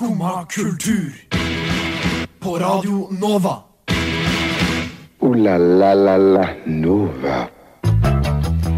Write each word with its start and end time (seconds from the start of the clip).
Skumma 0.00 0.46
kultur. 0.48 1.12
På 2.38 2.58
Radio 2.58 3.08
Nova. 3.20 3.62
O-la-la-la-la 5.18 6.46
Nova. 6.64 7.48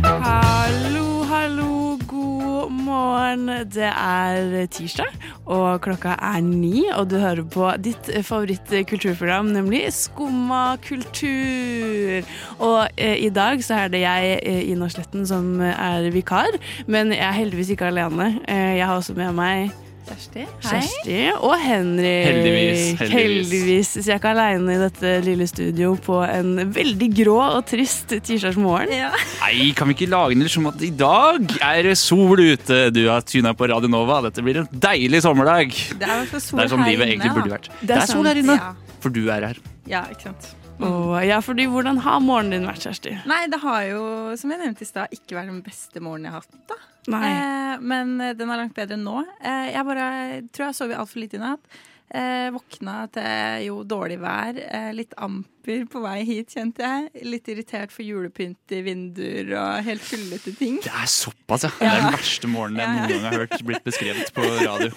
Hallo, 0.02 1.22
hallo, 1.22 1.98
god 2.06 2.70
morgen. 2.72 3.46
Det 3.70 3.86
er 3.86 4.66
tirsdag, 4.66 5.14
og 5.46 5.80
klokka 5.80 6.16
er 6.18 6.40
ni, 6.40 6.88
og 6.90 7.10
du 7.10 7.20
hører 7.22 7.44
på 7.46 7.70
ditt 7.78 8.10
favorittkulturprogram, 8.26 9.52
nemlig 9.54 9.84
Skumma 9.94 10.74
kultur. 10.88 12.26
Og 12.58 12.88
eh, 12.96 13.14
i 13.22 13.30
dag 13.30 13.62
så 13.62 13.84
er 13.84 13.94
det 13.94 14.02
jeg, 14.02 14.40
eh, 14.42 14.72
Ina 14.74 14.90
Sletten, 14.90 15.22
som 15.26 15.60
er 15.60 16.10
vikar, 16.10 16.50
men 16.90 17.14
jeg 17.14 17.22
er 17.28 17.38
heldigvis 17.38 17.70
ikke 17.76 17.92
alene. 17.94 18.40
Eh, 18.48 18.74
jeg 18.80 18.86
har 18.86 18.98
også 18.98 19.14
med 19.14 19.32
meg 19.38 19.70
Kjersti. 20.06 20.44
Kjersti 20.66 21.18
og 21.38 21.52
Henrik. 21.62 22.24
Heldigvis, 22.26 22.80
heldigvis. 22.98 23.12
Heldigvis. 23.12 23.90
Så 23.94 24.02
jeg 24.08 24.14
er 24.16 24.20
ikke 24.20 24.32
aleine 24.34 24.74
i 24.74 24.80
dette 24.82 25.12
lille 25.26 25.46
studio 25.50 25.92
på 26.02 26.18
en 26.26 26.50
veldig 26.74 27.08
grå 27.20 27.36
og 27.58 27.60
trist 27.70 28.14
tirsdagsmorgen. 28.16 28.92
Ja. 28.96 29.10
Nei, 29.44 29.68
kan 29.78 29.88
vi 29.90 29.96
ikke 29.96 30.10
lage 30.12 30.38
det 30.42 30.50
som 30.52 30.66
at 30.72 30.82
i 30.82 30.90
dag 30.90 31.54
er 31.62 31.82
det 31.86 31.96
sol 32.00 32.40
ute? 32.42 32.80
Du 32.94 33.02
har 33.08 33.22
tuna 33.26 33.54
på 33.54 33.70
Radio 33.70 33.90
Nova. 33.92 34.20
Dette 34.26 34.42
blir 34.44 34.62
en 34.64 34.68
deilig 34.72 35.22
sommerdag. 35.24 35.70
Det 35.70 36.08
er 36.08 36.26
Det 36.32 36.42
er 36.42 36.72
sånn 36.72 36.82
her 36.82 36.90
livet 36.90 37.06
inne, 37.06 37.12
egentlig 37.14 37.34
burde 37.38 37.54
vært. 37.56 37.70
Det 37.80 37.86
Det 37.92 37.96
er 37.96 38.02
er 38.02 38.10
sol 38.16 38.26
her 38.26 38.42
inne, 38.42 38.58
Ja. 38.58 38.74
for 39.00 39.08
du 39.10 39.22
er 39.30 39.46
her. 39.52 39.56
ja, 39.86 40.02
ikke 40.10 40.22
sant. 40.30 40.54
Og, 40.80 41.12
ja, 41.26 41.38
fordi 41.44 41.66
hvordan 41.70 42.00
har 42.02 42.22
morgenen 42.24 42.62
din 42.62 42.66
vært, 42.68 42.82
Kjersti? 42.86 43.12
Nei, 43.28 43.44
det 43.52 43.60
har 43.62 43.84
jo, 43.90 44.02
som 44.40 44.50
jeg 44.54 44.62
nevnte 44.64 44.82
i 44.86 44.88
stad, 44.88 45.12
ikke 45.14 45.36
vært 45.38 45.52
den 45.52 45.62
beste 45.66 46.02
morgenen 46.02 46.30
jeg 46.30 46.34
har 46.38 46.42
hatt. 46.46 46.66
da. 46.72 46.80
Nei. 47.12 47.28
Eh, 47.28 47.78
men 47.92 48.12
eh, 48.22 48.34
den 48.38 48.50
er 48.50 48.60
langt 48.62 48.76
bedre 48.76 48.96
enn 48.98 49.06
nå. 49.06 49.22
Eh, 49.42 49.72
jeg 49.74 49.86
bare 49.88 50.10
tror 50.54 50.68
jeg 50.68 50.78
sov 50.78 50.92
altfor 50.96 51.22
lite 51.22 51.38
i 51.38 51.42
natt. 51.42 51.80
Eh, 52.12 52.50
våkna 52.52 53.06
til 53.14 53.62
jo 53.68 53.78
dårlig 53.88 54.18
vær. 54.20 54.58
Eh, 54.60 54.90
litt 54.92 55.14
amper 55.16 55.86
på 55.88 56.02
vei 56.04 56.18
hit, 56.28 56.52
kjente 56.52 56.84
jeg. 56.84 57.24
Litt 57.24 57.48
irritert 57.48 57.94
for 57.94 58.04
julepynt 58.04 58.74
i 58.76 58.82
vinduer 58.84 59.54
og 59.56 59.86
helt 59.86 60.04
tullete 60.04 60.52
ting. 60.58 60.76
Det 60.84 60.92
er 60.92 61.08
såpass, 61.08 61.64
ja. 61.68 61.72
Det 61.78 61.88
er 61.88 62.02
den 62.02 62.18
verste 62.18 62.50
morgenen 62.52 62.82
jeg 62.82 62.92
noen 62.98 63.10
gang 63.14 63.26
har 63.30 63.40
hørt 63.46 63.66
blitt 63.70 63.86
beskrevet 63.88 64.34
på 64.36 64.44
radio. 64.60 64.92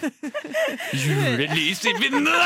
Julelys 1.06 1.86
i 1.88 1.96
vinduene! 2.04 2.38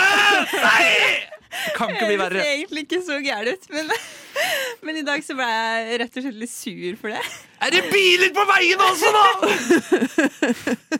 Nei! 0.61 1.38
Kan 1.75 1.93
ikke 1.93 2.07
bli 2.11 2.17
verre. 2.19 2.37
Det 2.37 2.45
ser 2.45 2.55
egentlig 2.59 2.83
ikke 2.85 3.01
så 3.05 3.19
gærent 3.25 3.63
ut, 3.65 3.69
men, 3.73 3.89
men 4.85 4.99
i 5.01 5.05
dag 5.05 5.23
så 5.25 5.35
ble 5.37 5.47
jeg 5.49 5.99
rett 6.03 6.19
og 6.19 6.25
slett 6.25 6.41
litt 6.43 6.53
sur 6.53 6.99
for 7.01 7.13
det. 7.15 7.23
Er 7.59 7.73
det 7.73 7.81
biler 7.91 8.29
på 8.35 8.45
veien 8.47 8.83
også, 8.85 9.09
da?! 9.15 9.25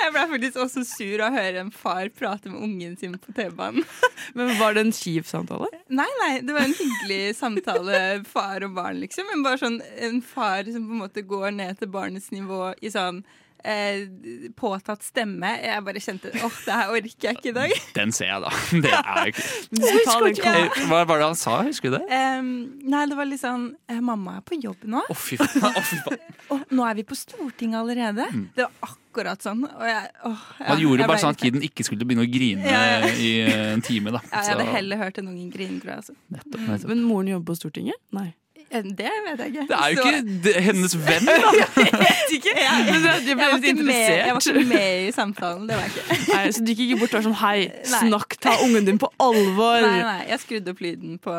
Jeg 0.00 0.14
ble 0.14 0.22
faktisk 0.30 0.56
også 0.62 0.82
sur 0.88 1.20
av 1.20 1.26
å 1.28 1.36
høre 1.36 1.60
en 1.60 1.72
far 1.74 2.08
prate 2.16 2.48
med 2.48 2.62
ungen 2.64 2.94
sin 2.96 3.18
på 3.20 3.34
T-banen. 3.36 3.84
Men 4.38 4.54
Var 4.56 4.78
det 4.78 4.86
en 4.86 4.94
kjip 4.96 5.28
samtale? 5.28 5.68
Nei, 5.92 6.08
nei, 6.22 6.30
det 6.46 6.56
var 6.56 6.64
en 6.64 6.78
hyggelig 6.78 7.34
samtale, 7.36 8.00
far 8.30 8.64
og 8.64 8.78
barn, 8.78 9.02
liksom. 9.02 9.28
Men 9.28 9.44
bare 9.44 9.60
sånn 9.60 9.76
en 10.00 10.22
far 10.24 10.64
som 10.70 10.86
på 10.88 10.96
en 10.96 11.02
måte 11.04 11.26
går 11.28 11.52
ned 11.58 11.82
til 11.82 11.92
barnets 11.92 12.30
nivå 12.32 12.70
i 12.80 12.92
sånn 12.94 13.20
eh, 13.64 14.50
påtatt 14.58 15.02
stemme. 15.04 15.50
Jeg 15.62 15.84
bare 15.86 16.02
kjente 16.02 16.30
åh, 16.40 16.58
det 16.66 16.76
her 16.76 16.92
orker 16.94 17.28
jeg 17.28 17.38
ikke 17.38 17.50
i 17.50 17.56
dag. 17.56 17.74
Den 17.98 18.12
ser 18.16 18.30
jeg, 18.32 18.40
da. 18.44 18.52
Det 18.84 18.92
er 18.94 19.30
jo 19.30 20.30
ikke 20.30 20.86
Hva 20.90 21.02
var 21.08 21.20
det 21.20 21.26
han 21.28 21.38
sa? 21.38 21.60
Husker 21.66 21.92
du 21.92 21.98
det? 21.98 22.20
Um, 22.38 22.50
nei, 22.90 23.04
det 23.10 23.18
var 23.18 23.28
litt 23.28 23.42
sånn 23.42 23.68
eh, 23.90 24.00
Mamma 24.04 24.38
er 24.38 24.46
på 24.46 24.58
jobb 24.60 24.86
nå. 24.90 25.02
Å, 25.10 25.16
fy 25.18 25.38
faen. 25.40 25.68
Oh, 25.70 25.84
fy 25.84 26.00
faen. 26.06 26.24
Og 26.54 26.74
nå 26.74 26.86
er 26.88 26.98
vi 26.98 27.04
på 27.06 27.18
Stortinget 27.18 27.80
allerede. 27.82 28.26
Det 28.56 28.66
var 28.66 28.90
akkurat 28.90 29.42
sånn. 29.44 29.64
Og 29.68 29.86
jeg, 29.86 30.10
åh, 30.26 30.44
ja, 30.60 30.66
Man 30.72 30.82
gjorde 30.84 31.04
jeg 31.04 31.12
bare 31.12 31.22
sånn 31.24 31.36
at 31.36 31.42
kiden 31.44 31.66
ikke 31.66 31.86
skulle 31.86 32.06
begynne 32.08 32.26
å 32.26 32.30
grine 32.30 32.66
Ja, 32.66 32.82
ja. 33.04 33.10
i 33.14 33.30
eh, 33.44 33.64
en 33.74 33.84
time. 33.86 34.14
da. 34.16 34.22
ja, 34.30 34.44
Jeg 34.44 34.56
hadde 34.56 34.68
heller 34.74 35.02
hørt 35.04 35.20
en 35.22 35.30
ungen 35.32 35.50
grine, 35.52 35.80
tror 35.82 35.94
jeg. 35.96 36.04
Altså. 36.04 36.18
Nettopp, 36.30 36.60
nettopp. 36.66 36.92
Men 36.92 37.02
moren 37.06 37.32
jobber 37.34 37.52
på 37.52 37.60
Stortinget? 37.62 37.98
Nei. 38.16 38.30
Eh, 38.70 38.82
Det 38.86 39.10
vet 39.26 39.40
jeg 39.42 39.52
ikke. 39.52 39.66
Det 39.68 39.76
er 39.76 39.94
jo 39.96 40.04
ikke 40.06 40.62
hennes 40.68 40.94
venn, 40.94 41.26
da! 41.26 41.50
Ikke? 42.36 42.52
Jeg, 42.54 42.86
jeg, 42.86 43.00
ble 43.02 43.18
jeg 43.26 43.36
var, 43.38 43.58
litt 43.64 43.80
med, 43.82 44.00
jeg 44.14 44.34
var 44.36 44.44
ikke 44.46 44.66
med 44.70 45.08
i 45.08 45.12
samtalen. 45.16 45.64
Det 45.66 45.76
var 45.78 45.86
jeg 45.88 45.94
ikke. 45.96 46.18
Nei, 46.30 46.42
så 46.54 46.62
du 46.64 46.70
gikk 46.70 46.82
ikke 46.86 46.98
bort 47.02 47.14
og 47.14 47.18
var 47.18 47.26
sånn 47.26 47.38
Hei, 47.42 47.56
snakk, 47.90 48.36
ta 48.40 48.52
ungen 48.64 48.86
din 48.86 49.00
på 49.02 49.10
alvor. 49.20 49.82
Nei, 49.82 50.02
nei, 50.06 50.18
jeg 50.30 50.42
skrudde 50.44 50.74
opp 50.74 50.82
lyden 50.84 51.18
på 51.22 51.34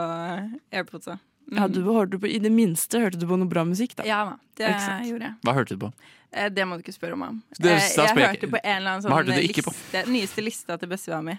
AirPodsa. 0.76 1.18
Ja, 1.52 1.68
du 1.72 1.82
hørte 1.88 2.20
på, 2.22 2.28
I 2.32 2.40
det 2.44 2.52
minste 2.54 3.00
hørte 3.04 3.20
du 3.20 3.26
på 3.28 3.38
noe 3.40 3.50
bra 3.52 3.64
musikk, 3.68 3.96
da. 4.00 4.06
Ja 4.08 4.22
det 4.60 4.70
gjorde 5.08 5.26
jeg. 5.32 5.36
Hva 5.48 5.54
hørte 5.58 5.76
du 5.76 5.82
på? 5.88 5.90
Eh, 6.32 6.48
Det 6.54 6.64
må 6.68 6.78
du 6.78 6.84
ikke 6.86 6.94
spørre 6.96 7.16
om. 7.18 7.42
Det- 7.60 7.72
Eh, 7.72 7.80
jeg 7.80 8.08
jeg 8.08 8.28
hørte 8.28 8.48
på 8.52 8.60
en 8.64 8.76
eller 8.78 8.92
annen 8.92 9.04
sånn 9.04 9.38
liste, 9.40 10.04
nyeste 10.08 10.44
lista 10.46 10.78
til 10.80 10.88
bestemora 10.92 11.24
mi. 11.24 11.38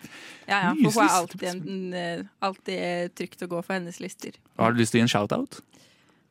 Ja, 0.48 0.58
ja, 0.72 0.72
for 0.90 1.00
hun 1.00 1.08
er 1.08 1.14
alltid, 1.20 1.44
en, 1.52 2.28
alltid 2.42 3.14
trygt 3.14 3.44
å 3.44 3.48
gå 3.48 3.62
for 3.64 3.72
hennes 3.76 4.00
lister. 4.00 4.32
Har 4.58 4.72
du 4.72 4.80
lyst 4.82 4.92
til 4.92 5.00
å 5.00 5.04
gi 5.04 5.06
en 5.06 5.12
shout-out? 5.14 5.60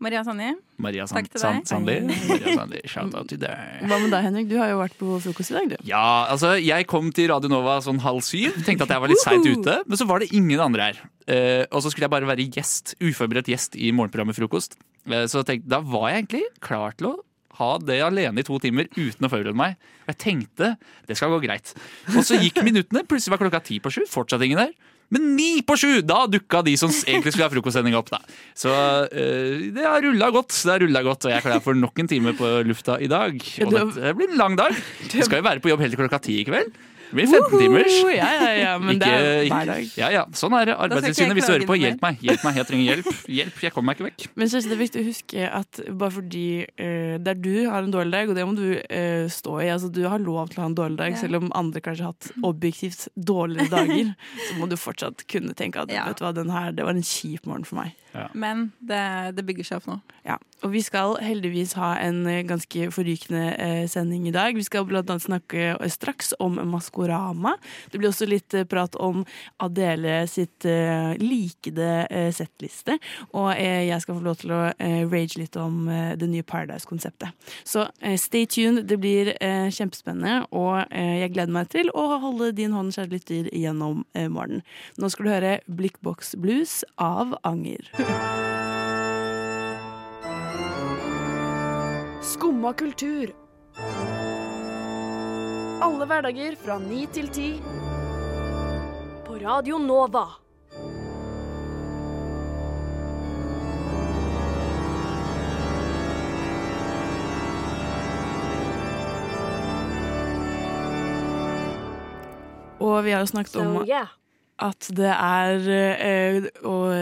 Maria 0.02 0.24
Sandi. 0.26 0.50
Maria 0.82 1.06
San 1.06 1.20
Takk 1.20 1.28
til 1.30 1.38
deg. 1.38 1.44
Sand 1.44 1.70
Sandli. 1.70 1.96
Maria 2.32 2.56
Sandli, 2.58 2.82
shout-out 2.90 3.30
til 3.30 3.42
deg. 3.44 3.74
Hva 3.86 4.00
med 4.02 4.10
deg, 4.10 4.26
Henrik? 4.26 4.48
Du 4.50 4.56
har 4.58 4.72
jo 4.72 4.80
vært 4.80 4.96
på 4.98 5.18
frokost 5.22 5.54
i 5.54 5.58
dag, 5.60 5.68
du. 5.70 5.76
Ja, 5.86 6.06
altså, 6.34 6.56
jeg 6.58 6.88
kom 6.90 7.12
til 7.14 7.30
Radio 7.30 7.52
Nova 7.54 7.78
sånn 7.86 8.02
halv 8.02 8.26
syv. 8.26 8.58
Tenkte 8.66 8.88
at 8.88 8.96
jeg 8.96 9.04
var 9.04 9.14
litt 9.14 9.22
seint 9.22 9.46
ute, 9.46 9.76
men 9.86 10.02
så 10.02 10.08
var 10.10 10.24
det 10.24 10.32
ingen 10.34 10.64
andre 10.64 10.90
her. 10.90 11.02
Uh, 11.30 11.64
og 11.70 11.84
så 11.86 11.92
skulle 11.92 12.08
jeg 12.08 12.16
bare 12.16 12.30
være 12.32 12.48
gjest, 12.50 12.96
uforberedt 12.98 13.52
gjest 13.54 13.78
i 13.78 13.94
morgenprogrammet 13.94 14.40
Frokost. 14.40 14.80
Uh, 15.06 15.28
så 15.30 15.46
tenkte, 15.46 15.70
da 15.70 15.84
var 15.86 16.10
jeg 16.10 16.24
egentlig 16.24 16.48
klar 16.66 16.98
til 16.98 17.14
å 17.14 17.18
ha 17.62 17.72
det 17.84 18.00
alene 18.02 18.42
i 18.42 18.48
to 18.48 18.58
timer 18.64 18.90
uten 18.96 19.28
å 19.28 19.30
forberede 19.30 19.58
meg. 19.58 19.78
Og 20.08 20.16
jeg 20.16 20.22
tenkte 20.26 20.74
det 21.06 21.20
skal 21.20 21.34
gå 21.36 21.44
greit. 21.46 21.76
Og 22.16 22.24
så 22.26 22.42
gikk 22.42 22.64
minuttene, 22.66 23.06
plutselig 23.06 23.36
var 23.36 23.44
klokka 23.44 23.62
ti 23.70 23.78
på 23.84 23.94
sju. 23.94 24.02
Fortsatt 24.10 24.42
ingen 24.48 24.64
der. 24.64 24.74
Men 25.12 25.34
ni 25.36 25.62
på 25.68 25.76
sju! 25.80 26.02
Da 26.08 26.24
dukka 26.32 26.62
de 26.66 26.78
som 26.80 26.92
egentlig 26.92 27.34
skulle 27.34 27.50
ha 27.50 27.54
frokostsending 27.54 27.98
opp. 28.00 28.12
da. 28.14 28.22
Så 28.58 28.72
eh, 29.12 29.68
det 29.76 29.84
har 29.86 30.04
rulla 30.06 30.32
godt, 30.32 30.56
det 30.56 30.72
har 30.72 30.86
rulla 30.86 31.04
godt, 31.06 31.28
og 31.28 31.34
jeg 31.34 31.42
er 31.42 31.48
klar 31.50 31.64
for 31.66 31.78
nok 31.78 32.00
en 32.00 32.12
time 32.12 32.36
på 32.38 32.54
lufta 32.68 32.96
i 33.04 33.10
dag. 33.12 33.36
Og 33.66 33.76
det 33.76 34.16
blir 34.18 34.32
en 34.32 34.40
lang 34.40 34.56
dag. 34.60 34.78
Skal 35.12 35.42
jo 35.42 35.48
være 35.50 35.64
på 35.64 35.74
jobb 35.74 35.84
helt 35.84 35.96
til 35.98 36.04
klokka 36.04 36.22
ti 36.24 36.40
i 36.42 36.48
kveld. 36.48 36.72
Det 37.12 37.18
blir 37.18 37.28
15 37.28 37.60
timers. 37.60 37.96
Ja, 38.16 38.28
ja, 38.40 38.52
ja, 38.56 38.74
men 38.80 39.00
det 39.02 39.08
er 39.12 39.26
hver 39.52 39.66
dag. 39.68 39.88
Ja, 40.00 40.08
ja, 40.16 40.22
sånn 40.38 40.54
er 40.56 40.70
det. 40.70 40.76
Arbeidstilsynet, 40.86 41.36
hvis 41.36 41.50
du 41.50 41.52
hører 41.52 41.66
på, 41.68 41.76
hjelp 41.82 42.04
meg. 42.06 42.22
Hjelp 42.24 42.46
meg, 42.48 42.60
Jeg 42.62 42.68
trenger 42.70 42.86
hjelp. 42.88 43.10
Hjelp, 43.38 43.58
Jeg 43.66 43.74
kommer 43.76 43.92
meg 43.92 44.00
ikke 44.00 44.08
vekk. 44.08 44.26
Men 44.40 44.52
Kjersti, 44.54 44.72
det 44.72 44.78
er 44.78 44.82
viktig 44.82 45.02
å 45.02 45.08
huske 45.10 45.50
at 45.60 45.82
bare 45.92 46.16
fordi 46.16 46.46
uh, 46.72 47.16
det 47.20 47.34
er 47.34 47.42
du 47.44 47.52
har 47.68 47.84
en 47.84 47.92
dårlig 47.94 48.16
dag, 48.16 48.32
og 48.32 48.40
det 48.40 48.46
må 48.48 48.56
du 48.56 48.68
uh, 48.80 49.26
stå 49.32 49.58
i 49.66 49.70
altså 49.74 49.92
Du 49.92 50.02
har 50.08 50.24
lov 50.24 50.54
til 50.54 50.62
å 50.62 50.66
ha 50.66 50.70
en 50.72 50.78
dårlig 50.80 51.02
dag, 51.04 51.12
Ja. 51.12 51.20
selv 51.26 51.42
om 51.42 51.52
andre 51.58 51.84
kanskje 51.84 52.08
har 52.08 52.16
hatt 52.16 52.32
objektivt 52.48 53.10
dårligere 53.16 53.68
dager. 53.76 54.14
så 54.48 54.60
må 54.62 54.70
du 54.72 54.78
fortsatt 54.80 55.28
kunne 55.28 55.54
tenke 55.58 55.84
at 55.84 55.92
Ja. 55.92 56.08
vet 56.08 56.22
du 56.22 56.26
hva, 56.26 56.34
den 56.40 56.54
her, 56.56 56.72
det 56.72 56.88
var 56.88 56.96
en 56.96 57.04
kjip 57.04 57.44
morgen 57.46 57.68
for 57.68 57.82
meg. 57.84 57.92
Men 58.34 58.72
det, 58.80 59.04
det 59.38 59.46
bygger 59.48 59.68
seg 59.68 59.82
opp 59.82 59.90
nå. 59.90 60.00
Ja, 60.28 60.38
og 60.62 60.74
vi 60.76 60.82
skal 60.86 61.16
heldigvis 61.24 61.74
ha 61.80 61.96
en 61.98 62.20
eh, 62.30 62.44
ganske 62.46 62.92
forrykende 62.94 63.46
eh, 63.56 63.86
sending 63.90 64.28
i 64.30 64.34
dag. 64.36 64.54
Vi 64.54 64.66
skal 64.66 64.86
blant 64.86 65.10
annet 65.10 65.26
snakke 65.26 65.72
eh, 65.74 65.90
straks 65.90 66.36
om 66.40 66.60
Maskorama. 66.70 67.56
Det 67.90 67.98
blir 67.98 68.12
også 68.12 68.28
litt 68.30 68.54
eh, 68.54 68.68
prat 68.70 68.96
om 69.02 69.24
Adele 69.64 70.20
sitt 70.30 70.68
eh, 70.70 71.16
likede 71.18 72.06
eh, 72.06 72.30
settliste. 72.36 73.00
Og 73.34 73.50
eh, 73.56 73.88
jeg 73.90 74.04
skal 74.04 74.20
få 74.20 74.26
lov 74.28 74.38
til 74.44 74.54
å 74.54 74.62
eh, 74.76 75.02
rage 75.10 75.42
litt 75.42 75.58
om 75.58 75.88
eh, 75.90 76.14
det 76.22 76.30
nye 76.30 76.46
Paradise-konseptet. 76.46 77.34
Så 77.66 77.88
eh, 78.00 78.18
stay 78.22 78.46
tuned, 78.46 78.86
det 78.92 79.00
blir 79.02 79.34
eh, 79.40 79.72
kjempespennende, 79.74 80.46
og 80.54 80.84
eh, 80.92 81.24
jeg 81.24 81.34
gleder 81.34 81.58
meg 81.58 81.74
til 81.74 81.90
å 81.98 82.06
holde 82.22 82.52
din 82.58 82.78
hånd, 82.78 82.94
kjære 82.94 83.16
lytter, 83.16 83.50
gjennom 83.56 84.06
eh, 84.14 84.30
morgenen. 84.30 84.62
Nå 85.02 85.10
skal 85.10 85.26
du 85.26 85.34
høre 85.34 85.58
Blikkboks 85.66 86.36
Blues 86.42 86.82
av 87.02 87.34
Anger. 87.48 87.90
Skumma 92.22 92.74
kultur. 92.74 93.34
Alle 95.82 96.06
hverdager 96.06 96.56
fra 96.62 96.78
ni 96.80 97.06
til 97.14 97.28
ti. 97.34 97.50
På 99.26 99.38
Radio 99.42 99.78
Nova. 99.78 100.26
Og 112.82 113.04
vi 113.06 113.14
har 113.14 113.22
jo 113.22 113.30
snakket 113.30 113.56
om 113.62 113.76
So 113.78 113.86
yeah. 113.86 114.21
At 114.62 114.88
det 114.94 115.10
er 115.10 115.64
eh, 115.74 116.48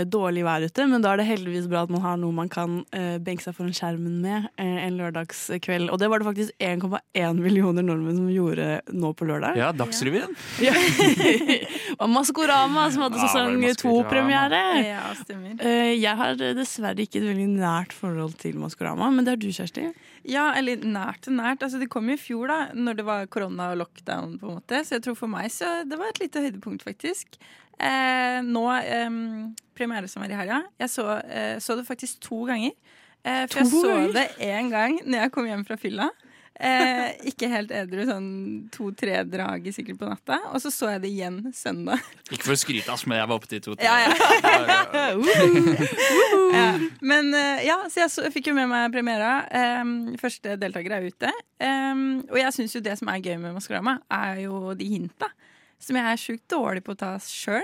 dårlig 0.08 0.46
vær 0.48 0.64
ute, 0.64 0.86
men 0.88 1.04
da 1.04 1.12
er 1.12 1.22
det 1.22 1.28
heldigvis 1.28 1.68
bra 1.72 1.84
at 1.84 1.92
man 1.92 2.04
har 2.04 2.20
noe 2.22 2.36
man 2.36 2.52
kan 2.52 2.80
eh, 2.96 3.18
benke 3.24 3.44
seg 3.44 3.56
foran 3.58 3.76
skjermen 3.76 4.20
med 4.24 4.48
eh, 4.62 4.78
en 4.86 5.00
lørdagskveld. 5.00 5.90
Og 5.92 6.00
det 6.00 6.10
var 6.12 6.22
det 6.22 6.30
faktisk 6.30 6.54
1,1 6.64 7.42
millioner 7.42 7.84
nordmenn 7.86 8.22
som 8.22 8.30
gjorde 8.32 8.70
nå 8.96 9.12
på 9.18 9.28
lørdag. 9.28 9.60
Ja, 9.60 9.72
Dagsrevyen. 9.76 10.36
Ja. 10.64 10.76
og 12.02 12.08
Maskorama, 12.14 12.88
som 12.94 13.06
hadde 13.08 13.24
sesong 13.26 13.66
to-premiere. 13.82 14.64
Ja, 14.86 15.04
stemmer. 15.20 15.58
Eh, 15.60 15.96
jeg 16.00 16.16
har 16.22 16.40
dessverre 16.40 17.04
ikke 17.04 17.20
et 17.22 17.28
veldig 17.28 17.50
nært 17.58 17.96
forhold 17.96 18.40
til 18.40 18.56
Maskorama, 18.62 19.12
men 19.12 19.28
det 19.28 19.36
har 19.36 19.44
du, 19.44 19.50
Kjersti. 19.52 19.90
Ja, 20.30 20.50
eller 20.56 20.84
nært 20.84 21.28
og 21.28 21.36
nært. 21.36 21.64
Altså, 21.66 21.80
det 21.82 21.90
kom 21.92 22.10
i 22.12 22.18
fjor, 22.20 22.48
da, 22.52 22.60
når 22.76 23.00
det 23.00 23.08
var 23.08 23.30
korona 23.32 23.72
og 23.74 23.82
lockdown. 23.84 24.38
på 24.40 24.48
en 24.48 24.60
måte 24.60 24.84
Så 24.86 24.98
jeg 24.98 25.08
tror 25.08 25.18
for 25.20 25.32
meg 25.32 25.52
så 25.52 25.82
det 25.88 25.98
var 26.00 26.12
et 26.12 26.24
lite 26.24 26.44
høydepunkt, 26.44 26.84
faktisk. 26.88 27.40
Eh, 27.80 28.40
nå, 28.44 28.66
eh, 28.76 29.10
premiere 29.78 30.08
som 30.12 30.24
var 30.24 30.32
i 30.32 30.40
helga, 30.40 30.64
jeg 30.82 30.92
så, 30.92 31.06
eh, 31.24 31.60
så 31.64 31.78
det 31.80 31.88
faktisk 31.88 32.20
to 32.26 32.44
ganger. 32.50 32.74
Eh, 33.24 33.46
for 33.48 33.62
jeg 33.62 33.72
så 33.72 33.86
ganger? 33.88 34.14
det 34.14 34.28
én 34.40 34.72
gang 34.72 35.00
når 35.06 35.26
jeg 35.26 35.32
kom 35.36 35.48
hjem 35.48 35.64
fra 35.68 35.78
fylla. 35.80 36.10
Eh, 36.60 37.14
ikke 37.30 37.48
helt 37.48 37.70
edru, 37.72 38.02
sånn 38.04 38.26
to-tre 38.76 39.22
drag 39.24 39.64
i 39.64 39.72
sikkert 39.72 39.96
på 40.02 40.10
natta. 40.10 40.42
Og 40.52 40.60
så 40.60 40.68
så 40.76 40.90
jeg 40.92 41.04
det 41.06 41.12
igjen 41.14 41.38
søndag. 41.56 42.04
Ikke 42.28 42.50
for 42.50 42.58
å 42.58 42.60
skryte, 42.60 42.92
ass, 42.92 43.06
men 43.08 43.22
jeg 43.22 43.30
var 43.32 43.40
oppe 43.40 43.48
til 43.48 43.62
to. 43.64 43.78
Ja, 43.80 43.96
ja. 44.04 44.12
Uh, 44.90 45.24
Ja. 46.60 46.74
Men 47.06 47.32
eh, 47.38 47.64
ja, 47.70 47.78
så 47.88 48.04
jeg, 48.04 48.12
så, 48.12 48.26
jeg 48.28 48.34
fikk 48.36 48.50
jo 48.52 48.58
med 48.58 48.68
meg 48.72 48.92
premiera. 48.92 49.38
Første 50.20 50.58
deltaker 50.60 50.98
er 50.98 51.08
ute. 51.08 51.32
Og 52.28 52.40
jeg 52.42 52.56
syns 52.58 52.76
jo 52.76 52.84
det 52.84 52.98
som 53.00 53.12
er 53.14 53.24
gøy 53.24 53.38
med 53.40 53.56
Maskorama, 53.56 54.00
er 54.12 54.44
jo 54.44 54.74
de 54.76 54.88
hinta. 54.98 55.30
Som 55.80 55.96
jeg 56.00 56.06
er 56.12 56.20
sjukt 56.22 56.48
dårlig 56.52 56.84
på 56.86 56.96
å 56.96 57.00
ta 57.00 57.14
sjøl. 57.24 57.64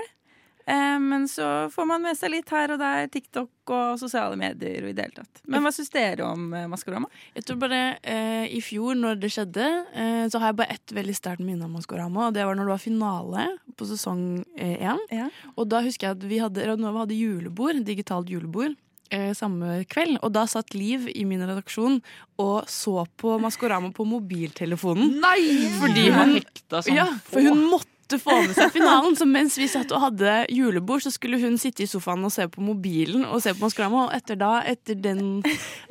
men 0.66 1.28
så 1.28 1.70
får 1.70 1.86
man 1.86 2.02
med 2.02 2.16
seg 2.18 2.32
litt 2.32 2.48
her 2.50 2.72
og 2.74 2.80
der. 2.80 3.06
TikTok 3.12 3.70
og 3.70 3.98
sosiale 4.00 4.34
medier 4.40 4.82
og 4.82 4.90
i 4.90 4.94
det 4.96 5.04
hele 5.04 5.14
tatt. 5.20 5.42
Men 5.46 5.62
hva 5.62 5.70
syns 5.74 5.92
dere 5.94 6.24
om 6.26 6.48
eh, 6.54 6.66
Maskorama? 6.66 7.06
Jeg 7.36 7.44
tror 7.46 7.60
bare 7.60 7.80
eh, 8.02 8.48
I 8.50 8.60
fjor, 8.64 8.96
når 8.98 9.20
det 9.22 9.30
skjedde, 9.34 9.68
eh, 9.94 10.24
så 10.32 10.40
har 10.42 10.50
jeg 10.50 10.58
bare 10.62 10.74
ett 10.74 10.96
veldig 10.96 11.14
sterkt 11.14 11.44
minne 11.44 11.68
om 11.68 11.76
Maskorama. 11.76 12.28
Og 12.28 12.34
det 12.34 12.46
var 12.48 12.58
når 12.58 12.66
det 12.66 12.74
var 12.74 12.82
finale 12.82 13.46
på 13.76 13.86
sesong 13.92 14.24
én. 14.56 14.98
Ja. 15.12 15.28
Og 15.54 15.68
da 15.70 15.84
husker 15.86 16.08
jeg 16.08 16.18
at 16.18 16.26
vi 16.26 16.42
hadde, 16.42 16.66
Radnova 16.66 17.04
hadde 17.04 17.14
julebord, 17.20 17.84
digitalt 17.86 18.32
julebord. 18.32 18.74
Eh, 19.14 19.30
samme 19.38 19.84
kveld, 19.86 20.16
og 20.26 20.32
da 20.34 20.48
satt 20.50 20.74
Liv 20.74 21.04
i 21.12 21.22
min 21.28 21.44
redaksjon 21.46 22.00
og 22.42 22.66
så 22.66 23.04
på 23.14 23.36
Maskorama 23.38 23.92
på 23.94 24.02
mobiltelefonen. 24.08 25.20
Nei! 25.22 25.68
Fordi 25.78 26.08
Hun 26.10 26.18
hun, 26.18 26.32
hekta 26.40 26.80
sånn. 26.82 26.96
ja, 26.98 27.06
for 27.28 27.46
hun 27.46 27.62
måtte 27.70 27.92
få 28.14 28.36
med 28.44 28.54
seg 28.54 28.70
finalen. 28.74 29.16
Så 29.18 29.26
mens 29.26 29.58
vi 29.58 29.66
satt 29.70 29.90
og 29.90 30.04
hadde 30.04 30.46
julebord, 30.54 31.02
så 31.02 31.10
skulle 31.14 31.40
hun 31.42 31.58
sitte 31.58 31.82
i 31.82 31.90
sofaen 31.90 32.22
og 32.26 32.30
se 32.34 32.46
på 32.48 32.62
mobilen 32.62 33.26
og 33.26 33.42
se 33.42 33.54
på 33.56 33.66
Maskorama. 33.66 34.06
Og 34.06 34.14
etter 34.16 34.38
da, 34.38 34.52
etter 34.62 34.94
den, 34.94 35.40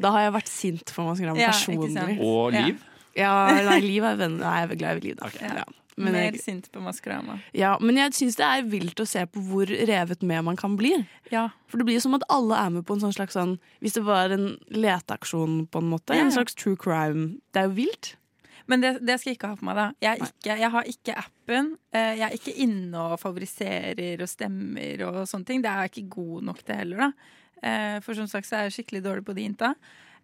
da 0.01 0.15
har 0.15 0.29
jeg 0.29 0.35
vært 0.39 0.51
sint 0.51 0.95
for 0.95 1.11
Maskorama 1.11 1.43
Ja, 1.43 1.51
personlig. 1.51 2.17
Og 2.23 2.55
Liv. 2.55 2.79
Ja, 3.19 3.33
nei, 3.67 3.81
Liv 3.83 4.07
er 4.07 4.15
venn. 4.19 4.39
Nei, 4.39 4.55
jeg 4.63 4.71
er 4.71 4.79
glad 4.79 5.01
i 5.03 5.09
Liv, 5.09 5.19
da. 5.19 5.27
Okay. 5.31 5.51
Ja. 5.59 5.67
Men, 5.95 6.11
Mer 6.11 6.25
jeg, 6.25 6.41
sint 6.43 6.65
på 6.73 6.81
Maskorama. 6.83 7.37
ja, 7.55 7.77
men 7.79 7.95
jeg 7.95 8.11
syns 8.17 8.35
det 8.35 8.43
er 8.43 8.65
vilt 8.67 8.99
å 8.99 9.05
se 9.07 9.21
på 9.31 9.39
hvor 9.47 9.69
revet 9.87 10.25
med 10.27 10.43
man 10.43 10.57
kan 10.59 10.73
bli. 10.75 10.91
Ja. 11.31 11.45
For 11.71 11.79
det 11.79 11.85
blir 11.87 12.01
som 12.03 12.17
at 12.17 12.25
alle 12.27 12.57
er 12.59 12.73
med 12.73 12.83
på 12.87 12.97
en 12.97 13.03
sånn 13.05 13.15
slags 13.15 13.37
sånn 13.37 13.53
Hvis 13.79 13.95
det 13.95 14.03
var 14.03 14.33
en 14.35 14.57
leteaksjon, 14.75 15.61
på 15.71 15.79
en 15.79 15.87
måte. 15.93 16.17
Ja. 16.17 16.25
En 16.27 16.35
slags 16.35 16.57
true 16.59 16.75
crime. 16.75 17.37
Det 17.55 17.63
er 17.63 17.69
jo 17.69 17.77
vilt. 17.79 18.15
Men 18.67 18.81
det, 18.81 18.91
det 19.05 19.19
skal 19.21 19.31
jeg 19.31 19.37
ikke 19.37 19.49
ha 19.51 19.57
på 19.59 19.65
meg, 19.67 19.77
da. 19.77 19.87
Jeg, 20.01 20.21
ikke, 20.25 20.55
jeg 20.57 20.71
har 20.73 20.87
ikke 20.89 21.15
appen. 21.21 21.67
Eh, 21.93 22.13
Jeg 22.17 22.25
er 22.29 22.37
ikke 22.39 22.55
inne 22.65 23.03
og 23.11 23.19
favoriserer 23.21 24.21
og 24.25 24.29
stemmer 24.31 25.03
og 25.05 25.19
sånne 25.29 25.45
ting. 25.45 25.61
Det 25.61 25.69
er 25.69 25.83
jeg 25.85 25.91
ikke 25.93 26.15
god 26.15 26.47
nok 26.49 26.63
til 26.65 26.79
heller, 26.81 27.03
da. 27.05 27.11
Eh, 27.61 27.97
For 28.05 28.17
som 28.17 28.27
sagt 28.31 28.47
så 28.49 28.57
er 28.57 28.67
jeg 28.69 28.77
skikkelig 28.79 29.03
dårlig 29.05 29.25
på 29.27 29.35
de 29.37 29.45
hinta. 29.45 29.73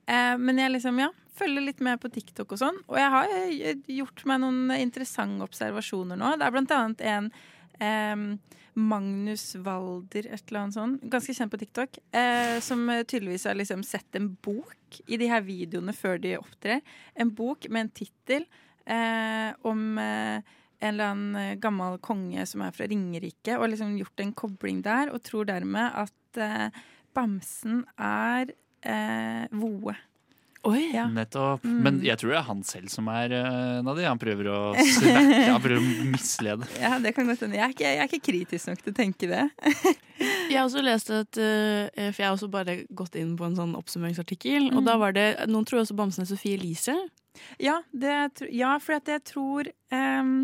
Eh, 0.07 0.37
Men 0.41 0.57
jeg 0.57 0.73
liksom, 0.73 0.97
ja, 0.99 1.09
følger 1.37 1.61
litt 1.67 1.79
med 1.85 2.01
på 2.01 2.09
TikTok 2.11 2.51
og 2.57 2.59
sånn. 2.63 2.81
Og 2.89 2.97
jeg 2.97 3.09
har 3.13 3.35
eh, 3.37 3.75
gjort 3.99 4.25
meg 4.25 4.41
noen 4.41 4.73
interessante 4.79 5.45
observasjoner 5.45 6.17
nå. 6.17 6.33
Det 6.41 6.47
er 6.49 6.55
blant 6.57 6.73
annet 6.79 7.05
en 7.13 7.29
em, 7.81 8.25
Magnus 8.73 9.55
Walder, 9.55 10.27
et 10.31 10.43
eller 10.47 10.61
annet 10.61 10.77
sånt, 10.77 11.03
ganske 11.11 11.35
kjent 11.35 11.51
på 11.51 11.59
TikTok, 11.59 11.99
eh, 12.15 12.57
som 12.63 12.85
eh, 12.89 13.03
tydeligvis 13.03 13.47
har 13.49 13.57
liksom 13.59 13.83
sett 13.83 14.15
en 14.15 14.31
bok 14.43 15.01
i 15.07 15.19
de 15.19 15.27
her 15.31 15.43
videoene 15.45 15.95
før 15.95 16.21
de 16.23 16.37
opptrer. 16.39 16.81
En 17.15 17.33
bok 17.35 17.67
med 17.69 17.87
en 17.87 17.93
tittel 18.01 18.47
eh, 18.85 19.51
om 19.67 19.99
eh, 19.99 20.39
en 20.81 20.93
eller 20.93 21.11
annen 21.11 21.35
eh, 21.41 21.57
gammel 21.61 21.99
konge 22.03 22.45
som 22.49 22.63
er 22.65 22.73
fra 22.75 22.87
Ringerike, 22.89 23.57
og 23.59 23.73
liksom 23.73 23.97
gjort 23.99 24.23
en 24.23 24.33
kobling 24.43 24.81
der, 24.85 25.11
og 25.11 25.23
tror 25.27 25.49
dermed 25.51 25.91
at 26.05 26.41
eh, 26.41 26.83
bamsen 27.15 27.85
er 27.99 28.55
Voe. 28.81 29.93
Oi. 30.69 30.91
Ja. 30.93 31.07
Nettopp. 31.09 31.63
Mm. 31.65 31.77
Men 31.81 31.95
jeg 32.05 32.19
tror 32.21 32.33
det 32.33 32.37
er 32.37 32.45
han 32.45 32.59
selv 32.67 32.91
som 32.93 33.07
er 33.09 33.33
en 33.33 33.87
av 33.89 33.97
de. 33.97 34.03
Han 34.05 34.19
prøver 34.21 34.49
å 34.51 34.57
han 34.75 35.63
prøver 35.63 35.79
å 35.79 36.09
mislede. 36.11 36.67
Ja, 36.83 36.99
det 37.01 37.15
kan 37.17 37.25
godt 37.29 37.41
hende. 37.45 37.57
Jeg, 37.57 37.65
er 37.65 37.73
ikke- 37.73 37.87
jeg 37.87 38.03
er 38.03 38.11
ikke 38.11 38.27
kritisk 38.29 38.69
nok 38.69 38.83
til 38.85 38.93
å 38.93 38.97
tenke 38.99 39.29
det. 39.31 39.47
Jeg 40.51 40.59
har 40.59 40.67
også 40.67 40.83
lest 40.83 41.09
at 41.15 41.37
eh, 41.41 42.11
For 42.11 42.19
jeg 42.19 42.27
har 42.27 42.35
også 42.35 42.49
bare 42.51 42.73
gått 42.93 43.15
inn 43.17 43.31
på 43.39 43.45
en 43.47 43.55
sånn 43.57 43.71
oppsummeringsartikkel, 43.79 44.67
og 44.75 44.83
da 44.85 44.93
var 45.01 45.15
det 45.15 45.23
Noen 45.49 45.65
tror 45.65 45.81
også 45.81 45.95
Bamsen 45.97 46.25
er 46.25 46.29
Sofie 46.29 46.59
Elise. 46.59 46.93
Ja, 47.57 47.79
det, 47.89 48.11
ja 48.53 48.75
for 48.83 48.99
at 48.99 49.09
jeg 49.09 49.23
tror 49.31 49.69
um, 49.95 50.43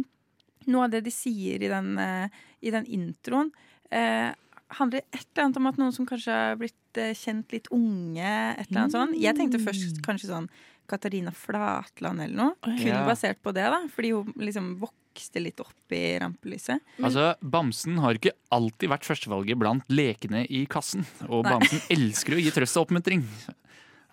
Noe 0.65 0.87
av 0.87 0.95
det 0.95 1.03
de 1.05 1.13
sier 1.13 1.61
i 1.61 1.69
den, 1.69 1.91
uh, 1.99 2.25
i 2.63 2.73
den 2.73 2.87
introen, 2.89 3.51
uh, 3.93 4.31
handler 4.79 5.03
et 5.11 5.21
eller 5.27 5.45
annet 5.45 5.59
om 5.61 5.69
at 5.69 5.77
noen 5.83 5.93
som 5.95 6.07
kanskje 6.09 6.33
har 6.33 6.57
blitt 6.59 6.75
eh, 6.97 7.13
kjent 7.17 7.51
litt 7.51 7.67
unge. 7.71 8.19
et 8.59 8.67
eller 8.69 8.81
annet 8.85 8.91
sånt. 8.95 9.17
Jeg 9.21 9.35
tenkte 9.38 9.59
først 9.63 10.01
kanskje 10.05 10.29
sånn 10.31 10.49
Katarina 10.88 11.31
Flatland 11.35 12.21
eller 12.23 12.35
noe. 12.35 12.55
Kun 12.63 12.85
Ja. 12.88 13.05
basert 13.07 13.41
på 13.44 13.53
det, 13.53 13.65
da. 13.69 13.81
Fordi 13.94 14.11
hun 14.15 14.33
liksom 14.38 14.77
vokste 14.79 15.41
litt 15.44 15.59
opp 15.59 15.91
i 15.91 16.17
rampelyset. 16.19 16.79
Altså, 17.03 17.35
Bamsen 17.41 17.97
har 17.99 18.13
ikke 18.15 18.31
alltid 18.51 18.89
vært 18.89 19.03
førstevalget 19.03 19.57
blant 19.59 19.83
lekene 19.89 20.45
i 20.49 20.65
kassen. 20.65 21.05
Og 21.27 21.44
Nei. 21.44 21.51
Bamsen 21.57 21.81
elsker 21.97 22.33
å 22.38 22.41
gi 22.41 22.51
trøst 22.51 22.77
og 22.77 22.88
oppmuntring. 22.88 23.21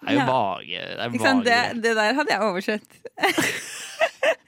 Det 0.04 0.10
er 0.10 0.14
jo 0.14 0.18
Ja. 0.18 0.26
vage. 0.26 0.66
Det 0.68 1.00
er 1.00 1.18
sant? 1.24 1.44
Det, 1.44 1.52
vage. 1.54 1.80
det 1.82 1.94
der 1.96 2.14
hadde 2.14 2.30
jeg 2.30 2.40
oversett. 2.40 2.90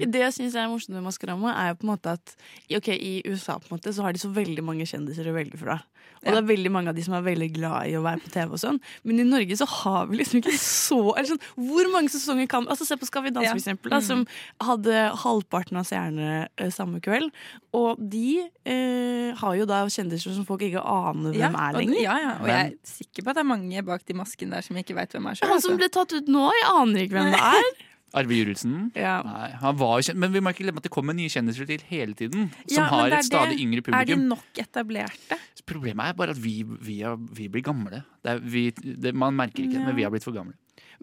Det 0.00 0.20
jeg 0.22 0.32
syns 0.36 0.54
er 0.58 0.68
morsomt 0.72 0.96
med 0.96 1.04
Maskorama, 1.06 1.52
er 1.56 1.72
jo 1.72 1.80
på 1.80 1.86
en 1.88 1.92
måte 1.96 2.14
at 2.16 2.36
i- 2.70 2.76
ok, 2.78 2.88
i 2.94 3.22
USA 3.26 3.58
på 3.58 3.70
en 3.70 3.78
måte, 3.78 3.92
så 3.94 4.02
har 4.06 4.12
de 4.12 4.18
så 4.22 4.32
veldig 4.32 4.62
mange 4.64 4.86
kjendiser 4.88 5.26
å 5.30 5.34
velge 5.36 5.58
fra. 5.60 5.80
Og 6.26 6.32
det 6.32 6.38
er 6.40 6.46
veldig 6.48 6.70
mange 6.72 6.88
av 6.90 6.96
de 6.96 7.02
som 7.04 7.14
er 7.14 7.22
veldig 7.22 7.46
glad 7.54 7.86
i 7.86 7.92
å 7.94 8.00
være 8.02 8.18
på 8.24 8.30
TV 8.32 8.50
og 8.56 8.58
sånn. 8.58 8.78
Men 9.04 9.20
i 9.20 9.26
Norge 9.28 9.54
så 9.60 9.66
har 9.68 10.06
vi 10.10 10.16
liksom 10.18 10.40
ikke 10.40 10.54
så 10.58 10.98
eller 11.14 11.28
sånn, 11.28 11.42
Hvor 11.54 11.86
mange 11.92 12.08
sesonger 12.10 12.48
kan 12.48 12.66
Altså 12.66 12.86
Se 12.88 12.96
på 12.96 13.06
Skal 13.06 13.22
vi 13.22 13.30
danse, 13.30 13.44
Ja. 13.46 13.52
for 13.52 13.60
eksempel, 13.60 13.90
da, 13.90 14.00
som 14.00 14.26
hadde 14.60 15.12
halvparten 15.22 15.76
av 15.78 15.84
seerne 15.86 16.48
eh, 16.58 16.70
samme 16.70 17.00
kveld. 17.04 17.30
Og 17.74 18.00
de 18.10 18.40
eh, 18.64 19.34
har 19.38 19.54
jo 19.60 19.66
da 19.66 19.84
kjendiser 19.86 20.34
som 20.34 20.44
folk 20.48 20.62
ikke 20.66 20.82
aner 20.82 21.32
hvem 21.36 21.54
er 21.54 21.78
lenger. 21.78 22.00
ja, 22.02 22.16
ja, 22.18 22.32
og 22.40 22.46
jeg 22.48 22.72
er 22.72 22.74
sikker 22.82 23.22
på 23.22 23.28
at 23.30 23.36
det 23.36 23.44
er 23.44 23.50
mange 23.52 23.84
bak 23.86 24.04
de 24.08 24.14
maskene 24.14 24.50
der 24.56 24.62
som 24.66 24.74
ikke 24.76 24.96
veit 24.96 25.12
hvem 25.12 25.26
er 25.30 25.34
sjøl. 25.38 25.48
Han 25.52 25.60
som 25.60 25.76
ble 25.76 25.88
tatt 25.88 26.12
ut 26.16 26.26
nå, 26.26 26.50
jeg 26.50 26.66
aner 26.72 27.04
ikke 27.06 27.20
hvem 27.20 27.30
det 27.36 27.40
er. 27.40 27.70
Arve 28.16 28.32
Juritzen. 28.38 28.90
Ja. 28.96 29.18
Nei, 29.26 29.50
han 29.60 29.76
var 29.78 29.98
jo 30.00 30.06
kjent, 30.08 30.18
men 30.22 30.32
vi 30.32 30.40
må 30.40 30.52
ikke 30.54 30.64
glemme 30.64 30.80
at 30.82 30.86
det 30.88 30.92
kommer 30.94 31.16
nye 31.16 31.28
kjendiser 31.32 31.66
til 31.68 31.82
hele 31.90 32.14
tiden. 32.18 32.48
Som 32.66 32.78
Ja, 32.82 32.86
har 32.90 33.12
et 33.18 33.24
stadig 33.28 33.56
det. 33.58 33.64
yngre 33.66 33.82
Er 34.00 34.04
de 34.08 34.16
nok 34.16 34.60
etablerte? 34.62 35.38
Problemet 35.66 36.08
er 36.08 36.12
bare 36.14 36.30
at 36.30 36.38
vi, 36.42 36.62
vi, 36.62 37.00
er, 37.02 37.16
vi 37.16 37.48
blir 37.48 37.62
gamle. 37.66 38.02
Det 38.22 38.30
er, 38.32 38.38
vi, 38.40 38.70
det, 38.70 39.12
man 39.14 39.34
merker 39.36 39.64
ikke 39.64 39.74
det, 39.74 39.80
Ja. 39.82 39.86
men 39.90 39.96
vi 39.96 40.02
har 40.02 40.10
blitt 40.10 40.24
for 40.24 40.32
gamle. 40.32 40.54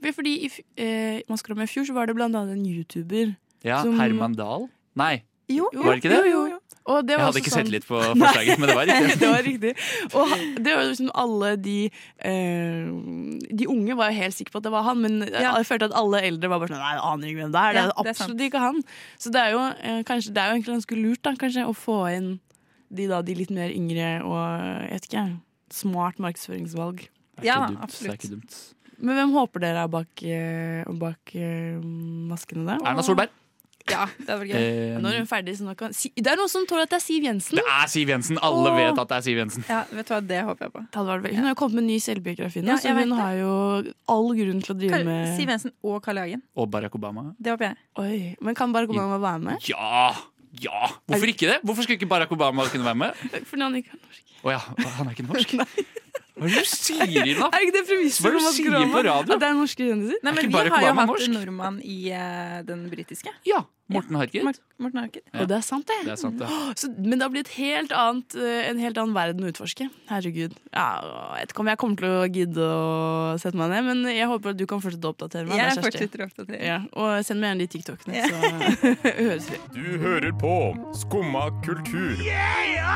Fordi 0.03 0.34
i 0.48 0.50
eh, 0.77 1.22
Maskorama 1.29 1.63
i 1.63 1.67
fjor 1.67 1.86
så 1.86 1.93
var 1.93 2.08
det 2.08 2.15
blant 2.15 2.36
annet 2.36 2.58
en 2.58 2.65
YouTuber. 2.65 3.36
Ja, 3.63 3.82
Som- 3.84 4.00
Herman 4.00 4.34
Dahl? 4.36 4.70
Nei, 4.96 5.24
Jo, 5.50 5.70
Var 5.74 5.96
det 5.96 6.03
ikke 6.03 6.10
det? 6.10 6.32
Jo, 6.32 6.46
jo. 6.48 6.48
jo. 6.52 6.52
Jeg 6.84 7.18
var 7.18 7.24
hadde 7.24 7.28
også 7.30 7.40
ikke 7.42 7.52
sånn- 7.54 7.63
sett 7.63 7.72
litt 7.72 7.86
på 7.88 8.00
forslaget, 8.24 8.60
men 8.60 8.68
det 8.70 8.75
var 8.75 8.86
riktig. 8.90 9.20
det 9.24 9.30
var 9.32 9.44
riktig. 9.48 9.74
Og 10.20 10.63
det 10.66 10.74
var 10.75 10.84
liksom 10.90 11.12
alle 11.24 11.52
de 11.63 11.75
eh, 12.20 12.90
De 13.62 13.68
unge 13.72 13.96
var 14.00 14.12
jo 14.12 14.18
helt 14.20 14.36
sikre 14.36 14.52
på 14.56 14.60
at 14.62 14.68
det 14.68 14.74
var 14.74 14.84
han, 14.90 15.02
men 15.02 15.20
Ja. 15.32 15.54
jeg 15.58 15.68
følte 15.70 15.88
at 15.92 15.96
alle 16.00 16.22
eldre 16.28 16.50
var 16.52 16.60
bare 16.63 16.74
sånn 16.74 16.82
Nei, 16.84 16.94
jeg 16.98 17.06
aner 17.12 17.28
ikke 17.32 17.42
hvem 17.44 17.54
det 17.56 17.62
er. 17.63 17.72
Det 17.74 17.80
Ja, 17.80 17.86
er 17.86 17.94
det 17.94 18.04
er 18.04 18.12
absolutt 18.13 18.44
ikke 18.48 18.63
han. 18.66 18.84
Så 19.18 19.32
det 19.34 19.42
er 19.46 19.52
jo 19.56 19.62
eh, 19.70 20.02
kanskje 20.04 20.34
Det 20.34 20.42
er 20.44 20.48
jo 20.52 20.56
egentlig 20.58 20.75
ganske 20.78 21.00
lurt 21.04 21.22
da, 21.24 21.36
kanskje, 21.46 21.66
å 21.70 21.75
få 21.78 21.98
inn 22.18 22.30
de 22.94 23.08
da, 23.10 23.22
de 23.25 23.34
litt 23.34 23.50
mer 23.50 23.72
yngre 23.74 24.10
og 24.22 24.38
jeg 24.38 24.92
vet 25.00 25.08
ikke, 25.10 25.24
smart 25.74 26.20
markedsføringsvalg. 26.22 27.08
Det 27.40 27.42
er 27.42 27.48
Ja, 27.48 27.56
dumt, 27.66 27.80
det 27.80 27.80
er 27.80 27.88
absolutt. 27.88 28.20
ikke 28.20 28.34
dumt. 28.36 28.58
Men 29.04 29.18
hvem 29.18 29.32
håper 29.34 29.60
dere 29.63 29.82
er 29.84 29.90
bak, 29.92 30.22
eh, 30.24 30.84
bak 31.02 31.32
eh, 31.36 31.80
maskene, 32.30 32.68
der? 32.70 32.84
Erna 32.86 33.02
Solberg. 33.04 33.34
Ja, 33.92 34.06
det 34.16 34.28
var 34.40 34.46
gøy. 34.48 34.56
Eh, 34.56 34.98
Nå 35.04 35.10
er 35.12 35.18
hun 35.20 35.25
ferdig, 35.28 35.58
så 35.60 35.66
nå 35.68 35.74
kan 35.75 35.92
si 35.92 36.08
Det 36.16 36.30
er 36.32 36.38
noen 36.40 36.48
som 36.48 36.63
tror 36.70 36.86
at 36.86 36.90
det 36.94 36.96
er 37.02 37.04
Siv 37.04 37.25
Jensen. 37.28 37.58
det 37.60 37.66
er 37.68 37.90
Siv 37.92 38.08
Jensen! 38.13 38.38
Alle 38.40 38.70
Åh. 38.72 38.78
vet 38.80 39.02
at 39.02 39.10
det 39.10 39.18
er 39.18 39.25
Siv 39.25 39.38
Jensen. 39.42 39.66
Ja, 39.68 39.82
vet 39.92 40.08
du 40.08 40.13
hva, 40.13 40.20
det 40.30 40.40
håper 40.48 40.66
jeg 40.70 40.72
på. 40.72 40.84
Det 40.88 40.96
hadde 41.02 41.18
vært 41.25 41.36
Hun 41.36 41.44
har 41.44 41.52
jo 41.52 41.60
kommet 41.60 41.75
med 41.75 41.84
en 41.84 41.90
ny 41.92 41.98
selvbiografi 42.00 42.63
nå, 42.63 42.72
Ja, 42.72 42.78
så 42.80 42.94
hun 42.96 43.10
det. 43.12 43.18
har 43.20 43.34
jo 43.42 43.52
all 44.16 44.30
grunn 44.40 44.62
til 44.63 44.75
å 44.75 44.78
drive 44.80 44.92
Kar- 44.96 45.04
med 45.10 45.34
Siv 45.36 45.52
Jensen 45.52 45.74
og 45.84 46.00
Carl 46.06 46.18
I. 46.18 46.24
Hagen. 46.24 46.44
Og 46.56 46.70
Barack 46.72 46.96
Obama. 46.96 47.25
Det 47.42 47.52
håper 47.52 47.66
jeg. 47.74 47.78
Oi, 48.00 48.36
Men 48.42 48.56
kan 48.56 48.72
Barack 48.72 48.90
Obama 48.96 49.20
være 49.20 49.42
med? 49.50 49.68
Ja! 49.68 50.13
Ja, 50.62 50.88
hvorfor 51.10 51.28
ikke 51.28 51.48
det? 51.50 51.60
Hvorfor 51.66 51.82
skulle 51.84 51.98
ikke 52.00 52.08
Barack 52.08 52.32
Obama 52.32 52.63
kunne 52.70 52.86
være 52.86 52.96
med? 52.96 53.13
Fordi 53.50 53.62
han 53.66 53.75
ikke 53.82 53.90
er 53.98 54.00
norsk. 54.00 54.34
Å 54.46 54.52
ja, 54.54 54.60
han 55.00 55.08
er 55.08 55.16
ikke 55.18 55.28
norsk. 55.28 55.56
Hva 56.34 56.48
er 56.50 56.56
det 56.56 56.63
du 56.66 56.70
sier, 56.74 57.28
Ina? 57.30 57.48
Er 57.54 57.63
ikke 57.68 57.75
det 57.75 57.84
premiss 57.86 58.18
Hva 58.18 58.32
er 58.32 58.38
det 58.38 58.42
du 58.42 58.56
sier 58.56 58.88
på 58.90 59.04
radio? 59.06 59.36
At 59.36 59.42
det 59.44 59.50
er 59.50 59.58
norske 59.58 59.86
kjendiser? 59.86 60.22
Nei, 60.25 60.34
men 60.34 60.50
Vi 60.50 60.58
har 60.58 60.86
jo 60.88 60.94
hatt 60.98 61.25
en 61.28 61.36
nordmann 61.38 61.78
i 61.86 61.98
uh, 62.10 62.56
den 62.66 62.88
britiske. 62.90 63.34
Ja, 63.46 63.62
Morten 63.94 64.16
Harket. 64.20 64.44
Mart- 64.44 64.60
Morten 64.82 65.00
Harket. 65.00 65.24
Ja. 65.32 65.42
Og 65.44 65.48
det 65.52 65.56
er 65.58 65.62
sant, 65.66 65.86
det. 65.88 65.98
Det 66.08 66.12
er 66.16 66.20
sant, 66.20 66.40
det. 66.42 66.48
Så, 66.82 66.90
men 66.98 67.16
det 67.20 67.22
har 67.28 67.32
blitt 67.34 67.52
helt 67.56 67.92
annet, 67.96 68.36
eh, 68.36 68.70
en 68.72 68.80
helt 68.82 68.98
annen 68.98 69.14
verden 69.16 69.46
å 69.46 69.52
utforske. 69.54 69.88
Herregud. 70.10 70.56
Ja, 70.74 70.88
jeg 71.38 71.46
vet 71.46 71.54
ikke 71.54 71.64
om 71.64 71.70
jeg 71.72 71.80
kommer 71.84 72.02
til 72.02 72.10
å 72.10 72.26
gidde 72.28 72.68
å 72.74 73.40
sette 73.40 73.56
meg 73.60 73.70
ned, 73.72 73.86
men 73.92 74.04
jeg 74.16 74.28
håper 74.32 74.52
at 74.56 74.58
du 74.60 74.66
kan 74.70 74.82
fortsette 74.84 75.08
å 75.08 75.14
oppdatere 75.14 75.48
meg. 75.48 75.62
Jeg 75.62 75.78
fortsetter 75.86 76.26
å 76.26 76.28
oppdatere. 76.32 76.60
Ja, 76.66 76.80
og 76.98 77.24
send 77.28 77.40
meg 77.44 77.54
gjerne 77.54 77.64
de 77.64 77.70
TikTokene, 77.78 78.14
Ja. 78.18 78.28
så 78.28 78.94
høres 79.22 79.50
vi. 79.54 79.62
Du 79.78 79.86
hører 80.04 80.32
på 80.42 80.54
Skumma 81.04 81.46
kultur. 81.64 82.18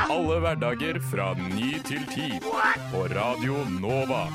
Alle 0.09 0.39
hverdager 0.43 0.99
fra 1.11 1.31
ny 1.53 1.77
til 1.87 2.03
ti. 2.11 2.27
På 2.91 3.05
Radio 3.13 3.61
Nova. 3.79 4.25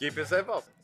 Keep 0.00 0.18
it 0.18 0.28
safe, 0.30 0.48
altså. 0.48 0.76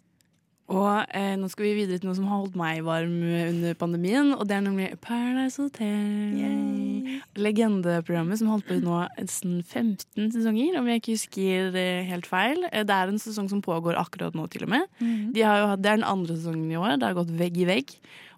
Og 0.66 1.04
eh, 1.14 1.36
nå 1.38 1.46
skal 1.46 1.62
vi 1.68 1.74
videre 1.78 2.00
til 2.02 2.08
noe 2.08 2.16
som 2.18 2.24
har 2.26 2.40
holdt 2.40 2.56
meg 2.58 2.80
varm 2.82 3.12
under 3.22 3.76
pandemien, 3.78 4.32
og 4.34 4.48
det 4.50 4.56
er 4.56 4.64
nemlig 4.64 4.88
Paradise 5.04 5.62
Hotel. 5.62 7.20
Legendeprogrammet 7.38 8.40
som 8.40 8.50
holdt 8.50 8.66
på 8.66 8.74
i 8.74 8.82
nå 8.82 8.96
nesten 9.14 9.60
15 9.62 10.32
sesonger, 10.34 10.74
om 10.80 10.90
jeg 10.90 11.02
ikke 11.04 11.14
husker 11.14 11.78
eh, 11.78 12.02
helt 12.10 12.26
feil. 12.26 12.66
Eh, 12.72 12.82
Det 12.82 12.96
er 12.96 13.12
en 13.14 13.22
sesong 13.22 13.46
som 13.52 13.62
pågår 13.62 13.94
akkurat 14.00 14.34
nå, 14.34 14.48
til 14.50 14.66
og 14.66 14.72
med. 14.74 14.90
De 15.36 15.46
har 15.46 15.62
jo 15.62 15.70
det 15.78 15.92
er 15.92 16.00
den 16.02 16.08
andre 16.10 16.34
sesongen 16.34 16.66
i 16.74 16.80
år. 16.82 16.96
Det 16.98 17.12
har 17.12 17.18
gått 17.20 17.30
vegg 17.38 17.62
i 17.62 17.68
vegg. 17.70 17.94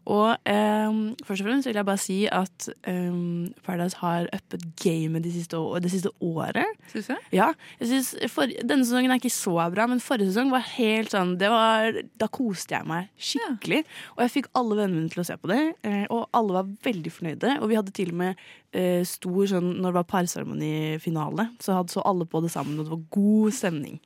Og 0.07 0.37
um, 0.49 1.01
først 1.27 1.43
og 1.43 1.47
fremst 1.49 1.67
vil 1.69 1.75
jeg 1.77 1.85
bare 1.89 2.01
si 2.01 2.19
at 2.33 2.69
um, 2.89 3.49
Paradise 3.67 3.99
har 4.01 4.29
uppet 4.33 4.63
gamet 4.81 5.23
de 5.27 5.33
siste, 5.35 5.59
å- 5.59 5.81
det 5.83 5.91
siste 5.93 6.13
året. 6.25 6.65
Syns 6.93 7.11
du? 7.11 7.17
Ja, 7.37 7.51
jeg 7.81 7.89
synes 7.91 8.15
for, 8.33 8.47
Denne 8.63 8.87
sesongen 8.87 9.11
er 9.13 9.21
ikke 9.21 9.33
så 9.35 9.57
bra, 9.75 9.87
men 9.91 10.01
forrige 10.01 10.31
sesong 10.33 10.51
var 10.55 10.65
helt 10.77 11.13
sånn 11.13 11.37
det 11.41 11.51
var, 11.53 11.93
Da 12.19 12.29
koste 12.33 12.77
jeg 12.79 12.87
meg 12.89 13.11
skikkelig. 13.19 13.83
Og 14.17 14.25
jeg 14.25 14.35
fikk 14.39 14.49
alle 14.55 14.79
vennene 14.81 15.01
mine 15.03 15.13
til 15.13 15.25
å 15.25 15.29
se 15.29 15.37
på 15.37 15.51
det, 15.53 15.61
eh, 15.85 16.07
og 16.11 16.29
alle 16.33 16.57
var 16.61 16.73
veldig 16.89 17.13
fornøyde. 17.19 17.59
Og 17.61 17.69
vi 17.69 17.77
hadde 17.81 17.93
til 17.97 18.15
og 18.15 18.21
med 18.23 18.37
eh, 18.77 19.05
stor 19.07 19.47
sånn 19.51 19.71
Når 19.79 19.91
det 19.93 19.97
var 19.99 20.09
parseremonifinale, 20.11 21.49
så 21.63 21.79
hadde 21.79 21.95
så 21.95 22.05
alle 22.09 22.27
på 22.29 22.43
det 22.45 22.51
sammen, 22.53 22.79
og 22.79 22.89
det 22.89 22.95
var 22.95 23.07
god 23.17 23.57
stemning. 23.57 23.99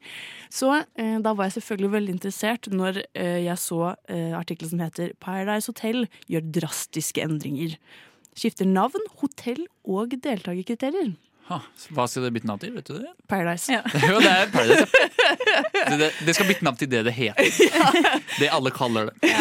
Så 0.52 0.70
eh, 0.78 1.18
da 1.24 1.34
var 1.34 1.48
jeg 1.48 1.58
selvfølgelig 1.60 1.92
veldig 1.96 2.14
interessert 2.18 2.68
når 2.72 3.02
eh, 3.14 3.42
jeg 3.46 3.58
så 3.58 3.94
eh, 4.08 4.32
artikkelen 4.38 4.74
som 4.74 4.84
heter 4.84 5.12
'Paradise 5.20 5.70
Hotel 5.72 6.06
gjør 6.28 6.48
drastiske 6.60 7.22
endringer'. 7.24 7.76
Skifter 8.36 8.64
navn, 8.64 9.02
hotell 9.20 9.66
og 9.84 10.14
deltakerkriterier. 10.24 11.12
Ha, 11.50 11.58
hva 11.92 12.04
skal 12.06 12.22
det 12.28 12.30
bytte 12.36 12.46
navn 12.48 12.60
til? 12.62 12.70
Vet 12.76 12.86
du 12.86 12.94
det? 13.02 13.10
Paradise. 13.28 13.72
Ja. 13.74 13.82
Jo, 14.08 14.20
det 14.22 14.30
er 14.30 14.50
Paradise. 14.52 14.86
ja. 14.94 15.90
Det, 15.90 15.98
det, 16.00 16.10
det 16.26 16.34
skal 16.36 16.46
bytte 16.48 16.64
navn 16.64 16.78
til 16.80 16.90
det 16.92 17.02
det 17.08 17.12
heter. 17.16 17.50
Det 18.40 18.48
alle 18.48 18.70
kaller 18.72 19.10
det. 19.10 19.32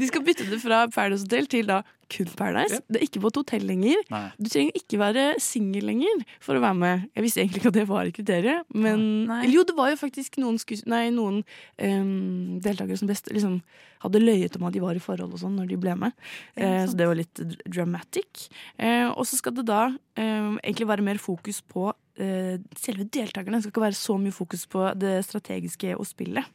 De 0.00 0.08
skal 0.08 0.24
bytte 0.24 0.48
det 0.50 0.58
fra 0.62 0.86
Paradise 0.90 1.28
Hotel 1.28 1.46
til 1.52 1.68
da 1.68 1.82
kun 2.10 2.30
Paradise. 2.38 2.80
Det 2.90 3.00
er 3.00 3.06
ikke 3.06 3.22
på 3.24 3.30
et 3.32 3.38
hotell 3.40 3.66
lenger. 3.68 4.02
Nei. 4.12 4.22
Du 4.38 4.48
trenger 4.52 4.78
ikke 4.80 5.00
være 5.00 5.26
singel 5.42 5.86
lenger 5.90 6.24
for 6.42 6.58
å 6.58 6.62
være 6.64 6.78
med. 6.80 7.06
Jeg 7.16 7.26
visste 7.26 7.42
egentlig 7.44 7.62
ikke 7.62 7.72
at 7.72 7.78
det 7.80 7.86
var 7.90 8.10
et 8.10 8.16
kriterium, 8.16 8.64
men 8.74 9.06
Nei. 9.30 9.44
jo, 9.52 9.64
det 9.68 9.76
var 9.78 9.92
jo 9.92 10.00
faktisk 10.00 10.40
noen, 10.42 10.58
skus 10.62 10.84
nei, 10.90 11.06
noen 11.14 11.42
um, 11.78 12.58
deltakere 12.64 12.98
som 13.00 13.10
best, 13.10 13.30
liksom, 13.32 13.60
hadde 14.00 14.22
løyet 14.22 14.56
om 14.56 14.64
at 14.68 14.72
de 14.76 14.80
var 14.82 14.96
i 14.96 15.02
forhold 15.02 15.34
og 15.36 15.40
sånn 15.42 15.58
når 15.60 15.70
de 15.72 15.78
ble 15.80 15.94
med. 16.00 16.14
Eh, 16.56 16.84
så 16.88 16.96
det 16.96 17.08
var 17.10 17.18
litt 17.18 17.36
dr- 17.36 17.64
dramatic. 17.68 18.46
Eh, 18.80 19.08
og 19.10 19.26
så 19.28 19.36
skal 19.36 19.52
det 19.58 19.66
da 19.68 19.82
em, 20.16 20.54
egentlig 20.62 20.88
være 20.88 21.04
mer 21.04 21.20
fokus 21.20 21.58
på 21.60 21.90
eh, 22.16 22.56
selve 22.80 23.04
deltakerne. 23.12 23.58
Det 23.60 23.66
skal 23.66 23.74
ikke 23.74 23.84
være 23.84 23.98
så 24.00 24.16
mye 24.22 24.32
fokus 24.32 24.64
på 24.72 24.86
det 24.96 25.18
strategiske 25.28 25.92
og 25.98 26.08
spillet. 26.08 26.48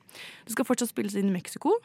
Det 0.47 0.55
skal 0.57 0.65
fortsatt 0.71 0.89
spilles 0.89 1.17
inn 1.21 1.29
i 1.29 1.35
Mexico. 1.37 1.75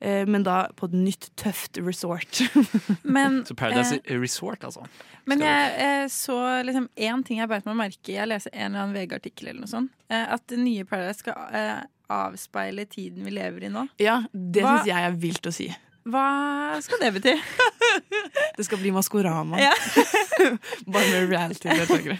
Eh, 0.00 0.26
Men 0.26 0.44
da 0.46 0.68
på 0.76 0.88
et 0.90 0.96
nytt, 0.96 1.30
tøft 1.40 1.78
resort. 1.78 2.42
Men, 3.16 3.42
Så 3.46 3.54
Paradise 3.58 4.00
eh, 4.04 4.20
Resort, 4.20 4.64
altså. 4.64 4.86
men 5.24 5.38
Skal 5.38 5.48
jeg 5.48 5.88
eh, 6.04 6.06
så 6.12 6.38
liksom 6.66 6.88
én 6.96 7.24
ting 7.24 7.40
jeg 7.40 7.48
beit 7.48 7.66
meg 7.68 7.78
merke 7.78 8.12
i. 8.12 8.18
Jeg 8.18 8.28
leser 8.28 8.52
en 8.54 8.70
eller 8.72 8.84
annen 8.84 8.96
VG-artikkel 8.98 9.48
eller 9.50 9.64
noe 9.64 9.70
sånt. 9.70 9.92
Eh, 10.10 10.26
at 10.36 10.44
det 10.52 10.60
nye 10.60 10.84
Paradise 10.88 11.24
skal 11.24 11.56
eh, 11.56 11.84
avspeile 12.12 12.84
tiden 12.90 13.24
vi 13.24 13.32
lever 13.34 13.64
i 13.68 13.72
nå. 13.72 13.86
Ja, 14.02 14.20
det 14.32 14.64
syns 14.64 14.90
jeg 14.90 15.08
er 15.08 15.16
vilt 15.20 15.48
å 15.48 15.54
si. 15.54 15.70
Hva 16.04 16.24
skal 16.84 17.00
det 17.00 17.12
bety? 17.16 17.32
Det 18.58 18.64
skal 18.66 18.78
bli 18.78 18.90
Maskorama. 18.94 19.58
Ja. 19.58 19.72
Bare 20.92 21.06
med 21.10 21.30
reality-deltakere. 21.30 22.16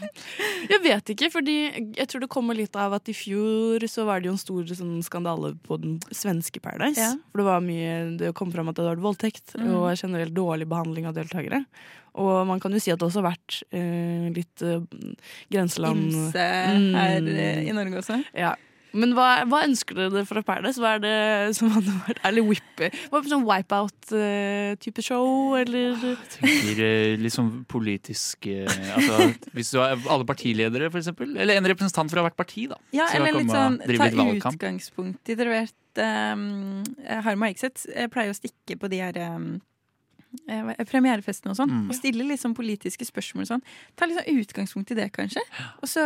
Jeg 0.71 0.81
vet 0.83 1.11
ikke, 1.15 1.29
fordi 1.35 1.55
jeg 1.99 2.07
tror 2.11 2.25
det 2.25 2.29
kommer 2.33 2.57
litt 2.59 2.75
av 2.81 2.95
at 2.97 3.11
i 3.11 3.15
fjor 3.15 3.85
så 3.91 4.07
var 4.09 4.23
det 4.23 4.31
jo 4.31 4.35
en 4.35 4.41
stor 4.41 4.71
sånn, 4.79 4.97
skandale 5.07 5.53
på 5.67 5.79
den 5.83 5.99
svenske 6.15 6.63
Paradise. 6.65 6.99
Ja. 7.03 7.13
For 7.31 7.43
det 7.43 7.47
var 7.49 7.63
mye 7.67 7.95
Det 8.19 8.33
kom 8.39 8.51
fram 8.55 8.71
at 8.71 8.79
det 8.79 8.85
hadde 8.87 8.97
vært 8.97 9.05
voldtekt 9.07 9.55
Mm. 9.59 9.69
og 9.77 9.87
generelt 10.01 10.35
dårlig 10.35 10.67
behandling 10.71 11.07
av 11.11 11.15
deltakere. 11.19 11.65
Og 12.19 12.47
man 12.47 12.61
kan 12.63 12.73
jo 12.75 12.79
si 12.83 12.91
at 12.95 12.99
det 13.03 13.07
også 13.09 13.23
har 13.23 13.33
vært 13.35 13.61
eh, 13.75 14.29
litt 14.35 14.63
eh, 14.63 14.81
grenseland 15.51 16.09
Ymse 16.11 16.49
Mm. 16.75 16.95
her 16.95 17.67
i 17.69 17.73
Norge 17.75 18.01
også. 18.03 18.21
Ja. 18.35 18.55
Men 18.95 19.15
hva, 19.17 19.29
hva 19.51 19.65
ønsker 19.67 19.99
dere 19.99 20.25
fra 20.29 20.43
Paradise? 20.47 20.81
Hva 20.83 20.95
er 20.97 21.03
det 21.03 21.15
som 21.59 21.73
hadde 21.75 21.95
vært 22.07 22.21
Eller 22.29 22.47
Whip 22.47 22.83
Hva 22.83 23.19
er 23.19 23.27
det 23.27 23.33
sånn 23.33 23.47
wipeout-type 23.49 25.05
show, 25.05 25.57
eller 25.59 25.99
Tenker 26.37 26.83
eh, 26.87 27.15
litt 27.21 27.35
sånn 27.35 27.51
politisk 27.71 28.49
eh, 28.51 28.71
altså, 28.95 29.31
Hvis 29.57 29.75
du 29.75 29.81
har 29.83 29.99
alle 29.99 30.27
partiledere, 30.29 30.91
for 30.93 31.03
eksempel. 31.03 31.35
Eller 31.41 31.59
en 31.59 31.69
representant 31.69 32.13
fra 32.13 32.25
hvert 32.27 32.39
parti, 32.39 32.69
da. 32.71 32.79
Ja, 32.95 33.09
eller 33.17 33.41
litt 33.41 33.53
sånn 33.53 33.81
ta 33.83 34.11
litt 34.11 34.41
utgangspunkt 34.45 35.31
i 35.33 35.39
Dere 35.39 35.53
vet 35.53 36.03
um, 36.03 36.83
Harma 37.27 37.51
Hegseth 37.51 37.89
eh, 37.95 38.11
pleier 38.13 38.35
å 38.35 38.37
stikke 38.37 38.79
på 38.81 38.91
de 38.93 39.01
her 39.03 39.19
um, 39.35 39.57
eh, 40.49 40.63
hva- 40.63 40.77
og 41.51 41.57
sånn, 41.57 41.71
Mm. 41.71 41.89
og 41.91 41.95
stille 41.97 42.25
litt 42.27 42.41
sånn 42.41 42.55
politiske 42.55 43.05
spørsmål 43.05 43.43
og 43.43 43.49
sånn. 43.49 43.63
Ta 43.97 44.07
litt 44.07 44.19
sånn 44.19 44.39
utgangspunkt 44.41 44.91
i 44.91 44.95
det, 44.95 45.13
kanskje. 45.13 45.41
Og 45.83 45.89
så, 45.89 46.03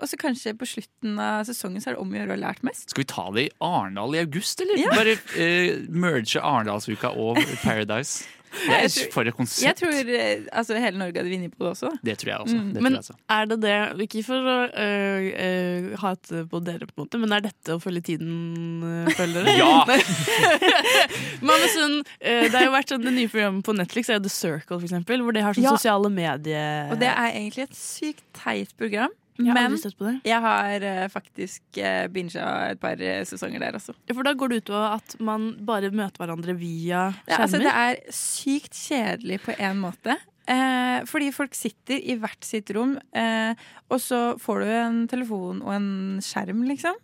og 0.00 0.08
så 0.08 0.16
kanskje 0.16 0.54
på 0.58 0.66
slutten 0.66 1.18
av 1.18 1.44
sesongen 1.46 1.80
så 1.80 1.90
er 1.90 1.94
det 1.94 2.00
om 2.00 2.10
å 2.10 2.16
gjøre 2.16 2.32
å 2.34 2.36
ha 2.40 2.42
lært 2.48 2.62
mest. 2.62 2.90
Skal 2.90 3.02
vi 3.04 3.08
ta 3.12 3.30
det 3.30 3.46
i 3.46 3.50
Arendal 3.60 4.14
i 4.14 4.18
august, 4.24 4.60
eller? 4.60 4.76
Ja. 4.78 4.90
Bare 4.90 5.16
eh, 5.36 5.78
merge 5.88 6.40
Arendalsuka 6.40 7.14
og 7.16 7.36
Paradise. 7.62 8.24
Det 8.50 8.68
Jeg 8.82 8.90
tror- 8.90 9.12
for 9.12 9.22
et 9.30 9.34
konsept. 9.36 9.62
Jeg 9.66 9.76
tror 9.78 10.10
eh, 10.20 10.40
altså, 10.52 10.74
hele 10.82 10.98
Norge 10.98 11.16
hadde 11.20 11.30
vunnet 11.30 11.52
på 11.54 11.64
det 11.64 11.70
også. 11.70 11.90
Det 12.04 12.16
tror 12.18 12.30
jeg 12.32 12.38
også. 12.44 12.56
Mm. 12.56 12.72
Det 12.74 12.82
Men 12.82 12.92
tror 12.92 12.96
jeg 12.96 13.04
også. 13.04 13.14
er 13.30 13.44
det 13.50 13.58
det 13.62 14.06
Ikke 14.06 14.24
for 14.26 14.48
å 14.50 14.56
øh, 14.74 15.28
øh, 15.46 15.98
hate 16.02 16.42
på 16.50 16.60
dere, 16.66 16.86
på 16.90 16.96
en 16.96 17.04
måte, 17.04 17.20
men 17.22 17.32
er 17.32 17.40
dette 17.46 17.76
å 17.76 17.80
følge 17.80 18.02
tiden, 18.10 18.82
øh, 18.82 19.10
følger 19.14 19.44
dere? 19.46 19.56
Ja! 19.62 19.84
Men 21.46 21.64
sånn, 21.74 21.96
øh, 22.02 22.42
det 22.50 22.54
har 22.56 22.66
jo 22.66 22.72
vært 22.74 22.92
sånn, 22.92 23.04
Det 23.06 23.12
nye 23.16 23.30
programmet 23.32 23.64
på 23.66 23.74
Netflix 23.76 24.10
er 24.10 24.18
jo 24.18 24.24
The 24.26 24.32
Circle, 24.34 24.78
for 24.80 24.86
eksempel, 24.88 25.22
hvor 25.24 25.32
de 25.36 25.44
har 25.44 25.54
sånn 25.56 25.64
Ja. 25.68 25.76
sosiale 25.76 26.10
medier 26.12 26.90
Og 26.92 26.98
det 27.00 27.08
er 27.08 27.30
egentlig 27.32 27.64
et 27.68 27.76
sykt 27.78 28.24
teit 28.36 28.74
program. 28.76 29.10
Jeg 29.46 29.56
har 29.56 29.68
Men 29.70 30.20
jeg 30.26 30.40
har 30.46 30.86
uh, 30.86 31.04
faktisk 31.12 31.62
uh, 31.78 32.06
binga 32.12 32.48
et 32.70 32.80
par 32.82 33.00
uh, 33.00 33.20
sesonger 33.28 33.62
der, 33.62 33.78
også. 33.78 33.94
Ja, 34.08 34.16
For 34.16 34.26
da 34.26 34.34
går 34.36 34.52
det 34.52 34.62
ut 34.62 34.72
på 34.72 34.82
at 34.86 35.16
man 35.20 35.52
bare 35.66 35.92
møter 35.92 36.24
hverandre 36.24 36.56
via 36.58 37.10
Ja, 37.28 37.42
altså, 37.42 37.62
det 37.62 37.72
er 37.72 38.00
sykt 38.14 38.76
kjedelig 38.76 39.40
på 39.46 39.56
en 39.58 39.80
måte. 39.82 40.18
Eh, 40.50 41.00
fordi 41.06 41.30
folk 41.34 41.54
sitter 41.54 42.00
i 42.00 42.16
hvert 42.18 42.46
sitt 42.46 42.72
rom, 42.74 42.96
eh, 43.14 43.52
og 43.90 44.00
så 44.02 44.20
får 44.40 44.64
du 44.64 44.70
en 44.74 45.02
telefon 45.10 45.60
og 45.62 45.74
en 45.76 45.90
skjerm, 46.24 46.64
liksom. 46.66 46.96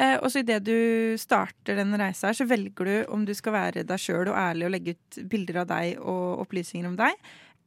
Eh, 0.00 0.16
og 0.18 0.28
så 0.32 0.42
idet 0.42 0.64
du 0.64 1.16
starter 1.20 1.78
den 1.78 1.96
reisa 1.96 2.28
her, 2.28 2.36
så 2.36 2.48
velger 2.48 2.88
du 2.88 3.12
om 3.12 3.24
du 3.24 3.32
skal 3.36 3.56
være 3.56 3.84
deg 3.88 4.00
sjøl 4.00 4.28
og 4.32 4.36
ærlig 4.36 4.66
og 4.66 4.74
legge 4.74 4.96
ut 4.96 5.20
bilder 5.32 5.62
av 5.62 5.70
deg 5.72 6.00
og 6.00 6.44
opplysninger 6.44 6.88
om 6.88 6.98
deg. 7.00 7.16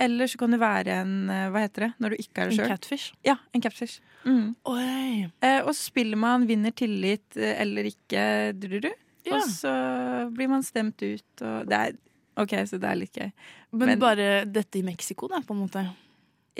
Eller 0.01 0.27
så 0.27 0.37
kan 0.41 0.51
du 0.51 0.57
være 0.57 0.95
en 1.03 1.29
eh, 1.29 1.49
Hva 1.53 1.61
heter 1.63 1.87
det 1.87 1.91
når 2.01 2.13
du 2.13 2.15
ikke 2.23 2.41
er 2.41 2.49
det 2.49 2.57
sjøl. 2.57 2.65
En 2.65 2.71
catfish. 2.73 3.13
Ja, 3.25 3.35
en 3.53 3.61
catfish. 3.61 3.99
Mm. 4.25 4.55
Eh, 4.65 5.59
og 5.61 5.71
så 5.73 5.79
spiller 5.81 6.17
man 6.19 6.47
vinner 6.49 6.71
tillit 6.75 7.37
eh, 7.37 7.53
eller 7.61 7.89
ikke, 7.91 8.23
du-du-du. 8.57 8.89
Ja. 9.23 9.37
Og 9.37 9.45
så 9.47 9.73
blir 10.35 10.49
man 10.51 10.63
stemt 10.65 10.99
ut, 10.99 11.41
og 11.45 11.69
det 11.69 11.77
er 11.79 11.93
OK, 12.41 12.55
så 12.67 12.79
det 12.81 12.89
er 12.89 12.97
litt 12.97 13.13
gøy. 13.15 13.29
Men, 13.71 13.87
Men- 13.93 13.99
bare 14.01 14.45
dette 14.49 14.79
i 14.79 14.83
Mexico, 14.83 15.29
da, 15.31 15.39
på 15.45 15.53
en 15.55 15.61
måte. 15.63 15.85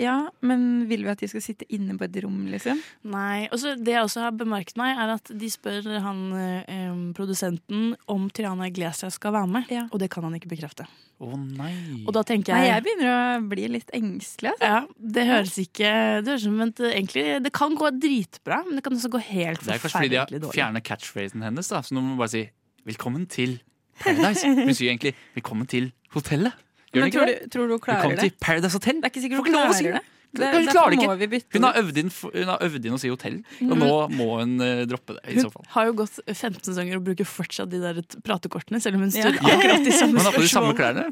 Ja, 0.00 0.28
men 0.42 0.88
vil 0.90 1.04
vi 1.06 1.10
at 1.12 1.20
de 1.22 1.28
skal 1.30 1.42
sitte 1.44 1.66
inne 1.70 1.94
på 1.98 2.02
et 2.08 2.16
rom, 2.24 2.40
liksom? 2.50 2.80
Nei. 3.06 3.44
Og 3.54 3.60
så 3.62 3.76
det 3.78 3.92
jeg 3.94 4.02
også 4.02 4.24
har 4.24 4.32
bemerket 4.34 4.76
meg, 4.80 4.96
er 4.98 5.12
at 5.14 5.30
de 5.30 5.50
spør 5.52 5.86
han 6.02 6.22
eh, 6.34 6.88
produsenten 7.14 7.92
om 8.10 8.24
Triana 8.34 8.66
Iglesias 8.66 9.14
skal 9.20 9.32
være 9.36 9.50
med, 9.54 9.70
Ja. 9.70 9.84
og 9.92 10.00
det 10.02 10.10
kan 10.10 10.24
han 10.26 10.34
ikke 10.34 10.50
bekrefte. 10.50 10.88
Å 11.22 11.36
nei. 11.38 12.02
Og 12.08 12.10
da 12.16 12.24
tenker 12.26 12.50
jeg 12.52 12.58
Nei, 12.58 12.70
jeg, 12.72 12.82
begynner 12.82 13.12
å 13.14 13.48
bli 13.52 13.68
litt 13.70 13.92
engstelig. 13.94 14.50
Altså. 14.56 14.66
ja, 14.66 14.80
Det 15.14 15.26
høres 15.28 15.54
ikke 15.62 15.92
Det 16.24 16.32
høres 16.32 16.42
som 16.42 16.56
vent, 16.58 16.80
egentlig 16.88 17.22
Det 17.44 17.52
kan 17.54 17.76
gå 17.78 17.90
dritbra, 18.02 18.58
men 18.66 18.80
det 18.80 18.82
kan 18.82 18.96
også 18.98 19.12
gå 19.14 19.20
helt 19.22 19.62
forferdelig 19.62 19.70
dårlig. 19.70 19.70
Det 19.70 19.78
er 19.78 19.84
kanskje 19.84 20.02
fordi 20.02 20.40
de 20.42 20.46
har 20.48 20.58
fjerna 20.58 20.82
catchphrasen 20.82 21.46
hennes. 21.46 21.70
da 21.70 21.84
Så 21.86 21.94
nå 21.94 22.02
må 22.02 22.16
man 22.16 22.18
bare 22.18 22.34
si 22.34 22.50
'velkommen 22.84 23.28
til 23.30 23.60
Paradise'. 24.02 24.42
Hun 24.66 24.74
sier 24.74 24.90
egentlig 24.90 25.14
'velkommen 25.38 25.68
til 25.70 25.92
hotellet'. 26.12 26.52
Gjør 26.94 27.04
hun 27.04 27.10
ikke 27.10 27.18
tror 27.20 27.30
det? 27.30 27.38
du, 27.42 27.54
tror 27.54 27.68
du 27.70 27.76
hun 27.76 27.84
klarer 27.86 28.02
det? 28.02 28.10
Hun 28.10 28.16
kom 28.16 28.24
til 28.24 28.36
Paradise 28.40 28.78
Hotel. 28.78 29.00
Det 29.00 29.08
er 29.08 29.14
ikke 29.14 29.24
sikkert 29.24 29.38
hun 29.38 29.46
si 29.46 29.54
klarer 29.54 29.96
det. 29.98 30.04
Hun 30.34 30.66
klarer 30.66 30.90
det 30.90 30.96
ikke. 30.98 31.14
vi 31.20 31.26
bytte 31.30 31.54
Hun 31.54 31.62
har 31.68 31.76
øvd 31.78 31.98
inn, 32.00 32.08
hun 32.10 32.48
har 32.50 32.62
øvd 32.66 32.86
inn 32.88 32.94
å 32.96 32.98
si 32.98 33.10
hotell, 33.12 33.36
og 33.68 33.74
nå 33.78 33.90
må 34.18 34.24
hun 34.40 34.54
uh, 34.58 34.80
droppe 34.90 35.14
det. 35.14 35.22
i 35.30 35.36
så 35.38 35.46
Hun 35.46 35.52
fall 35.54 35.68
har 35.76 35.86
jo 35.86 35.94
gått 36.00 36.16
15 36.26 36.58
sesonger 36.66 36.98
og 36.98 37.04
bruker 37.06 37.28
fortsatt 37.28 37.70
de 37.70 37.78
der 37.82 38.00
pratekortene, 38.26 38.80
selv 38.82 38.98
om 38.98 39.04
hun 39.06 39.12
Ja. 39.14 39.28
står 39.30 39.38
akkurat 39.38 39.86
i 39.86 39.94
samme 39.94 40.18
Hun 40.18 40.26
har 40.26 40.34
på 40.34 40.42
de 40.42 40.50
samme 40.50 40.74
klærne. 40.74 41.06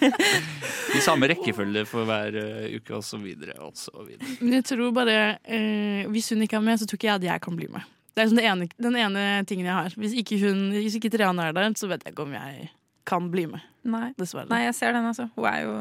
I 0.98 1.04
samme 1.04 1.30
rekkefølge 1.30 1.84
for 1.86 2.08
hver 2.10 2.40
uh, 2.42 2.66
uke, 2.74 2.96
og 2.98 3.06
så 3.06 3.20
videre. 3.22 3.54
Og 3.62 3.78
så 3.78 3.94
videre. 4.02 4.34
Men 4.40 4.58
jeg 4.58 4.66
tror 4.72 4.90
bare 4.98 5.16
uh, 5.46 6.10
Hvis 6.10 6.32
hun 6.34 6.42
ikke 6.42 6.58
er 6.58 6.66
med, 6.66 6.82
så 6.82 6.90
tror 6.90 6.98
ikke 6.98 7.10
jeg 7.12 7.20
at 7.22 7.28
jeg 7.30 7.46
kan 7.46 7.58
bli 7.62 7.70
med. 7.70 7.86
Det 8.10 8.24
er 8.24 8.26
liksom 8.26 8.40
det 8.42 8.48
ene, 8.50 8.68
den 8.82 8.98
ene 8.98 9.24
tingen 9.46 9.70
jeg 9.70 9.76
har. 9.78 9.94
Hvis 9.94 10.18
ikke, 10.18 10.40
hun, 10.42 10.72
hvis 10.74 10.98
ikke 10.98 11.12
Triana 11.14 11.46
er 11.48 11.54
der, 11.54 11.70
så 11.78 11.86
vet 11.86 12.02
jeg 12.02 12.16
ikke 12.16 12.26
om 12.26 12.34
jeg 12.34 12.66
kan 13.08 13.30
bli 13.32 13.46
med. 13.50 13.60
Nei. 13.82 14.10
Dessverre. 14.18 14.44
Nei, 14.50 14.64
jeg 14.66 14.74
ser 14.76 14.92
den, 14.92 15.06
altså. 15.08 15.24
Hun 15.36 15.46
er 15.48 15.62
jo 15.64 15.72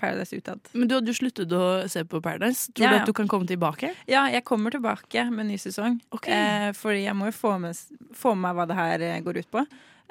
Paradise 0.00 0.36
utad. 0.36 0.60
Men 0.76 0.90
du, 0.90 0.98
du 1.00 1.12
sluttet 1.16 1.52
å 1.56 1.62
se 1.88 2.02
på 2.04 2.20
Paradise. 2.20 2.68
Tror 2.76 2.84
Ja, 2.84 2.90
du 2.92 3.00
at 3.00 3.08
du 3.08 3.14
kan 3.16 3.28
komme 3.32 3.48
tilbake? 3.48 3.94
Ja, 4.10 4.26
jeg 4.28 4.44
kommer 4.44 4.74
tilbake 4.74 5.24
med 5.32 5.48
ny 5.48 5.56
sesong. 5.62 5.96
Okay. 6.12 6.36
Eh, 6.36 6.70
fordi 6.76 7.06
jeg 7.06 7.16
må 7.16 7.30
jo 7.30 7.36
få 7.38 7.54
med, 7.62 7.78
få 8.12 8.34
med 8.36 8.44
meg 8.50 8.58
hva 8.60 8.66
det 8.68 8.76
her 8.76 9.06
eh, 9.08 9.20
går 9.24 9.40
ut 9.40 9.48
på. 9.56 9.64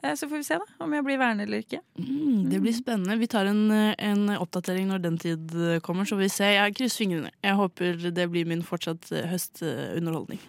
Eh, 0.03 0.15
så 0.17 0.25
får 0.27 0.41
vi 0.41 0.47
se 0.47 0.57
da, 0.59 0.65
om 0.83 0.91
jeg 0.97 1.05
blir 1.05 1.21
værende 1.21 1.45
eller 1.45 1.61
ikke. 1.63 1.79
Mm, 2.01 2.49
det 2.49 2.63
blir 2.65 2.73
spennende. 2.75 3.19
Vi 3.21 3.29
tar 3.31 3.45
en, 3.51 3.61
en 3.71 4.25
oppdatering 4.39 4.89
når 4.89 5.05
den 5.05 5.21
tid 5.21 5.53
eh, 5.55 5.77
kommer, 5.85 6.09
så 6.09 6.17
får 6.17 6.25
vi 6.25 6.33
se. 6.33 6.49
Jeg 6.57 6.75
krysser 6.81 7.05
fingrene. 7.05 7.31
Jeg 7.45 7.61
håper 7.61 8.09
det 8.09 8.27
blir 8.33 8.49
min 8.49 8.65
fortsatt 8.65 9.11
eh, 9.13 9.29
høstunderholdning. 9.31 10.41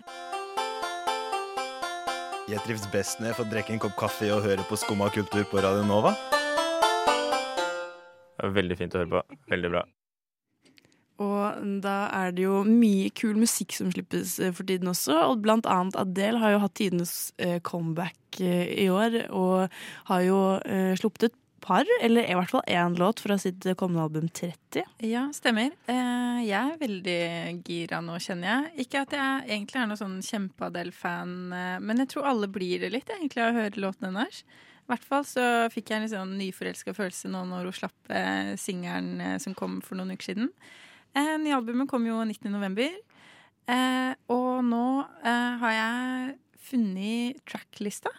Jeg 2.47 2.62
trives 2.62 2.85
best 2.93 3.19
når 3.19 3.33
jeg 3.33 3.37
får 3.41 3.47
drikke 3.50 3.73
en 3.75 3.81
kopp 3.83 3.95
kaffe 3.99 4.26
og 4.31 4.45
høre 4.45 4.62
på 4.69 4.76
Skumma 4.79 5.09
kultur 5.11 5.43
på 5.50 5.59
Radio 5.65 5.83
Nova. 5.83 6.12
Veldig 8.38 8.76
fint 8.79 8.95
å 8.95 9.00
høre 9.00 9.11
på. 9.17 9.23
Veldig 9.50 9.71
bra. 9.73 9.83
Og 11.26 11.65
da 11.83 11.97
er 12.15 12.37
det 12.37 12.45
jo 12.45 12.61
mye 12.69 13.09
kul 13.19 13.35
musikk 13.41 13.75
som 13.75 13.91
slippes 13.91 14.37
eh, 14.38 14.53
for 14.55 14.69
tiden 14.69 14.93
også. 14.93 15.17
Og 15.33 15.43
blant 15.43 15.67
annet 15.67 15.99
Adele 15.99 16.38
har 16.43 16.55
jo 16.55 16.62
hatt 16.62 16.76
tidenes 16.79 17.17
eh, 17.43 17.57
comeback 17.67 18.38
eh, 18.38 18.71
i 18.85 18.87
år, 18.95 19.25
og 19.35 19.73
har 20.12 20.23
jo 20.29 20.41
sluppet 21.00 21.31
et 21.31 21.38
par, 21.66 21.88
eller 22.02 22.28
i 22.28 22.35
hvert 22.38 22.52
fall 22.52 22.62
én 22.70 22.94
låt 22.99 23.20
fra 23.25 23.37
sitt 23.40 23.64
kommende 23.78 24.04
album 24.06 24.28
30. 24.28 24.85
Ja, 25.06 25.25
stemmer. 25.35 25.73
Eh, 25.90 26.38
jeg 26.46 26.54
er 26.61 26.78
veldig 26.80 27.18
gira 27.66 28.00
nå, 28.04 28.18
kjenner 28.23 28.52
jeg. 28.52 28.87
Ikke 28.87 29.02
at 29.02 29.16
jeg 29.16 29.49
egentlig 29.49 29.80
er 29.80 29.90
noen 29.90 30.00
sånn 30.00 30.20
kjempe-Adele-fan, 30.26 31.35
eh, 31.56 31.76
men 31.82 32.02
jeg 32.02 32.12
tror 32.14 32.30
alle 32.30 32.50
blir 32.52 32.85
det 32.85 32.92
litt, 32.94 33.11
egentlig, 33.11 33.42
av 33.42 33.52
å 33.52 33.58
høre 33.61 33.82
låten 33.82 34.08
hennes. 34.11 34.42
I 34.87 34.92
hvert 34.92 35.06
fall 35.08 35.25
så 35.26 35.44
fikk 35.75 35.90
jeg 35.90 36.04
en 36.04 36.12
sånn 36.12 36.37
nyforelska 36.38 36.92
følelse 36.94 37.30
nå 37.32 37.40
når 37.50 37.66
hun 37.66 37.75
slapp 37.75 38.12
eh, 38.14 38.52
singelen 38.61 39.40
som 39.42 39.56
kom 39.58 39.80
for 39.82 39.99
noen 39.99 40.14
uker 40.14 40.30
siden. 40.30 40.52
Eh, 41.16 41.35
nye 41.42 41.56
albumet 41.56 41.90
kom 41.90 42.06
jo 42.06 42.20
19. 42.23 42.46
november. 42.54 42.94
Eh, 43.66 44.12
og 44.30 44.62
nå 44.62 44.85
har 45.26 45.75
jeg 45.75 46.37
funnet 46.68 47.42
tracklista. 47.50 48.14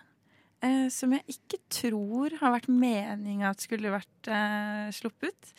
Eh, 0.65 0.87
som 0.89 1.11
jeg 1.13 1.21
ikke 1.29 1.59
tror 1.69 2.33
har 2.39 2.53
vært 2.55 2.67
meninga 2.71 3.51
at 3.51 3.61
skulle 3.61 3.91
vært 3.93 4.29
eh, 4.33 4.87
sluppet. 4.95 5.51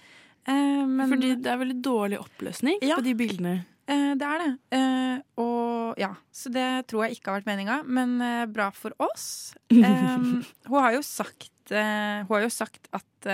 Eh, 0.49 0.83
men 0.89 1.13
Fordi 1.13 1.35
det 1.39 1.53
er 1.53 1.61
veldig 1.61 1.77
dårlig 1.85 2.19
oppløsning 2.19 2.81
Ja. 2.83 2.97
på 2.99 3.05
de 3.07 3.15
bildene. 3.15 3.53
eh, 3.87 4.15
det 4.19 4.27
er 4.27 4.39
det. 4.43 4.51
Eh, 4.75 5.21
og 5.39 5.95
ja, 6.03 6.11
så 6.35 6.51
det 6.51 6.67
tror 6.91 7.05
jeg 7.07 7.17
ikke 7.19 7.31
har 7.31 7.39
vært 7.41 7.47
meninga, 7.53 7.77
men 7.87 8.21
eh, 8.21 8.47
bra 8.51 8.71
for 8.75 8.93
oss. 8.99 9.55
Hun 9.71 10.43
har 10.75 10.93
jo 10.97 11.03
sagt, 11.07 11.53
hun 11.69 12.27
har 12.33 12.43
jo 12.43 12.49
sagt 12.49 12.89
at 12.97 13.29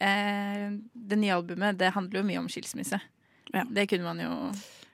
det 0.00 1.18
nye 1.20 1.34
albumet 1.36 1.76
det 1.78 1.92
handler 1.94 2.20
jo 2.20 2.26
mye 2.26 2.40
om 2.42 2.48
skilsmisse. 2.50 2.98
Ja. 3.54 3.64
Det 3.70 3.84
kunne 3.90 4.06
man 4.08 4.20
jo 4.22 4.32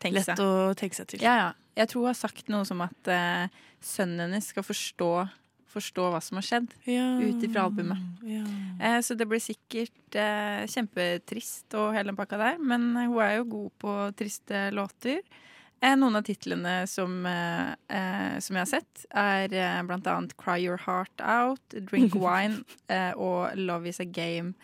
tenke 0.03 0.19
Lett 0.21 0.29
seg. 0.31 0.41
å 0.43 0.75
tenke 0.77 0.97
seg 0.99 1.09
til. 1.13 1.23
Ja, 1.25 1.35
ja. 1.41 1.49
Jeg 1.77 1.89
tror 1.93 2.07
hun 2.07 2.11
har 2.13 2.19
sagt 2.19 2.49
noe 2.53 2.65
som 2.69 2.81
at 2.85 3.09
eh, 3.13 3.49
sønnen 3.85 4.27
hennes 4.27 4.49
skal 4.53 4.65
forstå, 4.67 5.11
forstå 5.77 6.11
hva 6.13 6.21
som 6.25 6.41
har 6.41 6.47
skjedd. 6.47 6.73
Ja. 6.89 7.07
Ut 7.23 7.45
ifra 7.47 7.67
albumet. 7.69 8.01
Ja. 8.27 8.45
Eh, 8.81 9.01
så 9.05 9.17
det 9.19 9.29
blir 9.31 9.43
sikkert 9.43 10.19
eh, 10.19 10.65
kjempetrist 10.73 11.77
og 11.79 11.93
hele 11.97 12.11
den 12.11 12.19
pakka 12.19 12.41
der, 12.41 12.59
men 12.61 12.95
eh, 12.97 13.11
hun 13.11 13.21
er 13.25 13.37
jo 13.39 13.51
god 13.55 13.75
på 13.85 13.97
triste 14.19 14.69
låter. 14.77 15.21
Eh, 15.85 15.93
noen 16.01 16.17
av 16.17 16.25
titlene 16.25 16.79
som, 16.89 17.19
eh, 17.29 17.75
eh, 17.93 18.39
som 18.41 18.57
jeg 18.57 18.65
har 18.65 18.73
sett, 18.73 19.05
er 19.13 19.53
blant 19.87 20.09
annet 20.09 20.33
Cry 20.41 20.59
Your 20.65 20.81
Heart 20.87 21.21
Out, 21.21 21.77
Drink 21.91 22.17
Wine 22.25 22.65
eh, 22.89 23.13
og 23.13 23.53
Love 23.61 23.93
Is 23.93 24.01
A 24.01 24.09
Game. 24.09 24.55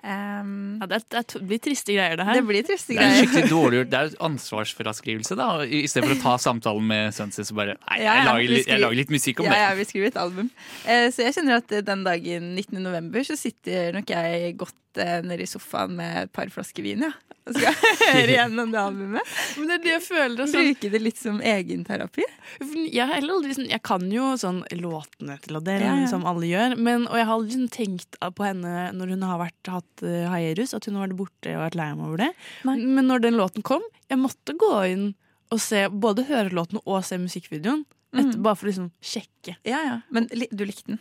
Um, 0.00 0.78
Ja, 0.80 0.86
det, 0.88 1.02
er, 1.12 1.24
det 1.28 1.42
blir 1.50 1.60
triste 1.60 1.92
greier, 1.92 2.16
det 2.16 2.24
her. 2.24 2.38
det 2.40 2.46
blir 2.48 2.64
triste 2.64 2.94
Det 2.96 3.04
er 3.04 3.18
skikkelig 3.18 3.50
dårlig 3.50 3.80
gjort. 3.82 3.90
Det 3.92 3.98
er 4.00 4.14
ansvarsfraskrivelse, 4.30 5.36
da. 5.36 5.48
I 5.64 5.82
i 5.84 5.88
stedet 5.90 6.08
for 6.08 6.16
å 6.16 6.22
ta 6.22 6.34
samtalen 6.40 6.86
med 6.88 7.14
Sunset 7.16 7.48
så 7.48 7.56
bare 7.58 7.76
Nei, 7.76 7.98
jeg 8.00 8.08
ja, 8.08 8.24
lager, 8.24 8.40
vi 8.46 8.54
litt, 8.54 8.70
jeg 8.70 8.80
lager 8.80 9.00
litt 9.02 9.12
musikk 9.12 9.40
om 9.42 9.48
Ja, 9.50 9.52
det. 9.52 9.60
ja, 9.66 9.70
vi 9.80 9.84
skriver 9.90 10.12
et 10.12 10.20
album. 10.24 10.50
Uh, 10.86 11.06
så 11.12 11.26
jeg 11.26 11.36
kjenner 11.36 11.60
at 11.60 11.76
den 11.92 12.04
dagen 12.06 12.52
19. 12.56 12.80
november 12.84 13.26
så 13.28 13.36
sitter 13.36 13.92
nok 13.96 14.08
jeg 14.16 14.56
godt 14.60 14.76
eh, 14.98 15.20
nede 15.22 15.44
i 15.44 15.50
sofaen 15.50 15.92
med 15.98 16.24
et 16.24 16.32
par 16.32 16.50
flasker 16.50 16.82
vin, 16.82 17.04
ja. 17.06 17.12
Og 17.48 17.54
skal 17.56 17.72
høre 18.14 18.34
gjennom 18.34 18.72
det 18.72 18.80
albumet. 18.80 19.30
Men 19.56 19.70
det 19.70 19.76
er 19.78 19.84
det 19.84 19.92
jeg 19.94 20.02
føler. 20.04 20.48
Sånn, 20.50 20.66
Bruke 20.70 20.90
det 20.92 21.00
litt 21.00 21.20
som 21.20 21.38
egenterapi. 21.40 22.26
jeg, 22.60 23.00
har 23.00 23.14
heller 23.14 23.38
aldri, 23.38 23.54
sånn, 23.56 23.70
jeg 23.70 23.82
kan 23.86 24.04
jo 24.12 24.26
sånn 24.40 24.60
låtene 24.76 25.38
til 25.44 25.56
Adele, 25.60 25.86
Ja, 25.86 25.94
ja. 26.02 26.08
som 26.10 26.26
alle 26.28 26.50
gjør. 26.50 26.76
Men, 26.76 27.06
og 27.08 27.16
jeg 27.16 27.28
har 27.30 27.34
aldri 27.38 27.56
sånn, 27.56 27.70
tenkt 27.72 28.20
på 28.20 28.44
henne 28.44 28.90
når 28.98 29.14
hun 29.14 29.24
har 29.28 29.40
vært, 29.40 29.72
hatt 29.72 30.04
uh, 30.04 30.28
hierus, 30.34 30.74
at 30.76 30.84
hun 30.90 30.98
har 30.98 31.06
vært 31.08 31.18
borte 31.22 31.54
og 31.56 31.64
vært 31.64 31.78
lei 31.80 31.88
meg 31.94 32.06
over 32.10 32.24
det. 32.26 32.30
Nei. 32.68 32.76
Men 32.84 33.08
når 33.08 33.24
den 33.24 33.40
låten 33.40 33.64
kom, 33.66 33.86
jeg 34.12 34.20
måtte 34.20 34.56
gå 34.60 34.72
inn 34.92 35.08
og 35.50 35.58
se, 35.64 35.86
både 35.90 36.28
høre 36.28 36.52
låten 36.54 36.78
og 36.84 37.00
se 37.08 37.18
musikkvideoen. 37.18 37.86
Etter, 38.10 38.34
Mm. 38.36 38.42
Bare 38.42 38.58
for 38.58 38.66
å 38.66 38.70
liksom 38.72 38.88
sjekke. 39.06 39.52
Ja, 39.62 39.78
ja. 39.86 39.96
Men 40.10 40.24
du 40.34 40.64
likte 40.66 40.82
den? 40.88 40.96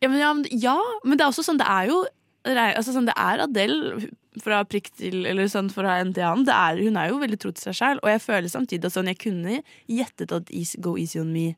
Ja 0.00 0.08
men, 0.08 0.44
ja, 0.52 0.76
men, 1.04 1.18
det 1.18 1.24
er 1.24 1.28
også 1.28 1.44
sånn, 1.44 1.58
det 1.60 1.66
er 1.68 1.90
jo 1.90 1.98
altså, 2.46 2.94
sånn, 2.94 3.08
Det 3.08 3.16
er 3.18 3.42
Adele 3.44 4.08
fra 4.42 4.62
prikk 4.68 4.90
til 5.00 5.26
Eller 5.28 5.48
sånn 5.50 5.70
fra 5.72 5.98
en 6.00 6.12
til 6.16 6.26
annen. 6.26 6.48
Er, 6.52 6.80
hun 6.84 6.98
er 7.00 7.10
jo 7.10 7.20
veldig 7.22 7.40
tro 7.42 7.52
til 7.54 7.68
seg 7.68 7.78
sjæl, 7.78 8.02
og 8.02 8.12
jeg 8.12 8.24
føler 8.24 8.52
samtidig 8.52 8.88
at 8.88 8.96
sånn, 8.96 9.10
jeg 9.10 9.20
kunne 9.22 9.60
gjettet 9.90 10.34
at 10.36 10.52
Go 10.84 10.96
Easy 11.00 11.20
On 11.22 11.32
Me 11.32 11.48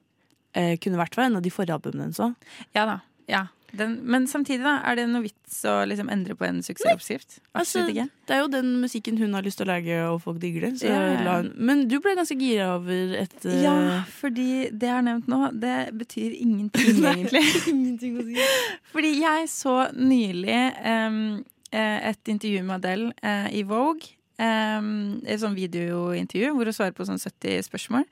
eh, 0.54 0.76
kunne 0.80 1.00
vært 1.00 1.18
fra 1.18 1.28
en 1.28 1.38
av 1.40 1.44
de 1.44 1.52
forrige 1.52 1.76
albumene 1.78 2.08
hennes 2.08 2.22
òg. 2.22 2.50
Ja 2.76 2.86
da. 2.88 2.98
Ja. 3.28 3.46
Den, 3.76 3.98
men 4.08 4.24
samtidig, 4.26 4.62
da, 4.64 4.78
er 4.88 4.96
det 4.96 5.04
noe 5.10 5.26
vits 5.26 5.58
å 5.68 5.74
liksom 5.88 6.08
endre 6.12 6.32
på 6.38 6.46
en 6.46 6.62
suksessoppskrift? 6.64 7.38
Altså, 7.52 7.84
det 7.92 8.32
er 8.32 8.40
jo 8.40 8.48
den 8.52 8.70
musikken 8.80 9.18
hun 9.20 9.36
har 9.36 9.44
lyst 9.44 9.60
til 9.60 9.68
å 9.68 9.72
lage, 9.74 9.98
og 10.08 10.22
folk 10.24 10.40
digger 10.40 10.68
det. 10.68 10.88
Hun, 10.88 11.50
men 11.54 11.84
du 11.90 11.98
ble 12.04 12.14
ganske 12.16 12.36
gira 12.40 12.70
over 12.78 13.12
et 13.20 13.36
uh... 13.44 13.58
Ja, 13.60 13.74
fordi 14.08 14.70
det 14.72 14.88
jeg 14.88 14.94
har 14.96 15.04
nevnt 15.04 15.28
nå, 15.28 15.42
det 15.60 15.76
betyr 16.00 16.38
ingenting, 16.38 17.02
egentlig. 17.12 17.44
Ingenting 17.68 18.16
å 18.22 18.26
si. 18.30 18.48
Fordi 18.94 19.12
jeg 19.18 19.50
så 19.52 19.76
nylig 19.92 20.56
eh, 20.56 21.98
et 22.08 22.32
intervju 22.32 22.64
med 22.64 22.78
Adele 22.80 23.12
uh, 23.20 23.52
i 23.52 23.66
Vogue. 23.68 24.14
Um, 24.38 25.18
et 25.26 25.40
sånn 25.42 25.56
videointervju 25.58 26.52
hvor 26.54 26.68
hun 26.70 26.74
svarer 26.76 26.94
på 26.94 27.04
sånn 27.08 27.18
70 27.18 27.64
spørsmål. 27.66 28.04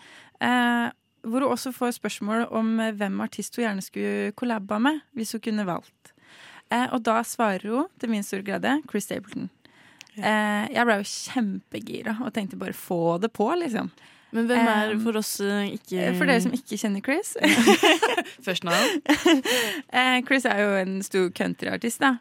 Eh, 0.43 0.87
hvor 1.27 1.45
hun 1.45 1.53
også 1.53 1.73
får 1.75 1.97
spørsmål 1.99 2.47
om 2.55 2.77
eh, 2.81 2.95
hvem 2.97 3.21
artist 3.25 3.57
hun 3.59 3.67
gjerne 3.67 3.85
skulle 3.85 4.33
collaba 4.39 4.79
med, 4.83 5.03
hvis 5.19 5.35
hun 5.37 5.45
kunne 5.45 5.67
valgt. 5.69 6.13
Eh, 6.73 6.89
og 6.93 7.03
da 7.07 7.21
svarer 7.27 7.69
hun, 7.71 7.87
til 8.01 8.11
min 8.11 8.27
store 8.27 8.45
glede, 8.47 8.81
Chris 8.91 9.07
Stapleton. 9.07 9.49
Eh, 10.17 10.67
jeg 10.73 10.87
ble 10.89 10.99
jo 10.99 11.09
kjempegira 11.13 12.17
og 12.25 12.33
tenkte 12.35 12.59
bare 12.59 12.77
få 12.77 13.19
det 13.23 13.31
på, 13.37 13.49
liksom. 13.61 13.91
Men 14.35 14.49
hvem 14.51 14.69
er 14.69 14.91
Um, 14.91 15.03
for 15.05 15.17
oss 15.17 15.39
eh, 15.41 15.77
ikke 15.77 16.09
For 16.19 16.27
dere 16.27 16.43
som 16.43 16.53
ikke 16.53 16.77
kjenner 16.77 17.01
Chris. 17.05 17.37
Først 18.47 18.67
navn? 18.67 19.01
Chris 20.27 20.45
er 20.45 20.61
jo 20.61 20.73
en 20.81 20.99
stor 21.07 21.31
countryartist 21.31 22.03
da, 22.03 22.17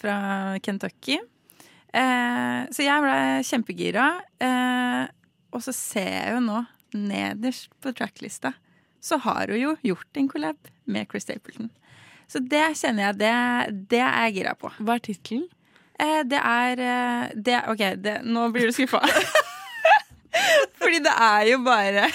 fra 0.00 0.16
Kentucky. 0.64 1.20
Så 1.94 2.82
jeg 2.82 3.04
ble 3.04 3.18
kjempegira. 3.46 4.06
Og 5.54 5.62
så 5.62 5.76
ser 5.76 6.08
jeg 6.10 6.32
jo 6.34 6.40
nå, 6.42 6.64
nederst 6.94 7.72
på 7.82 7.92
tracklista, 7.96 8.54
så 9.04 9.18
har 9.24 9.50
hun 9.52 9.60
jo 9.60 9.74
gjort 9.84 10.20
en 10.20 10.28
collab 10.30 10.70
med 10.84 11.10
Chris 11.10 11.26
Stapleton. 11.26 11.70
Så 12.30 12.40
det 12.40 12.62
kjenner 12.80 13.10
jeg, 13.10 13.18
det, 13.20 13.34
det 13.92 14.00
er 14.00 14.28
jeg 14.28 14.36
gira 14.38 14.54
på. 14.58 14.70
Hva 14.80 14.96
er 14.96 15.04
tittelen? 15.04 15.44
Eh, 16.00 16.22
det 16.26 16.40
er 16.40 16.80
eh, 16.82 17.34
det, 17.36 17.58
OK, 17.70 17.82
det, 18.02 18.14
nå 18.26 18.48
blir 18.54 18.70
du 18.70 18.74
skuffa. 18.74 19.02
Fordi 20.80 21.02
det 21.04 21.12
er 21.12 21.44
jo 21.52 21.60
bare 21.62 22.08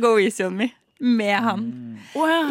Go 0.00 0.14
Easy 0.20 0.46
On 0.46 0.56
Me 0.56 0.70
med 1.02 1.36
han. 1.44 1.68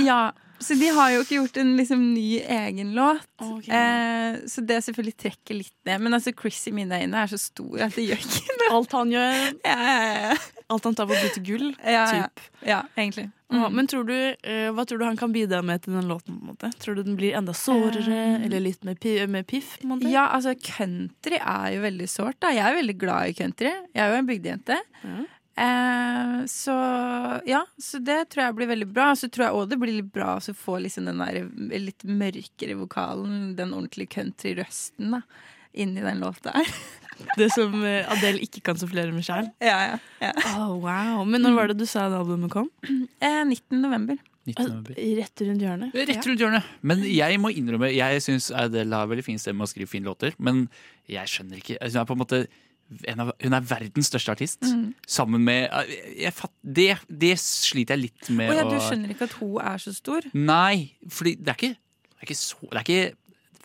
ja. 0.04 0.22
Så 0.62 0.76
de 0.80 0.88
har 0.94 1.10
jo 1.16 1.24
ikke 1.26 1.38
gjort 1.40 1.58
en 1.58 1.72
liksom, 1.80 2.02
ny 2.14 2.40
egen 2.40 2.94
låt. 2.94 3.26
Eh, 3.42 4.38
så 4.48 4.62
det 4.66 4.78
selvfølgelig 4.86 5.16
trekker 5.26 5.58
litt 5.58 5.74
ned. 5.90 6.02
Men 6.06 6.14
altså, 6.18 6.34
Chris 6.38 6.62
i 6.70 6.74
mine 6.76 7.02
øyne 7.02 7.18
er 7.24 7.32
så 7.32 7.40
stor 7.42 7.82
at 7.88 7.96
det 7.98 8.06
gjør 8.12 8.22
ikke 8.22 8.58
noe. 8.62 8.72
Alt 8.78 8.96
han 8.98 9.14
gjør, 9.16 9.38
Ja, 9.72 9.78
ja, 9.82 10.16
ja. 10.30 10.36
alt 10.72 10.86
han 10.88 10.96
tar 10.96 11.10
for 11.10 11.18
å 11.18 11.22
bli 11.26 11.32
til 11.36 11.46
gull. 11.50 11.70
Typ. 11.82 12.46
ja 12.70 12.84
egentlig. 12.96 13.28
Ja, 13.52 13.66
Mm. 13.68 13.74
men 13.76 13.88
tror 13.92 14.06
du, 14.08 14.14
eh, 14.48 14.70
hva 14.72 14.86
tror 14.88 15.02
du 15.02 15.04
han 15.04 15.18
kan 15.20 15.34
bidra 15.36 15.58
med 15.62 15.82
til 15.84 15.92
den 15.98 16.06
låten? 16.08 16.38
Tror 16.80 16.96
du 16.96 17.02
den 17.04 17.18
blir 17.20 17.34
enda 17.36 17.52
sårere, 17.52 18.06
um, 18.38 18.46
eller 18.48 18.62
litt 18.64 18.86
mer, 18.88 18.96
pi 18.96 19.18
mer 19.28 19.44
piff? 19.44 19.74
Ja, 20.08 20.30
altså 20.38 20.54
country 20.56 21.36
er 21.36 21.74
jo 21.76 21.82
veldig 21.84 22.08
sårt. 22.08 22.40
Jeg 22.48 22.64
er 22.64 22.78
veldig 22.80 22.96
glad 23.02 23.28
i 23.28 23.36
country. 23.36 23.74
Jeg 23.92 24.06
er 24.06 24.14
jo 24.14 24.22
en 24.22 24.30
bygdejente. 24.30 24.78
Ja. 25.04 25.26
Eh, 25.56 26.46
så 26.48 26.76
ja, 27.46 27.66
så 27.78 28.00
det 28.00 28.30
tror 28.32 28.46
jeg 28.46 28.58
blir 28.58 28.72
veldig 28.72 28.90
bra. 28.94 29.12
Så 29.18 29.30
tror 29.30 29.48
jeg 29.48 29.58
òg 29.58 29.72
det 29.72 29.80
blir 29.82 29.98
litt 30.00 30.12
bra 30.14 30.38
å 30.40 30.56
få 30.58 30.80
liksom 30.86 31.10
den 31.10 31.22
der 31.24 31.44
litt 31.82 32.06
mørkere 32.08 32.78
vokalen, 32.80 33.54
den 33.60 33.76
ordentlige 33.76 34.14
country-røsten, 34.16 35.18
da, 35.18 35.22
inn 35.74 35.96
i 35.98 36.06
den 36.06 36.24
låta 36.24 36.56
her. 36.58 36.74
Det 37.38 37.52
som 37.54 37.76
eh, 37.86 38.08
Adele 38.10 38.42
ikke 38.42 38.64
kan 38.66 38.80
sufflere 38.80 39.14
med 39.14 39.22
sjæl? 39.28 39.52
Ja, 39.62 39.76
ja, 39.92 39.98
ja. 40.24 40.32
Oh, 40.56 40.80
wow. 40.82 41.20
Men 41.28 41.44
når 41.46 41.54
var 41.54 41.70
det 41.70 41.76
du 41.78 41.86
sa 41.86 42.08
det 42.10 42.18
albumet 42.18 42.50
kom? 42.50 42.72
Eh, 43.22 43.44
19. 43.46 43.78
november. 43.78 44.18
19. 44.48 44.64
november. 44.66 44.96
Rett 45.20 45.44
rundt 45.46 45.62
hjørnet. 45.62 45.94
Rett 45.94 46.26
rundt 46.26 46.42
hjørnet. 46.42 46.72
Men 46.82 47.04
jeg 47.06 47.38
må 47.44 47.52
innrømme, 47.54 47.92
jeg 47.94 48.24
syns 48.26 48.50
Adele 48.58 48.98
har 48.98 49.12
veldig 49.12 49.28
fin 49.28 49.38
stemme 49.42 49.68
og 49.68 49.70
skriver 49.70 49.92
fine 49.92 50.10
låter, 50.10 50.34
men 50.42 50.64
jeg 51.12 51.30
skjønner 51.30 51.62
ikke 51.62 51.78
Hun 51.78 52.00
er 52.02 52.10
på 52.10 52.18
en 52.18 52.24
måte 52.24 52.42
av, 53.16 53.32
hun 53.42 53.56
er 53.56 53.66
verdens 53.70 54.10
største 54.12 54.34
artist. 54.36 54.62
Mm. 54.68 54.92
Sammen 55.08 55.46
med 55.48 55.72
fatt, 56.36 56.54
det, 56.62 56.96
det 57.08 57.34
sliter 57.42 57.98
jeg 57.98 58.10
litt 58.10 58.30
med 58.36 58.52
Å 58.52 58.60
ja, 58.62 58.68
du 58.68 58.78
skjønner 58.84 59.14
ikke 59.14 59.30
at 59.30 59.38
hun 59.40 59.58
er 59.64 59.82
så 59.82 59.94
stor? 59.96 60.28
Nei, 60.36 60.92
for 61.10 61.30
det 61.30 61.40
er 61.48 61.58
ikke 61.58 61.74
Det 61.76 62.22
er 62.22 62.30
ikke 62.30 62.40
så 62.40 62.60
Det 62.68 62.82
er 62.82 62.86
ikke, 62.86 63.18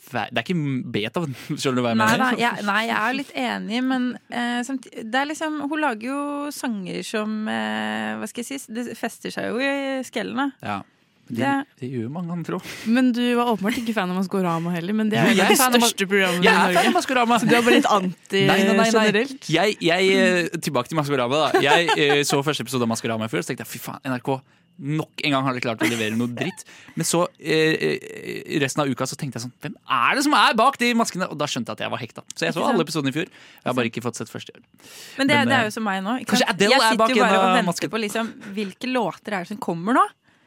det 0.07 0.41
er 0.41 0.45
ikke 0.45 0.59
Beethoven, 0.95 1.37
skjønner 1.59 1.79
du 1.81 1.85
hva 1.85 1.93
jeg 1.95 2.01
Nei, 2.01 2.11
mener? 2.15 2.41
jeg, 2.41 2.67
nei, 2.71 2.81
jeg 2.87 2.99
er 3.03 3.17
litt 3.21 3.33
enig, 3.43 3.81
men 3.93 4.11
eh, 4.31 4.61
samtidig, 4.69 5.07
det 5.11 5.23
er 5.23 5.31
liksom, 5.33 5.63
hun 5.67 5.83
lager 5.83 6.11
jo 6.13 6.21
sanger 6.55 7.01
som 7.07 7.39
eh, 7.51 8.13
Hva 8.21 8.31
skal 8.31 8.45
jeg 8.45 8.63
si? 8.63 8.77
Det 8.77 8.87
fester 8.99 9.35
seg 9.35 9.51
jo 9.51 9.63
i 9.63 10.05
skellene. 10.07 10.53
Ja. 10.63 10.81
Det, 11.29 11.37
Det- 11.43 11.81
det 11.81 11.89
gjør 11.91 12.11
mange 12.15 12.31
andre 12.31 12.59
òg. 12.59 12.67
Men 12.87 13.13
du 13.13 13.23
var 13.35 13.51
åpenbart 13.51 13.79
ikke 13.81 13.95
fan 13.97 14.11
av 14.11 14.17
Maskorama 14.21 14.71
heller, 14.73 14.95
men 14.95 15.09
det 15.11 15.19
er 15.19 15.33
Jo, 15.35 15.43
det 15.49 15.59
største 15.59 16.07
programmet 16.07 16.45
i 16.45 16.47
er 16.47 16.75
fan 16.77 16.93
av 16.93 17.29
Norge. 17.29 17.41
Så 17.41 17.49
du 17.49 17.55
er 17.57 17.63
bare 17.67 17.79
litt 17.81 17.91
anti 17.91 18.47
Nei, 18.47 18.59
nei, 18.63 18.77
nei, 18.77 18.91
generelt? 18.91 19.49
Jeg, 19.51 19.77
jeg, 19.81 20.13
eh, 20.15 20.61
tilbake 20.63 20.89
til 20.89 20.97
Maskorama. 20.97 21.51
da 21.53 21.61
Jeg 21.61 21.89
eh, 21.99 22.23
så 22.23 22.43
første 22.47 22.63
episode 22.63 22.83
av 22.87 22.89
Maskorama 22.95 23.27
i 23.27 23.29
fjor, 23.33 23.43
så 23.43 23.51
tenkte 23.51 23.67
jeg 23.67 23.75
fy 23.75 23.83
faen, 23.83 24.01
NRK 24.07 24.41
nok 24.79 25.23
en 25.25 25.33
gang 25.33 25.45
har 25.47 25.55
de 25.57 25.61
klart 25.65 25.81
å 25.81 25.89
levere 25.89 26.17
noe 26.19 26.29
dritt. 26.29 26.65
Men 26.95 27.09
så 27.09 27.23
eh, 27.41 27.97
eh, 27.97 28.59
resten 28.61 28.83
av 28.85 28.91
uka 28.93 29.07
så 29.09 29.17
tenkte 29.17 29.41
jeg 29.41 29.47
sånn 29.47 29.55
Hvem 29.65 29.77
er 29.89 30.19
det 30.19 30.25
som 30.27 30.37
er 30.37 30.57
bak 30.59 30.77
de 30.83 30.91
maskene? 30.99 31.29
Og 31.33 31.39
da 31.41 31.49
skjønte 31.49 31.73
jeg 31.73 31.79
at 31.81 31.85
jeg 31.87 31.95
var 31.95 32.03
hekta. 32.03 32.25
Så 32.35 32.45
jeg 32.49 32.57
så 32.57 32.67
alle 32.67 32.85
episodene 32.85 33.13
i 33.13 33.17
fjor. 33.17 33.31
Jeg 33.33 33.65
har 33.71 33.77
bare 33.79 33.91
ikke 33.91 34.05
fått 34.05 34.21
sett 34.21 34.29
første. 34.33 34.53
Men 35.17 35.31
det, 35.31 35.39
Men, 35.41 35.49
det 35.49 35.57
er 35.57 35.65
jo 35.71 35.75
som 35.79 35.87
meg 35.87 36.03
nå. 36.05 36.19
jeg 36.21 36.29
er 36.29 36.45
sitter 36.45 36.69
jo 36.69 37.01
bare 37.01 37.41
og 37.41 37.57
venter 37.57 37.93
på 37.97 38.03
liksom, 38.05 38.33
hvilke 38.57 38.93
låter 38.93 39.33
er 39.39 39.47
det 39.47 39.55
som 39.55 39.61
kommer 39.63 39.97
nå. 39.97 40.05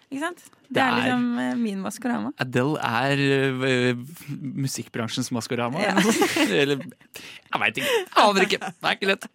Ikke 0.10 0.24
sant? 0.24 0.40
Det, 0.42 0.74
Det 0.74 0.82
er 0.82 0.90
er- 0.90 0.96
liksom 1.04 1.26
eh, 1.40 1.56
min 1.56 1.82
Maskorama. 1.82 2.32
Adele 2.42 2.78
er 2.82 3.24
uh, 3.62 3.96
musikkbransjens 4.66 5.30
Maskorama. 5.32 5.80
Ja. 5.82 5.94
eller 5.94 6.04
noe 6.04 6.14
sånt. 6.18 6.50
Eller 6.50 6.78
Jeg 6.82 7.62
veit 7.66 7.78
ikke. 7.82 7.98
Aner 8.26 8.42
ikke. 8.48 8.60
Det 8.60 8.90
er 8.90 8.98
ikke 8.98 9.12
lett. 9.14 9.28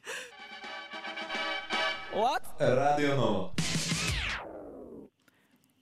Radio 2.61 3.15
nå. 3.19 3.31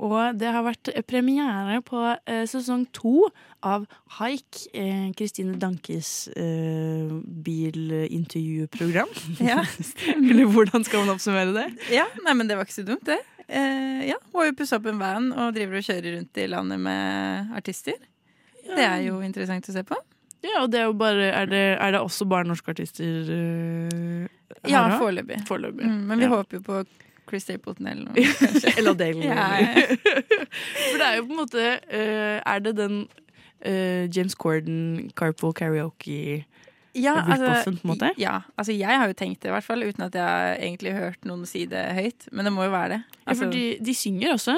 Og 0.02 0.34
det 0.34 0.48
har 0.50 0.64
vært 0.66 0.88
premiere 1.06 1.76
på 1.86 2.00
eh, 2.26 2.42
sesong 2.50 2.88
to 2.96 3.28
av 3.62 3.84
Haik, 4.16 4.64
eh, 4.74 5.12
Kristine 5.14 5.54
Dankes 5.62 6.26
eh, 6.34 7.12
bilintervjuprogram. 7.46 9.12
Ja. 9.38 9.60
Eller 10.16 10.48
hvordan 10.50 10.82
skal 10.88 11.04
man 11.04 11.14
oppsummere 11.14 11.54
det? 11.54 11.68
Ja, 11.94 12.08
nei, 12.26 12.34
men 12.34 12.50
det 12.50 12.56
var 12.58 12.66
ikke 12.66 12.80
så 12.80 12.86
dumt, 12.88 13.06
det. 13.06 13.20
Eh, 13.48 14.06
ja, 14.08 14.16
har 14.34 14.46
jo 14.48 14.54
pussa 14.58 14.76
opp 14.78 14.86
en 14.90 14.98
van 15.00 15.30
og 15.32 15.54
driver 15.56 15.80
og 15.80 15.86
kjører 15.88 16.16
rundt 16.18 16.38
i 16.42 16.46
landet 16.50 16.80
med 16.80 17.52
artister. 17.58 17.98
Det 18.62 18.84
er 18.86 19.00
jo 19.08 19.20
interessant 19.24 19.66
å 19.68 19.74
se 19.74 19.82
på. 19.88 19.96
Ja, 20.42 20.62
og 20.64 20.70
det 20.72 20.80
er 20.80 20.88
jo 20.88 20.94
bare 20.98 21.28
Er 21.38 21.46
det, 21.46 21.62
er 21.78 21.92
det 21.94 22.00
også 22.02 22.24
bare 22.26 22.44
norske 22.48 22.72
artister? 22.72 23.04
uh, 23.30 24.26
Ja, 24.66 24.84
her 24.88 24.90
da? 24.90 24.98
foreløpig. 24.98 25.84
Mm, 25.86 26.00
men 26.08 26.18
vi 26.18 26.24
Ja. 26.24 26.30
håper 26.34 26.58
jo 26.58 26.60
på 26.66 26.84
Chris 27.28 27.42
Stapleton 27.46 27.86
eller 27.86 28.04
noe. 28.04 28.14
kanskje. 28.14 28.72
Eller. 28.78 29.22
Ja, 29.22 29.46
ja. 29.60 29.86
For 30.90 30.98
det 30.98 31.06
er 31.06 31.16
jo 31.16 31.26
på 31.28 31.32
en 31.32 31.38
måte 31.38 31.66
uh, 31.92 32.38
Er 32.54 32.58
det 32.64 32.76
den 32.76 32.96
uh, 33.66 34.08
James 34.16 34.34
Corden 34.34 35.10
carpool 35.16 35.52
karaoke 35.54 36.44
Ja, 36.94 37.14
rip-offen, 37.24 37.78
på 37.80 37.86
en 37.86 37.90
måte? 37.94 38.10
ja, 38.20 38.42
altså 38.56 38.74
jeg 38.76 38.98
har 39.00 39.08
jo 39.08 39.14
tenkt 39.16 39.40
det, 39.40 39.48
i 39.48 39.52
hvert 39.54 39.64
fall, 39.64 39.80
uten 39.82 40.04
at 40.04 40.16
jeg 40.18 40.22
har 40.28 40.56
egentlig 40.58 40.92
hørt 40.92 41.22
noen 41.24 41.46
si 41.48 41.64
det 41.70 41.84
høyt. 41.96 42.26
Men 42.32 42.44
det 42.44 42.52
må 42.52 42.66
jo 42.66 42.72
være 42.74 42.88
det. 42.96 42.98
Ja, 43.06 43.22
Altså, 43.32 43.44
for 43.46 43.52
de, 43.54 43.62
de 43.80 43.94
synger 43.96 44.34
også. 44.34 44.56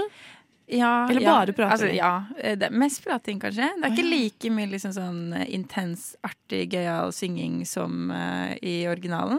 ja, 0.73 1.07
eller 1.11 1.21
ja, 1.23 1.35
bare 1.55 1.71
Altså, 1.71 1.87
ja, 1.95 2.25
eh, 2.41 2.57
det 2.59 2.71
er 2.71 2.75
mest 2.75 3.05
prating, 3.05 3.39
kanskje. 3.39 3.69
Det 3.77 3.85
er 3.87 3.95
ikke 3.95 4.07
ja. 4.09 4.13
like 4.17 4.51
mye 4.57 4.71
liksom 4.73 4.95
sånn 4.97 5.21
eh, 5.39 5.47
intens, 5.55 6.17
artig, 6.27 6.65
gøyal 6.75 7.13
synging 7.15 7.63
som 7.69 8.11
uh, 8.11 8.51
i 8.63 8.87
originalen. 8.91 9.39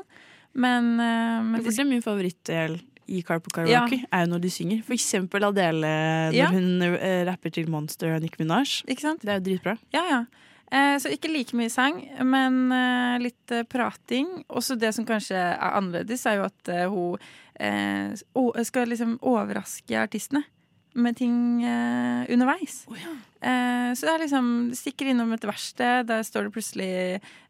Men, 0.53 0.93
uh, 0.95 1.41
men 1.43 1.59
For 1.59 1.67
det 1.71 1.81
er 1.83 1.89
min 1.89 2.05
favorittdel 2.05 2.77
i 3.11 3.19
Carpool 3.21 3.53
Karaoke, 3.53 3.99
er 4.07 4.23
jo 4.23 4.31
når 4.31 4.39
de 4.41 4.49
synger. 4.49 4.79
For 4.87 4.95
eksempel 4.95 5.43
Adele 5.45 5.91
når 6.31 6.39
Ja. 6.39 6.47
hun 6.53 6.79
uh, 6.81 7.25
rapper 7.27 7.51
til 7.53 7.67
Monster 7.69 8.15
og 8.15 8.23
Nicki 8.23 8.39
Minaj. 8.41 8.79
Ikke 8.87 9.03
sant? 9.03 9.21
Det 9.21 9.29
er 9.35 9.41
jo 9.41 9.45
dritbra. 9.51 9.75
Ja, 9.93 10.05
ja. 10.09 10.23
Eh, 10.73 10.95
så 10.97 11.11
ikke 11.13 11.29
like 11.29 11.57
mye 11.57 11.69
sang, 11.69 11.99
men 12.25 12.71
eh, 12.73 13.17
litt 13.21 13.53
eh, 13.53 13.65
prating. 13.69 14.41
Også 14.49 14.77
det 14.79 14.91
som 14.97 15.05
kanskje 15.07 15.37
er 15.37 15.77
annerledes, 15.77 16.25
er 16.25 16.39
jo 16.39 16.49
at 16.49 16.75
hun 16.91 18.63
skal 18.67 18.89
liksom 18.91 19.13
overraske 19.23 19.95
artistene 19.95 20.41
med 20.95 21.15
ting 21.15 21.63
underveis. 21.63 22.81
underveis. 22.83 22.99
ja. 22.99 23.13
så 23.95 24.07
det 24.07 24.11
er 24.11 24.21
liksom 24.25 24.49
stikker 24.75 25.07
innom 25.11 25.31
et 25.31 25.47
verksted, 25.47 26.09
der 26.09 26.23
står 26.27 26.47
det 26.47 26.53
plutselig 26.55 26.89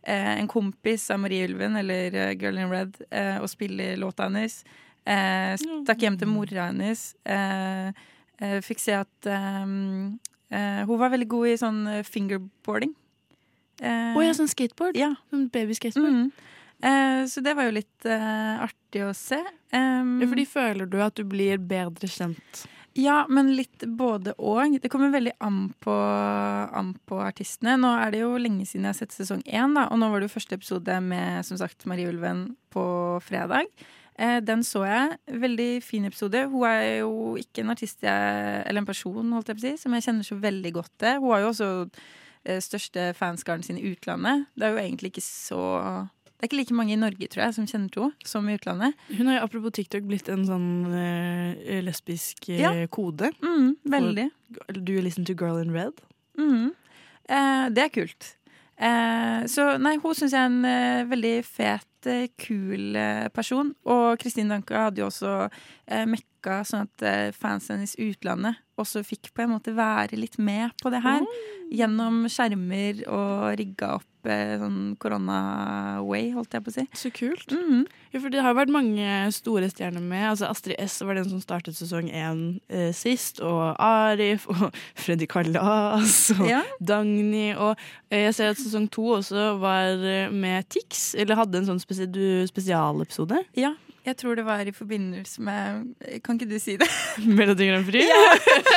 en 0.05 0.49
kompis 0.49 1.07
av 1.09 1.23
Marie 1.23 1.47
Ylven 1.47 1.77
eller 1.81 2.35
Girl 2.37 2.61
in 2.61 2.69
Red 2.69 3.01
og 3.41 3.49
spiller 3.49 3.97
låta 3.97 4.29
hennes. 4.29 4.59
Stakk 5.01 6.05
hjem 6.05 6.19
til 6.21 6.29
mora 6.29 6.69
hennes. 6.69 7.07
Fikk 8.69 8.85
se 8.85 8.99
at 9.01 9.31
hun 10.85 10.99
var 11.01 11.13
veldig 11.13 11.29
god 11.29 11.49
i 11.49 11.57
sånn 11.57 11.81
eh, 11.89 12.05
Eh, 13.81 14.13
Å 14.15 14.23
ja, 14.23 14.33
sånn 14.37 14.51
skateboard? 14.51 14.95
ja. 14.99 15.13
Sånn 15.31 15.49
babyskateboard. 15.53 16.13
Mm. 16.13 16.31
Eh, 16.85 17.25
så 17.31 17.41
det 17.43 17.55
var 17.57 17.67
jo 17.69 17.75
litt 17.77 18.05
eh, 18.05 18.63
artig 18.65 19.03
å 19.05 19.11
se. 19.15 19.39
Um, 19.73 20.19
Ja, 20.21 20.27
fordi 20.31 20.45
føler 20.47 20.87
du 20.89 21.01
at 21.03 21.15
du 21.15 21.23
blir 21.27 21.57
bedre 21.59 22.07
kjent? 22.11 22.65
Ja, 22.95 23.25
men 23.27 23.49
litt 23.57 23.83
både 23.99 24.31
og. 24.39 24.77
Det 24.79 24.87
kommer 24.91 25.09
veldig 25.11 25.33
an 25.43 25.73
på, 25.83 25.91
an 25.91 26.93
på 27.09 27.17
artistene. 27.19 27.73
Nå 27.81 27.89
er 27.99 28.13
det 28.13 28.21
jo 28.21 28.37
lenge 28.39 28.63
siden 28.63 28.87
jeg 28.87 28.93
har 28.93 28.99
sett 29.01 29.11
sesong 29.17 29.41
én, 29.43 29.73
da, 29.75 29.89
og 29.91 29.99
nå 29.99 30.07
var 30.13 30.21
det 30.23 30.29
jo 30.29 30.35
første 30.37 30.55
episode 30.55 30.95
med 31.03 31.43
som 31.43 31.59
sagt 31.59 31.83
Marie 31.91 32.07
Ulven 32.07 32.45
på 32.71 32.85
fredag. 33.25 33.67
Eh, 34.15 34.37
den 34.47 34.63
så 34.63 34.85
jeg. 34.87 35.17
Veldig 35.43 35.71
fin 35.83 36.05
episode. 36.07 36.45
Hun 36.47 36.63
er 36.69 37.01
jo 37.01 37.33
ikke 37.41 37.65
en 37.65 37.73
artist 37.75 38.05
jeg, 38.07 38.61
eller 38.63 38.79
en 38.85 38.87
person 38.87 39.33
holdt 39.35 39.51
jeg 39.51 39.59
på 39.59 39.65
å 39.65 39.67
si, 39.67 39.73
som 39.81 39.97
jeg 39.97 40.05
kjenner 40.07 40.23
så 40.29 40.39
veldig 40.39 40.71
godt 40.77 40.93
til. 41.03 41.19
Hun 41.19 41.33
har 41.35 41.43
jo 41.43 41.51
også 41.51 41.69
eh, 41.83 42.05
største 42.61 43.13
fanskaren 43.17 43.63
sin 43.65 43.77
i 43.77 43.93
utlandet. 43.95 44.45
Det 44.55 44.67
er 44.67 44.75
jo 44.75 44.81
egentlig 44.83 45.11
ikke 45.13 45.23
så 45.25 45.61
Det 46.35 46.43
er 46.43 46.49
ikke 46.49 46.57
like 46.59 46.73
mange 46.75 46.93
i 46.93 46.99
Norge, 46.99 47.27
tror 47.31 47.43
jeg, 47.45 47.53
som 47.55 47.65
kjenner 47.65 47.89
til 47.89 48.03
henne, 48.03 48.27
som 48.27 48.49
i 48.49 48.55
utlandet. 48.57 48.93
Hun 49.17 49.27
har 49.31 49.37
jo 49.39 49.43
apropos 49.47 49.71
TikTok 49.71 50.03
blitt 50.05 50.27
en 50.29 50.43
sånn 50.45 50.67
eh, 50.93 51.81
lesbisk 51.81 52.49
eh, 52.51 52.59
Ja. 52.61 52.73
kode. 52.91 53.31
Mm, 53.41 53.77
veldig. 53.89 54.29
Do 54.83 54.91
you 54.93 55.01
listen 55.01 55.25
to 55.25 55.33
Girl 55.33 55.57
in 55.57 55.71
Red? 55.71 55.93
Mm. 56.37 56.73
Eh, 57.29 57.69
det 57.71 57.83
er 57.87 57.89
kult. 57.95 58.35
Eh, 58.77 59.45
så 59.47 59.77
nei, 59.79 59.95
hun 60.03 60.13
syns 60.13 60.33
jeg 60.35 60.41
er 60.43 60.51
en 60.51 60.65
eh, 60.67 61.05
veldig 61.07 61.35
fet, 61.47 61.87
eh, 62.11 62.27
kul 62.37 62.95
eh, 62.99 63.29
person. 63.33 63.73
Og 63.87 64.19
Kristin 64.19 64.51
Danke 64.51 64.75
hadde 64.75 64.99
jo 65.01 65.07
også 65.07 65.47
eh, 65.87 66.03
mekka 66.05 66.23
sånn 66.67 66.85
at 66.85 67.01
eh, 67.05 67.31
fansen 67.35 67.83
i 67.85 68.09
utlandet 68.09 68.61
også 68.79 69.03
fikk 69.07 69.29
på 69.31 69.45
en 69.45 69.53
måte 69.53 69.71
være 69.75 70.17
litt 70.19 70.35
med 70.41 70.73
på 70.81 70.91
det 70.91 70.99
her. 71.05 71.23
Gjennom 71.71 72.25
skjermer 72.27 72.99
og 73.07 73.53
rigga 73.59 73.93
opp 73.95 74.27
eh, 74.27 74.57
sånn 74.59 74.97
korona-way, 74.99 76.33
holdt 76.35 76.57
jeg 76.57 76.65
på 76.65 76.73
å 76.73 76.75
si. 76.75 76.83
Så 76.99 77.11
kult. 77.15 77.55
Mhm. 77.55 77.85
Ja, 78.11 78.19
for 78.23 78.31
det 78.31 78.41
har 78.43 78.51
jo 78.53 78.59
vært 78.59 78.71
mange 78.75 79.13
store 79.35 79.69
stjerner 79.71 80.03
med. 80.03 80.25
Altså 80.29 80.49
Astrid 80.51 80.75
S 80.79 80.97
var 81.07 81.15
den 81.19 81.29
som 81.31 81.39
startet 81.43 81.75
sesong 81.79 82.07
én 82.11 82.43
eh, 82.67 82.91
sist. 82.95 83.39
Og 83.43 83.75
Arif 83.79 84.45
og 84.51 84.67
Freddy 84.99 85.27
Kalas 85.31 86.31
og 86.35 86.45
Ja. 86.51 86.61
Dagny. 86.83 87.53
Og 87.55 87.79
eh, 88.09 88.25
jeg 88.27 88.35
ser 88.37 88.53
at 88.53 88.59
sesong 88.59 88.89
to 88.91 89.07
også 89.21 89.53
var 89.63 90.03
med 90.35 90.67
Tix. 90.71 91.13
Eller 91.15 91.39
hadde 91.39 91.63
en 91.63 91.71
sånn 91.71 91.83
spesialepisode. 91.83 93.39
Ja, 93.55 93.73
jeg 94.05 94.17
tror 94.17 94.35
det 94.37 94.45
var 94.45 94.67
i 94.67 94.71
forbindelse 94.75 95.41
med 95.41 96.19
Kan 96.23 96.37
ikke 96.37 96.49
du 96.51 96.59
si 96.61 96.75
det? 96.77 96.87
Melodi 97.37 97.67
Grand 97.69 97.85
Prix. 97.87 98.05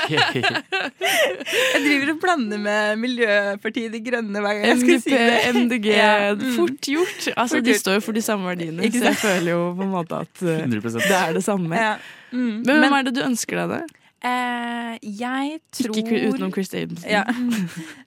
Jeg 0.09 1.83
driver 1.85 2.13
og 2.15 2.21
blander 2.23 2.61
med 2.63 2.97
Miljøpartiet 3.03 3.93
De 3.93 4.01
Grønne 4.05 4.41
hver 4.45 4.59
gang 4.59 4.67
jeg 4.67 4.79
skal 4.81 4.95
MDP, 4.95 5.05
si 5.05 5.11
det. 5.13 5.55
MDG. 5.55 5.87
Ja, 5.99 6.35
mm. 6.35 6.43
Fort 6.57 6.89
gjort. 6.93 7.29
Altså, 7.37 7.57
Fort 7.57 7.65
de 7.65 7.73
gjort. 7.73 7.81
står 7.85 7.99
jo 7.99 8.01
for 8.09 8.19
de 8.19 8.23
samme 8.25 8.49
verdiene, 8.49 8.85
Ikke 8.85 9.03
så 9.03 9.11
jeg 9.13 9.21
føler 9.23 9.53
jo 9.53 9.63
på 9.77 9.87
en 9.87 9.93
måte 9.93 10.21
at 10.25 10.43
eh, 10.43 10.65
100 10.65 10.93
det 10.99 11.17
er 11.19 11.33
det 11.37 11.45
samme. 11.45 11.77
Ja. 11.77 11.95
Mm. 12.33 12.63
Men 12.67 12.83
hvem 12.83 12.99
er 12.99 13.09
det 13.09 13.15
du 13.17 13.23
ønsker 13.25 13.63
deg 13.63 13.75
det? 13.77 13.83
Eh, 14.19 14.95
jeg 15.21 15.61
tror 15.79 15.99
Ikke 16.01 16.23
utenom 16.29 16.53
Chris 16.53 16.73
Davidson. 16.73 17.11
Ja. 17.11 17.23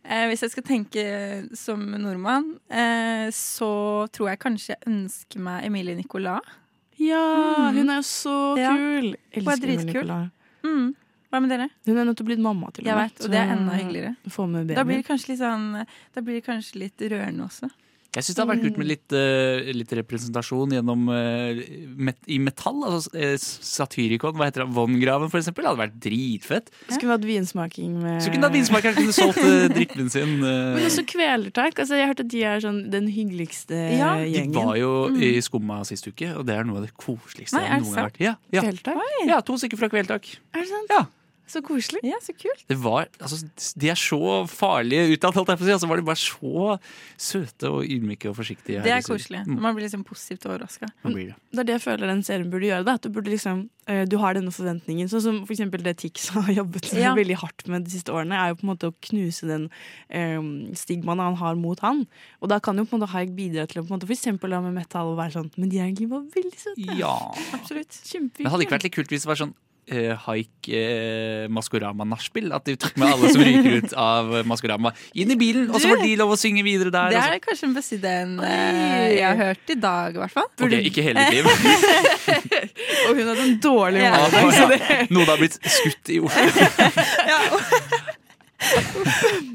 Eh, 0.04 0.26
hvis 0.28 0.42
jeg 0.44 0.52
skal 0.52 0.64
tenke 0.68 1.04
som 1.56 1.80
nordmann, 1.80 2.58
eh, 2.68 3.30
så 3.32 4.08
tror 4.12 4.34
jeg 4.34 4.42
kanskje 4.44 4.74
jeg 4.76 4.92
ønsker 4.92 5.40
meg 5.46 5.70
Emilie 5.70 5.96
Nicolas. 5.96 6.44
Ja, 7.02 7.26
Mm. 7.72 7.76
hun 7.80 7.90
er 7.90 7.96
jo 7.96 8.06
så 8.06 8.36
Ja. 8.58 8.72
kul! 8.76 9.16
Hun 9.34 9.48
er 9.48 9.58
dritkul. 9.58 10.30
Mm. 10.64 10.96
Hva 11.32 11.40
med 11.42 11.50
dere? 11.50 11.70
Hun 11.88 11.98
er 11.98 12.06
nettopp 12.06 12.28
blitt 12.28 12.40
mamma 12.44 12.70
til 12.76 12.84
og 12.88 12.96
med, 12.96 13.10
vet, 13.10 13.26
og 13.26 13.32
det 13.32 13.40
er 13.40 13.56
enda 13.56 13.72
hyggeligere. 13.80 14.16
Da 14.76 14.84
blir 14.84 15.04
sånn 15.40 15.86
Da 16.14 16.22
blir 16.22 16.34
det 16.42 16.46
kanskje 16.46 16.76
litt 16.76 16.98
rørende 16.98 17.46
også. 17.48 17.70
Jeg 18.12 18.26
syns 18.28 18.36
det 18.36 18.42
hadde 18.44 18.52
vært 18.52 18.64
kult 18.66 18.78
med 18.82 18.88
litt, 18.90 19.14
eh, 19.16 19.70
litt 19.72 19.92
representasjon 19.96 20.74
gjennom 20.76 21.06
eh, 21.16 21.62
met 21.96 22.18
i 22.28 22.40
metall. 22.44 22.82
Altså 22.84 23.14
uh, 23.16 23.38
Satyricon, 23.40 24.34
hva 24.36 24.50
heter 24.50 24.66
det? 24.66 24.74
Vongraven, 24.76 25.30
for 25.32 25.40
eksempel. 25.40 25.64
Det 25.64 25.70
hadde 25.72 25.80
vært 25.86 25.96
dritfett. 26.04 26.68
Skulle 26.90 27.08
vi 27.08 27.14
hatt 27.16 27.28
vinsmaking 27.30 27.94
med 28.04 28.20
Så 28.26 28.34
kunne 28.34 28.50
vinsmakeren 28.52 28.98
kunne 29.00 29.16
solgt 29.16 29.40
uh, 29.48 29.70
drikken 29.72 30.12
sin. 30.12 30.34
eh. 30.44 30.74
Men 30.76 30.90
også 30.90 31.06
Kvelertak. 31.08 31.80
Altså, 31.80 31.96
jeg 31.96 32.04
har 32.04 32.12
hørt 32.12 32.26
at 32.26 32.32
de 32.36 32.44
er 32.52 32.60
sånn 32.68 32.82
den 32.92 33.08
hyggeligste 33.16 33.80
Ja, 33.96 34.12
de 34.20 34.44
var 34.60 34.76
jo 34.82 34.92
Mm. 35.12 35.22
i 35.24 35.32
Skumma 35.42 35.80
sist 35.88 36.06
uke, 36.12 36.28
og 36.36 36.44
det 36.46 36.54
er 36.60 36.68
noe 36.68 36.82
av 36.82 36.86
det 36.86 36.92
koseligste 37.00 37.56
Nei, 37.58 37.64
er 37.64 37.72
jeg 37.72 37.80
det 37.80 37.88
noen 37.88 37.96
gang 37.96 38.04
har 38.04 38.12
vært. 38.12 38.20
Ja, 38.22 38.36
ja. 38.52 38.62
Ja, 39.32 39.40
to 39.46 39.56
stykker 39.58 39.80
fra 39.80 39.90
Kvelertak. 39.92 40.28
Er 40.54 40.62
det 40.66 40.70
sant? 40.70 40.92
Ja. 40.92 41.02
Så 41.48 41.60
koselig. 41.66 42.00
Ja, 42.08 42.16
så 42.24 42.32
kult. 42.38 42.62
Det 42.70 42.78
var, 42.80 43.10
altså, 43.20 43.42
de 43.76 43.90
er 43.92 43.98
så 44.00 44.20
farlige 44.48 45.18
utad, 45.18 45.34
holdt 45.36 45.50
jeg 45.52 45.60
på 45.60 45.66
å 45.66 45.68
si. 45.68 45.74
Og 45.76 45.82
så 45.84 45.90
var 45.90 46.00
de 46.00 46.06
bare 46.08 46.22
så 46.22 46.78
søte 47.20 47.72
og 47.74 47.84
ydmyke 47.84 48.30
og 48.32 48.38
forsiktige. 48.38 48.84
Det 48.86 48.94
er 48.94 49.02
koselig. 49.04 49.42
Mm, 49.48 49.58
Man 49.66 49.76
blir 49.76 49.84
liksom 49.88 50.06
positivt 50.08 50.46
overraska. 50.48 50.88
det? 51.04 51.26
Det 51.52 51.60
er 51.60 51.68
det 51.68 51.76
jeg 51.76 51.84
føler 51.84 52.08
den 52.08 52.24
serien 52.24 52.50
burde 52.54 52.70
gjøre. 52.70 52.86
Da. 52.88 52.94
At 52.96 53.04
du, 53.04 53.10
burde 53.12 53.34
liksom, 53.34 53.66
eh, 53.92 54.06
du 54.08 54.16
har 54.22 54.38
denne 54.38 54.54
forventningen. 54.56 55.10
Sånn 55.12 55.24
som 55.26 55.40
for 55.46 55.52
eksempel 55.58 55.84
det 55.84 55.98
Tix 56.00 56.30
har 56.38 56.48
jobbet 56.62 56.88
Ja. 56.96 57.12
veldig 57.18 57.36
hardt 57.44 57.68
med 57.68 57.84
de 57.86 57.92
siste 57.98 58.14
årene, 58.16 58.38
er 58.40 58.54
jo 58.54 58.60
på 58.62 58.66
en 58.68 58.72
måte 58.72 58.92
å 58.92 58.96
knuse 59.10 59.50
den 59.50 59.68
um, 60.14 60.72
stigmaen 60.78 61.20
han 61.20 61.36
har 61.42 61.56
mot 61.60 61.80
han. 61.84 62.06
Og 62.40 62.48
da 62.54 62.60
kan 62.64 62.78
jo 62.80 62.86
på 62.88 62.96
en 62.96 63.02
måte 63.04 63.12
Haik 63.12 63.36
bidra 63.36 63.68
til 63.68 63.82
å 63.82 63.86
på 63.86 63.92
en 63.92 63.98
måte 64.00 64.08
for 64.08 64.16
eksempel 64.16 64.56
da 64.56 64.62
med 64.64 64.74
metal 64.78 65.16
være 65.20 65.36
sånn 65.36 65.52
Men 65.60 65.70
de 65.70 65.80
er 65.82 65.90
egentlig 65.90 66.08
bare 66.14 66.32
veldig 66.32 66.60
søte. 66.64 66.96
Ja. 67.02 67.12
Absolutt. 67.60 67.92
Kjempefint. 68.08 68.46
Men 68.46 68.54
hadde 68.56 68.66
ikke 68.70 68.78
vært 68.78 68.88
litt 68.88 68.96
kult 68.96 69.12
hvis 69.12 69.28
det 69.28 69.32
var 69.34 69.42
sånn 69.44 69.54
uh, 69.90 70.14
haik 70.28 70.70
uh, 70.70 71.48
Maskorama-nachspiel? 71.54 72.52
At 72.56 72.64
de 72.70 72.76
tok 72.80 72.96
med 73.02 73.08
alle 73.16 73.32
som 73.34 73.42
ryker 73.46 73.72
ut 73.82 73.94
av 73.98 74.24
eh, 74.40 74.46
Maskorama, 74.48 74.90
inn 75.18 75.32
i 75.34 75.38
bilen, 75.40 75.70
og 75.72 75.78
så 75.82 75.88
får 75.92 76.00
de 76.06 76.12
lov 76.22 76.30
å 76.36 76.38
synge 76.40 76.64
videre 76.68 76.92
der. 76.94 77.10
Det 77.16 77.22
er 77.38 77.42
kanskje 77.44 77.66
den 77.70 77.76
beste 77.78 77.94
ideen 78.00 78.30
uh, 78.42 78.46
jeg 79.12 79.26
har 79.26 79.38
hørt 79.42 79.66
i 79.76 79.80
dag, 79.88 80.10
i 80.16 80.18
hvert 80.24 80.36
fall. 80.36 80.50
Ok, 80.62 80.74
ikke 80.92 81.02
hele 81.10 81.22
liv. 81.34 81.44
Og 83.08 83.12
hun 83.18 83.26
hadde 83.32 83.44
en 83.48 83.58
dårlig 83.64 84.02
Ja. 84.04 84.12
morgen. 84.18 84.36
Ah, 84.42 84.46
ja. 84.78 84.80
Noen 85.10 85.28
har 85.30 85.38
blitt 85.42 85.58
skutt 85.66 86.06
i 86.14 86.16
Oslo. 86.22 86.42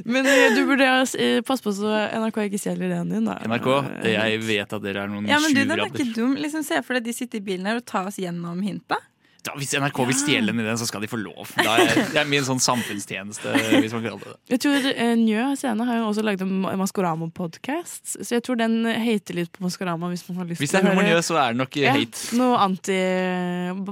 Men 0.04 0.26
eh, 0.26 0.54
du 0.56 0.64
burde 0.66 0.86
eh, 1.18 1.40
passe 1.46 1.62
på 1.62 1.72
så 1.74 1.90
NRK 2.18 2.40
ikke 2.48 2.58
stjeler 2.60 2.88
ideen 2.90 3.12
din. 3.12 3.28
Da. 3.28 3.36
NRK, 3.46 3.68
jeg 4.10 4.40
vet 4.46 4.74
at 4.78 4.82
dere 4.84 5.04
er 5.04 5.08
noen 5.12 5.28
Ja, 5.30 5.38
men 5.42 5.54
du, 5.54 5.60
den 5.62 5.74
er 5.76 5.84
ikke 5.86 6.08
dum. 6.16 6.34
Liksom, 6.40 6.64
Se 6.66 6.80
for 6.86 6.98
deg 6.98 7.06
de 7.06 7.14
sitter 7.16 7.40
i 7.40 7.44
bilen 7.46 7.68
her 7.70 7.80
og 7.80 7.86
tar 7.88 8.08
oss 8.10 8.18
gjennom 8.20 8.58
hinta. 8.66 8.98
Da, 9.46 9.52
hvis 9.54 9.70
NRK 9.78 9.98
vil 10.08 10.16
stjele 10.18 10.50
den 10.50 10.60
ideen, 10.64 10.78
så 10.80 10.86
skal 10.88 11.04
de 11.04 11.08
få 11.10 11.18
lov. 11.20 11.52
Da 11.54 11.76
er, 11.78 11.90
det 12.12 12.18
er 12.18 12.26
min 12.26 12.42
sånn 12.46 12.58
samfunnstjeneste, 12.62 13.52
hvis 13.78 13.92
man 13.94 14.02
kaller 14.02 14.24
det 14.24 14.32
det. 14.32 14.38
Jeg 14.56 14.62
tror 14.64 14.88
eh, 14.90 15.12
Njø 15.20 15.44
scene 15.60 15.86
har 15.86 16.00
jo 16.00 16.08
også 16.08 16.24
laget 16.26 16.42
en 16.42 16.64
Maskorama-podkast, 16.80 18.16
så 18.26 18.26
jeg 18.36 18.42
tror 18.46 18.58
den 18.58 18.74
hater 18.86 19.38
litt 19.38 19.52
på 19.54 19.62
Maskorama. 19.62 20.10
Hvis 20.10 20.24
man 20.28 20.40
har 20.42 20.48
lyst 20.50 20.60
Hvis 20.64 20.74
det 20.74 20.80
er 20.82 20.88
humor 20.90 21.06
njø, 21.06 21.20
så 21.22 21.38
er 21.38 21.54
det 21.54 21.60
nok 21.62 21.78
eh, 21.78 21.86
Ja, 21.86 21.94
hate. 21.94 22.24
Noe 22.40 22.58
anti 22.64 22.98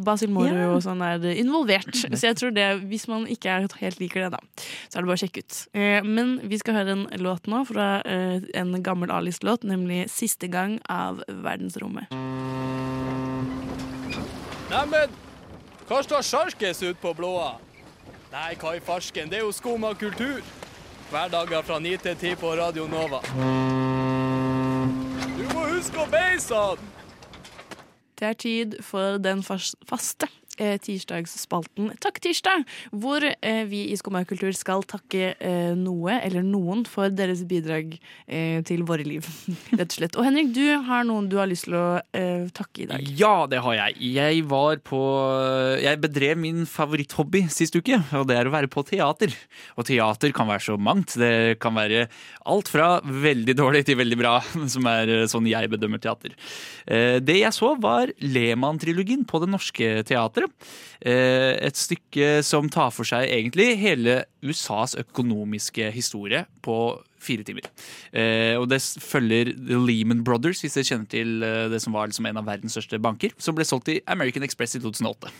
Basil 0.04 0.32
Moro 0.34 0.50
Ja. 0.58 0.68
og 0.74 0.82
sånn 0.84 1.02
er 1.06 1.22
involvert. 1.38 1.92
Så 1.94 2.24
jeg 2.32 2.36
tror 2.40 2.54
det, 2.56 2.66
hvis 2.90 3.06
man 3.10 3.28
ikke 3.30 3.54
er 3.54 3.68
helt 3.80 4.00
liker 4.02 4.26
det, 4.26 4.32
da, 4.34 4.42
så 4.90 4.98
er 4.98 5.04
det 5.04 5.10
bare 5.12 5.18
å 5.18 5.22
sjekke 5.22 5.44
ut. 5.46 5.60
Eh, 5.78 6.00
Men 6.04 6.36
vi 6.50 6.58
skal 6.60 6.80
høre 6.80 6.96
en 6.98 7.06
låt 7.22 7.46
nå 7.50 7.62
fra 7.70 7.88
eh, 8.02 8.42
en 8.58 8.74
gammel 8.82 9.10
A-list-låt, 9.14 9.62
nemlig 9.68 10.08
'Siste 10.10 10.50
gang' 10.50 10.80
av 10.90 11.22
Verdensrommet. 11.28 12.10
Neimen, 14.70 15.10
hva 15.88 16.00
står 16.02 16.22
sjarkes 16.24 16.82
ut 16.82 17.00
på 17.02 17.12
blåa? 17.16 17.54
Nei, 18.32 18.54
hva 18.58 18.74
i 18.76 18.80
farsken, 18.82 19.28
det 19.30 19.38
er 19.38 19.44
jo 19.44 19.52
skum 19.54 19.84
av 19.86 19.94
kultur. 20.00 20.40
Hverdager 21.12 21.62
fra 21.62 21.78
9 21.78 21.96
til 22.02 22.16
10 22.16 22.36
på 22.40 22.54
Radio 22.58 22.86
Nova. 22.90 23.20
Du 25.36 25.44
må 25.52 25.66
huske 25.70 26.00
å 26.02 26.08
beise 26.10 26.54
han! 26.58 26.90
Det 28.18 28.28
er 28.30 28.36
tid 28.38 28.76
for 28.86 29.18
den 29.22 29.42
fas- 29.44 29.74
faste 29.90 30.28
tirsdagsspalten 30.58 31.92
Takk 32.02 32.20
tirsdag, 32.24 32.64
hvor 32.94 33.24
eh, 33.24 33.62
vi 33.68 33.84
i 33.92 33.96
Skumma 33.98 34.24
kultur 34.28 34.52
skal 34.56 34.84
takke 34.88 35.32
eh, 35.38 35.72
noe 35.78 36.18
eller 36.20 36.44
noen 36.46 36.84
for 36.88 37.12
deres 37.14 37.42
bidrag 37.48 37.96
eh, 38.26 38.60
til 38.66 38.84
våre 38.86 39.04
liv, 39.06 39.26
rett 39.78 39.88
og 39.88 39.96
slett. 39.98 40.18
Og 40.18 40.26
Henrik, 40.26 40.52
du 40.54 40.64
har 40.86 41.04
noen 41.08 41.28
du 41.30 41.36
har 41.40 41.48
lyst 41.50 41.66
til 41.68 41.76
å 41.78 41.86
eh, 42.16 42.46
takke 42.54 42.84
i 42.84 42.88
dag. 42.90 43.04
Ja, 43.18 43.34
det 43.50 43.62
har 43.64 43.78
jeg. 43.78 43.98
Jeg 44.14 44.44
var 44.50 44.80
på 44.84 45.00
Jeg 45.82 46.00
bedrev 46.02 46.38
min 46.40 46.64
favoritthobby 46.68 47.44
sist 47.52 47.76
uke, 47.78 47.98
og 48.16 48.26
det 48.30 48.38
er 48.38 48.48
å 48.50 48.54
være 48.54 48.70
på 48.72 48.84
teater. 48.86 49.32
Og 49.78 49.88
teater 49.88 50.34
kan 50.36 50.48
være 50.50 50.64
så 50.68 50.78
mangt. 50.80 51.16
Det 51.20 51.58
kan 51.62 51.76
være 51.76 52.06
alt 52.50 52.70
fra 52.70 52.88
veldig 53.04 53.56
dårlig 53.58 53.84
til 53.88 53.98
veldig 54.00 54.18
bra, 54.20 54.36
som 54.74 54.86
er 54.90 55.12
eh, 55.20 55.26
sånn 55.30 55.48
jeg 55.50 55.70
bedømmer 55.72 56.02
teater. 56.02 56.36
Eh, 56.86 57.18
Det 57.24 57.38
jeg 57.40 57.54
så, 57.56 57.74
var 57.80 58.12
Lehmann-trilogien 58.22 59.24
på 59.28 59.40
Det 59.42 59.50
Norske 59.52 59.90
Teatret. 60.06 60.43
Eh, 61.04 61.66
Et 61.66 61.76
stykke 61.76 62.42
som 62.46 62.68
tar 62.72 62.90
for 62.94 63.04
seg 63.08 63.28
egentlig 63.28 63.74
hele 63.80 64.22
USAs 64.44 64.96
økonomiske 65.00 65.90
historie 65.94 66.44
på 66.64 66.78
fire 67.24 67.46
timer. 67.46 67.68
Eh, 68.12 68.54
og 68.60 68.68
det 68.70 68.80
følger 69.02 69.52
The 69.54 69.80
Lehman 69.80 70.24
Brothers, 70.26 70.62
hvis 70.64 70.76
dere 70.78 70.90
kjenner 70.90 71.10
til 71.10 71.44
eh, 71.46 71.68
det 71.72 71.80
som 71.84 71.96
var 71.96 72.10
liksom 72.10 72.28
en 72.30 72.40
av 72.40 72.48
verdens 72.48 72.76
største 72.76 73.00
banker, 73.02 73.34
som 73.38 73.56
ble 73.56 73.66
solgt 73.68 73.88
til 73.90 74.02
American 74.10 74.46
Express 74.46 74.78
i 74.78 74.82
2008. 74.84 75.32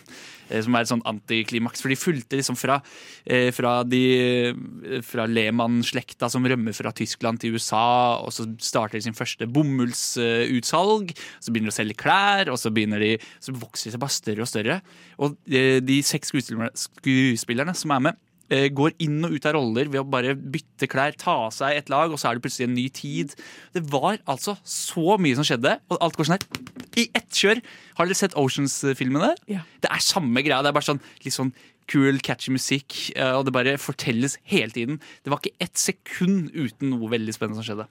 Eh, 0.51 0.61
som 0.65 0.77
er 0.77 0.85
et 0.85 0.91
sånn 0.91 1.05
antiklimaks, 1.09 1.83
for 1.85 1.93
de 1.93 1.99
fulgte 1.99 2.39
liksom 2.41 2.59
fra, 2.59 2.81
eh, 3.25 3.51
fra, 3.55 3.77
de, 3.85 4.03
eh, 4.19 5.01
fra 5.05 5.27
Lehmann-slekta 5.27 6.31
som 6.31 6.45
rømmer 6.45 6.77
fra 6.77 6.93
Tyskland 6.93 7.41
til 7.41 7.55
USA, 7.55 8.21
og 8.21 8.33
så 8.33 8.47
starter 8.59 8.99
de 8.99 9.07
sin 9.07 9.17
første 9.17 9.47
bomullsutsalg, 9.47 11.15
så 11.41 11.53
begynner 11.53 11.71
de 11.71 11.75
å 11.75 11.79
selge 11.79 12.01
klær, 12.01 12.51
og 12.53 12.59
så, 12.61 12.73
de, 12.73 13.19
så 13.41 13.55
vokser 13.57 13.89
de 13.89 13.97
seg 13.97 14.05
bare 14.05 14.19
større 14.19 14.45
og 14.45 14.51
større. 14.51 14.81
Og 15.19 15.37
eh, 15.49 15.81
de 15.81 16.03
seks 16.03 16.33
skuespillerne, 16.35 17.75
som 17.75 17.91
er 17.95 18.01
med, 18.11 18.24
går 18.49 18.93
inn 19.03 19.25
og 19.25 19.33
ut 19.33 19.47
av 19.49 19.55
roller 19.57 19.89
ved 19.89 20.03
å 20.03 20.07
bare 20.09 20.35
bytte 20.37 20.87
klær, 20.91 21.15
ta 21.17 21.33
av 21.47 21.53
seg 21.57 21.79
et 21.79 21.89
lag, 21.93 22.13
og 22.13 22.19
så 22.21 22.29
er 22.29 22.37
det 22.37 22.45
plutselig 22.45 22.67
en 22.69 22.75
ny 22.77 22.89
tid. 22.93 23.33
Det 23.73 23.83
var 23.91 24.19
altså 24.31 24.57
så 24.69 25.17
mye 25.19 25.35
som 25.39 25.47
skjedde, 25.49 25.79
og 25.89 26.03
alt 26.05 26.19
går 26.19 26.29
sånn 26.29 26.37
her 26.37 27.01
i 27.01 27.07
ett 27.17 27.31
kjør. 27.35 27.63
Har 27.99 28.07
dere 28.11 28.19
sett 28.19 28.37
Oceans-filmene? 28.39 29.33
Ja. 29.51 29.65
Det 29.83 29.91
er 29.91 30.05
samme 30.05 30.45
greia. 30.45 30.61
Det 30.63 30.71
er 30.71 30.77
bare 30.77 30.87
sånn 30.91 31.01
litt 31.25 31.35
sånn 31.35 31.55
cool, 31.91 32.21
catchy 32.25 32.53
musikk, 32.55 32.95
eh, 33.17 33.33
og 33.37 33.45
det 33.49 33.53
bare 33.57 33.75
fortelles 33.81 34.39
hele 34.49 34.73
tiden. 34.73 35.01
Det 35.25 35.33
var 35.33 35.41
ikke 35.43 35.57
ett 35.67 35.77
sekund 35.81 36.53
uten 36.55 36.93
noe 36.95 37.11
veldig 37.13 37.35
spennende 37.37 37.61
som 37.61 37.67
skjedde. 37.67 37.89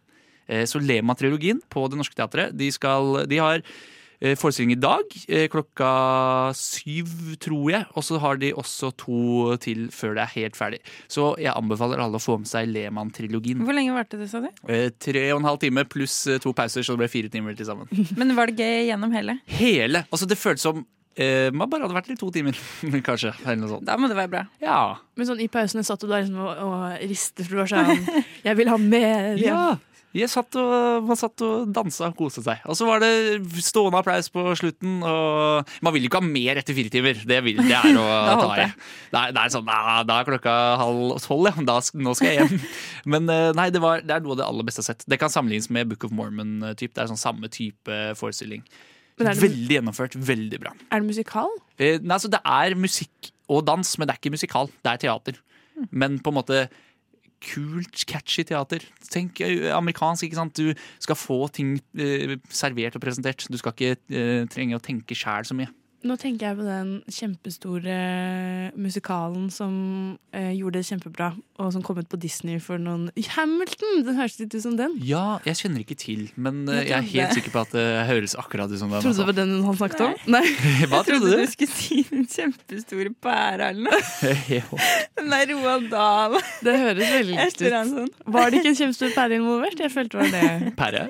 Eh, 0.47 0.63
Så 0.69 0.81
Lema-trilogien 0.81 1.61
på 1.69 1.87
Det 1.89 1.97
Norske 1.99 2.17
Teatret, 2.17 2.55
de, 2.57 2.69
skal, 2.73 3.25
de 3.29 3.37
har 3.41 3.61
eh, 3.61 3.63
forestilling 4.39 4.71
i 4.77 4.79
dag 4.79 5.15
eh, 5.27 5.49
klokka 5.51 5.89
syv, 6.55 7.09
tror 7.43 7.71
jeg. 7.73 7.87
Og 7.97 8.05
så 8.07 8.19
har 8.23 8.39
de 8.39 8.53
også 8.55 8.93
to 8.99 9.57
til 9.63 9.89
før 9.93 10.15
det 10.17 10.23
er 10.25 10.33
helt 10.37 10.55
ferdig. 10.59 10.79
Så 11.11 11.33
jeg 11.41 11.51
anbefaler 11.51 11.99
alle 12.03 12.19
å 12.19 12.23
få 12.23 12.37
med 12.39 12.47
seg 12.49 12.71
Lehmann-trilogien. 12.71 13.63
Hvor 13.67 13.75
lenge 13.75 13.95
varte 13.95 14.19
det, 14.21 14.29
sa 14.31 14.39
du? 14.43 14.49
Eh, 14.71 14.89
Tre 15.03 15.25
og 15.33 15.41
en 15.41 15.49
halv 15.51 15.59
time 15.63 15.83
pluss 15.91 16.15
eh, 16.31 16.39
to 16.43 16.55
pauser, 16.55 16.85
så 16.85 16.95
det 16.95 17.03
ble 17.03 17.11
fire 17.11 17.31
timer 17.33 17.57
til 17.59 17.67
sammen. 17.67 17.91
Men 18.19 18.31
var 18.37 18.51
det 18.51 18.63
gøy 18.63 18.87
gjennom 18.89 19.13
hele? 19.15 19.39
Hele! 19.59 20.05
Altså 20.09 20.29
Det 20.29 20.39
føltes 20.39 20.63
som 20.69 20.83
eh, 21.19 21.49
man 21.51 21.67
bare 21.69 21.83
hadde 21.85 21.97
vært 21.99 22.11
der 22.11 22.17
i 22.17 22.21
to 22.23 22.31
timer, 22.33 22.57
kanskje. 23.09 23.33
Eller 23.43 23.59
noe 23.63 23.73
sånt. 23.75 23.87
Da 23.89 23.99
må 23.99 24.07
det 24.11 24.17
være 24.19 24.31
bra. 24.37 24.45
Ja. 24.63 24.79
Men 25.19 25.29
sånn 25.29 25.43
i 25.43 25.49
pausene 25.51 25.83
satt 25.83 26.03
du 26.03 26.07
der 26.07 26.23
liksom 26.23 26.39
og, 26.43 26.63
og 26.63 26.85
ristet, 27.11 27.43
for 27.47 27.57
du 27.57 27.63
var 27.65 27.73
sånn 27.75 28.07
Jeg 28.47 28.59
vil 28.61 28.71
ha 28.71 28.79
mer! 28.79 29.33
Ja. 29.41 29.63
Satt 30.29 30.53
og, 30.61 31.07
man 31.07 31.17
satt 31.17 31.41
og 31.41 31.71
dansa 31.73 32.11
og 32.11 32.17
koste 32.19 32.43
seg. 32.45 32.61
Og 32.69 32.77
så 32.77 32.85
var 32.85 33.01
det 33.01 33.09
stående 33.65 33.97
applaus 33.97 34.29
på 34.29 34.43
slutten. 34.59 34.99
Og 35.01 35.71
man 35.81 35.95
vil 35.95 36.05
jo 36.05 36.11
ikke 36.11 36.21
ha 36.21 36.27
mer 36.27 36.61
etter 36.61 36.77
fire 36.77 36.93
timer. 36.93 37.17
Det, 37.17 37.39
vil, 37.47 37.57
det 37.65 37.73
er 37.73 37.97
å 37.97 38.05
ta 38.43 38.51
i. 38.53 38.59
det. 38.61 38.67
Er, 39.17 39.33
det 39.33 39.41
er 39.41 39.53
sånn, 39.55 39.65
da, 39.65 39.97
Da 40.05 40.19
er 40.21 40.29
klokka 40.29 40.53
halv 40.83 41.17
tolv, 41.25 41.49
ja. 41.49 41.65
Da, 41.65 41.79
nå 41.97 42.13
skal 42.19 42.29
jeg 42.29 42.43
hjem. 42.43 42.63
Men 43.15 43.29
eh, 43.33 43.49
nei, 43.57 43.67
det, 43.73 43.81
var, 43.81 44.05
det 44.05 44.13
er 44.19 44.25
noe 44.25 44.37
av 44.37 44.43
det 44.43 44.47
aller 44.51 44.69
beste 44.69 44.83
jeg 44.83 44.91
har 44.91 44.99
sett. 44.99 45.07
Det 45.09 45.21
kan 45.21 45.33
sammenlignes 45.33 45.71
med 45.73 45.89
Book 45.89 46.05
of 46.05 46.13
Mormon-typ. 46.13 46.93
Det 46.93 47.01
er 47.01 47.09
sånn 47.09 47.23
samme 47.23 47.49
type 47.53 47.99
forestilling. 48.19 48.61
Veldig 49.17 49.79
gjennomført. 49.79 50.15
Veldig 50.29 50.61
bra. 50.61 50.77
Er 50.93 51.01
det 51.01 51.09
musikal? 51.09 51.51
Eh, 51.77 51.97
nei, 52.01 52.15
altså, 52.19 52.29
det 52.33 52.41
er 52.45 52.77
musikk 52.77 53.33
og 53.51 53.65
dans, 53.67 53.97
men 53.97 54.07
det 54.09 54.15
er 54.15 54.21
ikke 54.21 54.37
musikal. 54.37 54.69
Det 54.85 54.93
er 54.93 55.01
teater. 55.07 55.41
Men 55.89 56.21
på 56.21 56.31
en 56.31 56.37
måte 56.37 56.65
kult, 57.43 58.05
catchy 58.09 58.45
teater. 58.47 58.85
Tenk 59.11 59.41
amerikansk, 59.43 60.27
ikke 60.27 60.39
sant. 60.39 60.57
Du 60.57 60.73
skal 61.03 61.19
få 61.19 61.39
ting 61.53 61.75
eh, 61.99 62.37
servert 62.53 62.97
og 62.97 63.03
presentert. 63.03 63.45
Du 63.51 63.59
skal 63.59 63.75
ikke 63.75 63.95
eh, 64.09 64.43
trenge 64.51 64.79
å 64.79 64.83
tenke 64.83 65.17
sjæl 65.17 65.47
så 65.47 65.57
mye. 65.57 65.71
Nå 66.03 66.17
tenker 66.19 66.49
jeg 66.49 66.59
på 66.59 66.65
den 66.67 66.89
kjempestore 67.11 67.97
musikalen 68.79 69.49
som 69.53 69.73
eh, 70.35 70.51
gjorde 70.57 70.81
det 70.81 70.87
kjempebra, 70.89 71.29
og 71.61 71.71
som 71.75 71.83
kom 71.85 71.99
ut 72.01 72.09
på 72.11 72.19
Disney 72.19 72.59
for 72.63 72.81
noen 72.81 73.09
Hamilton! 73.35 74.03
Den 74.07 74.17
høres 74.19 74.37
litt 74.41 74.53
ut 74.55 74.63
som 74.65 74.75
den. 74.79 74.97
Ja, 75.03 75.39
jeg 75.47 75.61
kjenner 75.61 75.83
ikke 75.83 75.97
til, 75.99 76.25
men 76.35 76.63
eh, 76.67 76.83
Jeg 76.83 76.89
jeg 76.93 76.97
er 76.97 77.09
helt 77.13 77.37
sikker 77.37 77.53
på 77.53 77.63
at 77.63 77.75
det 77.75 77.85
høres 78.09 78.35
akkurat 78.39 78.71
ut 78.71 78.79
som 78.81 78.91
den. 78.91 79.03
Trodde 79.03 79.15
du 79.15 79.23
det 79.23 79.23
altså. 79.23 79.29
var 79.29 79.37
den 79.39 79.53
han 79.67 79.79
snakket 79.79 80.03
om? 80.05 80.13
Nei. 80.35 80.43
Hva 80.89 80.99
Jeg 81.03 81.07
trodde 81.09 81.31
du? 81.31 81.37
du 81.39 81.53
skulle 81.53 81.77
si 81.77 81.99
den 82.09 82.27
kjempestore 82.29 83.13
pæra 83.23 83.71
eller 83.73 83.89
noe. 83.89 84.01
Den 85.19 85.31
der 85.33 85.53
Roald 85.53 85.89
Dahl. 85.91 86.37
Det 86.63 86.75
høres 86.79 87.13
veldig 87.13 87.37
likt 87.37 87.61
ut. 87.63 87.77
sånn. 87.93 88.11
Var 88.35 88.51
det 88.51 88.61
ikke 88.61 88.71
en 88.73 88.79
kjempestor 88.81 89.15
pære 89.15 89.39
involvert? 89.39 89.83
Jeg 89.83 89.93
følte 89.93 90.13
det 90.13 90.23
var 90.23 90.31
det. 90.35 90.73
Pære? 90.81 91.07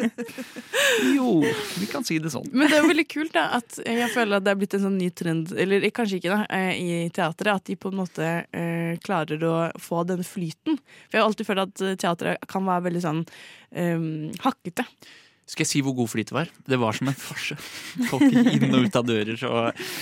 jo, 1.16 1.40
vi 1.80 1.88
kan 1.90 2.06
si 2.06 2.18
det 2.22 2.32
sånn. 2.32 2.48
Men 2.52 2.70
det 2.70 2.80
er 2.80 2.88
veldig 2.88 3.06
kult 3.10 3.34
da, 3.36 3.46
at 3.60 3.69
jeg 3.78 4.10
føler 4.14 4.36
at 4.40 4.44
det 4.46 4.50
er 4.54 4.58
blitt 4.60 4.74
en 4.74 4.84
sånn 4.86 4.98
ny 4.98 5.10
trend, 5.14 5.52
eller 5.54 5.86
kanskje 5.94 6.18
ikke 6.20 6.34
da, 6.34 6.40
eh, 6.56 6.72
i 6.80 7.08
teatret, 7.14 7.52
at 7.54 7.64
de 7.70 7.76
på 7.80 7.92
en 7.92 8.00
måte 8.02 8.26
eh, 8.50 8.98
klarer 9.04 9.42
å 9.46 9.54
få 9.80 10.02
den 10.08 10.24
flyten. 10.26 10.78
For 11.08 11.16
jeg 11.18 11.22
har 11.22 11.28
alltid 11.30 11.46
følt 11.48 11.64
at 11.68 11.80
eh, 11.86 11.96
teatret 12.00 12.46
kan 12.50 12.66
være 12.66 12.86
veldig 12.90 13.02
sånn 13.06 13.24
eh, 13.72 14.06
hakkete. 14.44 14.86
Skal 15.50 15.64
jeg 15.64 15.70
si 15.72 15.80
hvor 15.82 15.96
god 15.98 16.06
flyt 16.12 16.28
det 16.30 16.34
var? 16.36 16.50
Det 16.62 16.76
var 16.78 16.94
som 16.94 17.08
en 17.10 17.16
farse. 17.18 17.56
Folk 18.06 18.22
gikk 18.22 18.52
inn 18.54 18.70
og 18.70 18.84
ut 18.86 18.98
av 19.00 19.06
dører. 19.08 19.34
Så 19.34 19.48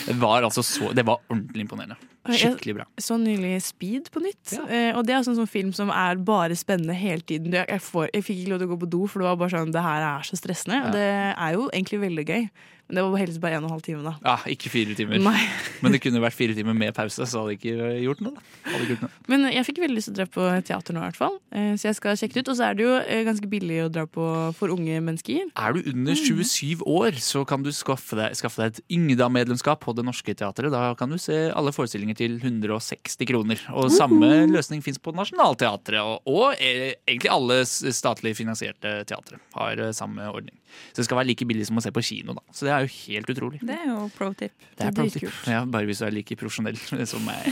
det 0.04 0.16
var 0.20 0.44
altså 0.44 0.61
så 0.66 0.90
Det 0.92 1.07
var 1.09 1.22
ordentlig 1.31 1.64
imponerende. 1.64 1.96
Skikkelig 2.28 2.74
bra. 2.76 2.85
Jeg 2.98 3.07
så 3.07 3.16
nylig 3.16 3.54
Speed 3.64 4.11
på 4.12 4.20
nytt. 4.20 4.52
Ja. 4.52 4.90
og 4.98 5.07
det 5.09 5.14
er 5.16 5.22
sånn, 5.24 5.38
sånn 5.38 5.48
film 5.48 5.70
som 5.72 5.88
er 5.88 6.20
bare 6.20 6.52
spennende 6.59 6.92
hele 6.92 7.24
tiden. 7.24 7.57
Jeg, 7.57 7.64
jeg, 7.64 7.81
får, 7.81 8.11
jeg 8.12 8.26
fikk 8.26 8.42
ikke 8.42 8.52
lov 8.52 8.61
til 8.61 8.68
å 8.68 8.72
gå 8.74 8.78
på 8.83 8.90
do, 8.92 9.00
for 9.09 9.24
det 9.24 9.31
var 9.31 9.38
bare 9.40 9.54
sånn 9.57 9.72
Det 9.72 9.87
her 9.88 10.04
er 10.11 10.28
så 10.28 10.37
stressende. 10.37 10.83
Og 10.83 10.90
Ja. 10.90 10.96
det 10.98 11.09
er 11.33 11.57
jo 11.57 11.64
egentlig 11.72 12.02
veldig 12.04 12.26
gøy. 12.28 12.44
Men 12.88 12.96
det 12.96 13.03
var 13.05 13.20
heldigvis 13.20 13.40
bare 13.42 13.57
en 13.59 13.64
og 13.66 13.68
en 13.68 13.74
halv 13.77 13.83
time, 13.85 14.01
da. 14.07 14.12
Ja, 14.24 14.37
ikke 14.48 14.70
fire 14.72 14.94
timer. 14.96 15.18
Nei. 15.20 15.40
Men 15.85 15.92
det 15.92 16.01
kunne 16.01 16.22
vært 16.24 16.37
fire 16.38 16.55
timer 16.57 16.72
med 16.74 16.94
pause, 16.96 17.27
så 17.29 17.42
hadde 17.42 17.53
jeg 17.55 17.61
ikke 17.61 17.88
gjort 18.07 18.22
noe. 18.24 18.33
da. 18.38 18.44
Hadde 18.72 18.87
gjort 18.94 19.03
noe. 19.05 19.11
Men 19.29 19.44
jeg 19.53 19.66
fikk 19.68 19.81
veldig 19.83 19.96
lyst 19.98 20.09
til 20.09 20.14
å 20.14 20.18
dra 20.22 20.27
på 20.33 20.46
teater 20.64 20.96
nå, 20.96 21.03
i 21.03 21.11
hvert 21.11 21.18
fall. 21.20 21.37
Eh, 21.53 21.74
Så 21.77 21.90
jeg 21.90 21.98
skal 21.98 22.16
sjekke 22.16 22.38
det 22.38 22.44
ut. 22.46 22.51
Og 22.55 22.57
så 22.59 22.64
er 22.70 22.79
det 22.79 22.87
jo 22.87 22.94
eh, 23.03 23.20
ganske 23.29 23.51
billig 23.53 23.83
å 23.85 23.90
dra 23.92 24.07
på 24.09 24.24
for 24.57 24.72
unge 24.72 25.03
mennesker. 25.05 25.51
Er 25.53 25.77
du 25.77 25.83
under 25.92 26.16
27 26.16 26.83
år, 26.88 27.18
så 27.22 27.44
kan 27.48 27.62
du 27.66 27.70
skaffe 27.77 28.16
deg, 28.18 28.33
skaffe 28.40 28.62
deg 28.64 28.72
et 28.79 28.81
Yngda-medlemskap 28.96 29.83
på 29.85 29.92
Det 29.98 30.07
Norske 30.09 30.33
Teatret. 30.40 30.72
Da 30.72 30.94
kan 30.98 31.12
du 31.12 31.18
se 31.20 31.37
alle 31.53 31.74
forestillinger 31.77 32.16
til 32.18 32.38
160 32.40 33.29
kroner. 33.29 33.61
Og 33.77 33.92
samme 33.94 34.33
løsning 34.48 34.81
fins 34.85 34.96
på 35.03 35.12
Nationaltheatret. 35.16 36.01
Og, 36.01 36.24
og 36.24 36.57
eh, 36.57 36.96
egentlig 37.05 37.33
alle 37.37 37.61
statlig 37.68 38.33
finansierte 38.38 39.03
teatre 39.09 39.40
har 39.59 39.85
samme 39.96 40.24
ordning. 40.33 40.57
Så 40.92 41.01
det 41.01 41.07
skal 41.09 41.16
være 41.22 41.31
like 41.31 41.46
billig 41.48 41.64
som 41.66 41.79
å 41.81 41.83
se 41.83 41.90
på 41.94 42.03
kino, 42.05 42.35
da. 42.37 42.42
Så 42.55 42.66
det 42.66 42.72
er 42.74 42.77
jo 42.86 42.92
helt 43.08 43.30
utrolig. 43.32 43.60
Det 43.66 43.74
er 43.74 43.88
jo 43.90 44.08
pro 44.14 44.30
tip. 44.36 44.52
Det 44.78 44.86
er 44.86 44.94
pro 44.94 45.06
tip. 45.10 45.28
Ja, 45.48 45.64
bare 45.68 45.88
hvis 45.88 46.02
du 46.02 46.06
er 46.06 46.14
like 46.14 46.36
profesjonell 46.38 46.78
som 47.12 47.24
meg. 47.26 47.46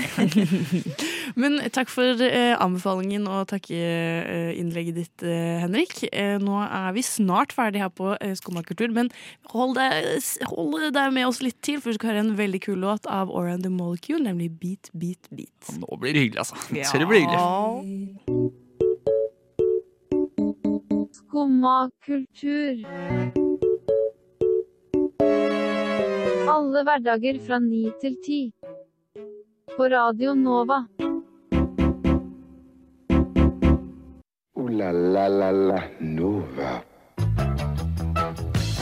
Men 1.41 1.59
takk 1.75 1.91
for 1.93 2.23
eh, 2.27 2.55
anbefalingen 2.63 3.27
og 3.31 3.47
takkeinnlegget 3.51 5.01
ditt, 5.01 5.27
eh, 5.27 5.61
Henrik. 5.65 5.95
Eh, 6.13 6.37
nå 6.43 6.61
er 6.65 6.93
vi 6.97 7.05
snart 7.07 7.55
ferdig 7.57 7.83
her 7.83 7.93
på 7.93 8.15
eh, 8.21 8.35
Skomakultur, 8.39 8.93
men 8.95 9.11
hold 9.53 9.77
deg, 9.79 10.21
hold 10.53 10.91
deg 10.95 11.15
med 11.15 11.29
oss 11.29 11.43
litt 11.45 11.59
til, 11.67 11.81
for 11.81 11.93
vi 11.93 11.99
skal 11.99 12.13
høre 12.13 12.25
en 12.27 12.37
veldig 12.39 12.61
kul 12.69 12.79
låt 12.85 13.09
av 13.11 13.33
Aura 13.33 13.57
and 13.57 13.67
the 13.67 13.73
Molecule, 13.73 14.23
nemlig 14.25 14.51
Beat, 14.61 14.91
Beat, 14.93 15.31
Beat. 15.31 15.75
Nå 15.81 15.99
blir 16.01 16.17
det 16.17 16.27
hyggelig, 16.27 16.45
altså. 16.45 16.61
Ja. 16.77 16.87
Så 16.89 17.01
det 17.03 17.09
blir 17.11 17.25
hyggelig. 17.25 17.43
Skumma 21.17 21.91
kultur. 22.07 23.46
Alle 26.57 26.83
hverdager 26.87 27.39
fra 27.47 27.59
ni 27.63 27.85
til 28.01 28.17
ti. 28.25 28.41
På 29.77 29.89
Radio 29.93 30.35
Nova. 30.35 30.83
O-la-la-la-la 34.57 35.81
Nova. 36.01 36.77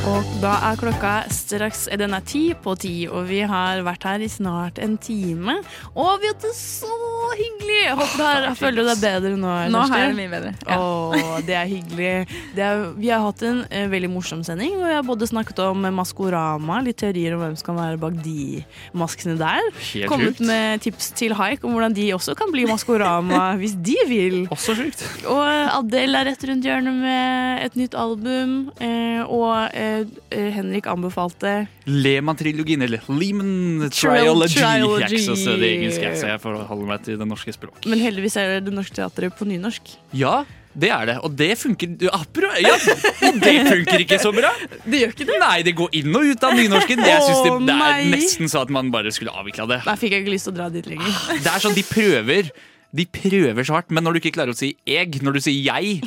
Og 0.04 0.33
da 0.42 0.52
er 0.68 0.76
klokka 0.76 1.12
straks 1.33 1.87
Den 1.96 2.12
er 2.12 2.24
ti 2.28 2.50
på 2.52 2.74
ti, 2.76 3.07
og 3.09 3.24
vi 3.30 3.40
har 3.48 3.80
vært 3.87 4.04
her 4.04 4.20
i 4.20 4.28
snart 4.28 4.78
en 4.85 4.98
time. 5.00 5.62
Og 5.96 6.20
vi 6.20 6.28
har 6.28 6.37
hatt 6.37 6.44
det 6.44 6.52
så 6.59 7.13
hyggelig! 7.38 7.81
Jeg 7.85 7.97
håper 7.99 8.16
du 8.16 8.25
har, 8.25 8.47
føler 8.59 8.79
du 8.81 8.88
deg 8.88 9.01
bedre 9.03 9.33
nå. 9.38 9.53
Nå 9.75 9.83
har 9.90 10.03
jeg 10.03 10.12
det 10.12 10.18
mye 10.18 10.33
bedre. 10.33 10.53
Ja. 10.68 10.79
Åh, 10.79 11.35
det 11.47 11.57
er 11.59 11.68
hyggelig. 11.70 12.12
Det 12.57 12.64
er, 12.64 12.85
vi 12.97 13.11
har 13.12 13.25
hatt 13.25 13.44
en 13.47 13.61
eh, 13.68 13.87
veldig 13.92 14.11
morsom 14.12 14.44
sending. 14.47 14.77
Hvor 14.79 14.88
vi 14.88 14.97
har 14.97 15.07
både 15.07 15.29
snakket 15.29 15.62
om 15.66 15.85
Maskorama, 15.99 16.81
litt 16.87 17.01
teorier 17.03 17.37
om 17.37 17.44
hvem 17.44 17.57
som 17.61 17.70
kan 17.70 17.81
være 17.81 18.01
bak 18.03 18.18
de 18.25 18.62
maskene 18.97 19.37
der. 19.40 19.68
Helt 19.92 20.09
Kommet 20.11 20.38
sjukt. 20.38 20.47
med 20.49 20.85
tips 20.85 21.11
til 21.18 21.37
Haik 21.38 21.64
om 21.66 21.77
hvordan 21.77 21.97
de 21.97 22.09
også 22.16 22.37
kan 22.38 22.53
bli 22.55 22.66
Maskorama 22.70 23.44
hvis 23.61 23.77
de 23.85 23.97
vil. 24.11 24.38
Også 24.55 24.77
sjukt. 24.79 25.05
Og 25.31 25.44
Adele 25.44 26.23
er 26.23 26.31
rett 26.33 26.49
rundt 26.49 26.66
hjørnet 26.66 27.01
med 27.03 27.64
et 27.66 27.79
nytt 27.81 27.97
album. 27.99 28.57
Eh, 28.83 29.23
og 29.25 29.75
eh, 29.77 30.05
eh, 30.31 30.51
Henrik 30.55 30.88
anbefalte 30.90 31.64
Lehmann-trilogien, 31.85 32.83
eller 32.87 33.05
Lehman 33.12 33.90
Triology. 33.92 34.57
Triology. 34.57 35.05
Jeg 35.05 35.20
er 35.20 35.25
så 35.27 35.37
sted 35.37 35.64
engelsk, 35.68 36.01
jeg, 36.01 36.18
så 36.20 36.31
jeg 36.33 36.40
får 36.40 36.61
holde 36.70 36.88
meg 36.88 37.03
til 37.05 37.18
det 37.20 37.29
norske 37.29 37.53
språk. 37.53 37.81
Men 37.90 38.01
heldigvis 38.01 38.37
er 38.40 38.57
det 38.57 38.68
Det 38.68 38.77
Norske 38.77 38.97
Teatret 38.97 39.37
på 39.37 39.49
nynorsk. 39.49 39.90
Ja, 40.16 40.44
det 40.75 40.90
er 40.90 41.07
det. 41.07 41.16
Og 41.27 41.35
det 41.38 41.51
funker 41.61 41.90
du, 42.01 42.07
ja, 42.09 42.18
og 42.18 43.40
det 43.42 43.55
funker 43.68 44.05
ikke 44.05 44.18
så 44.23 44.33
bra. 44.35 44.51
Det 44.90 45.01
gjør 45.01 45.12
ikke 45.14 45.27
det? 45.29 45.37
Nei, 45.40 45.59
det 45.64 45.75
går 45.79 45.94
inn 46.01 46.16
og 46.18 46.27
ut 46.29 46.44
av 46.44 46.55
nynorsken. 46.59 47.05
Jeg 47.09 47.23
synes 47.25 47.42
det, 47.47 47.53
det 47.68 47.77
er 47.77 48.09
nesten 48.12 48.51
så 48.53 48.64
at 48.64 48.73
man 48.75 48.90
bare 48.94 49.12
skulle 49.14 49.33
avvikla 49.33 49.68
det. 49.70 49.79
Nei, 49.87 49.94
fikk 50.01 50.16
jeg 50.16 50.25
ikke 50.25 50.35
lyst 50.35 50.49
til 50.49 50.55
å 50.55 50.59
dra 50.59 50.70
dit 50.73 50.88
lenger. 50.90 51.20
Det 51.40 51.53
er 51.53 51.62
sånn, 51.62 51.77
De 51.77 51.85
prøver 51.88 52.51
De 52.94 53.07
prøver 53.11 53.66
så 53.66 53.79
hardt, 53.79 53.94
men 53.94 54.05
når 54.07 54.16
du 54.16 54.23
ikke 54.23 54.35
klarer 54.37 54.55
å 54.55 54.59
si 54.59 54.75
'eg', 54.87 55.20
når 55.25 55.38
du 55.38 55.40
sier 55.42 55.57
'jeg' 55.57 56.05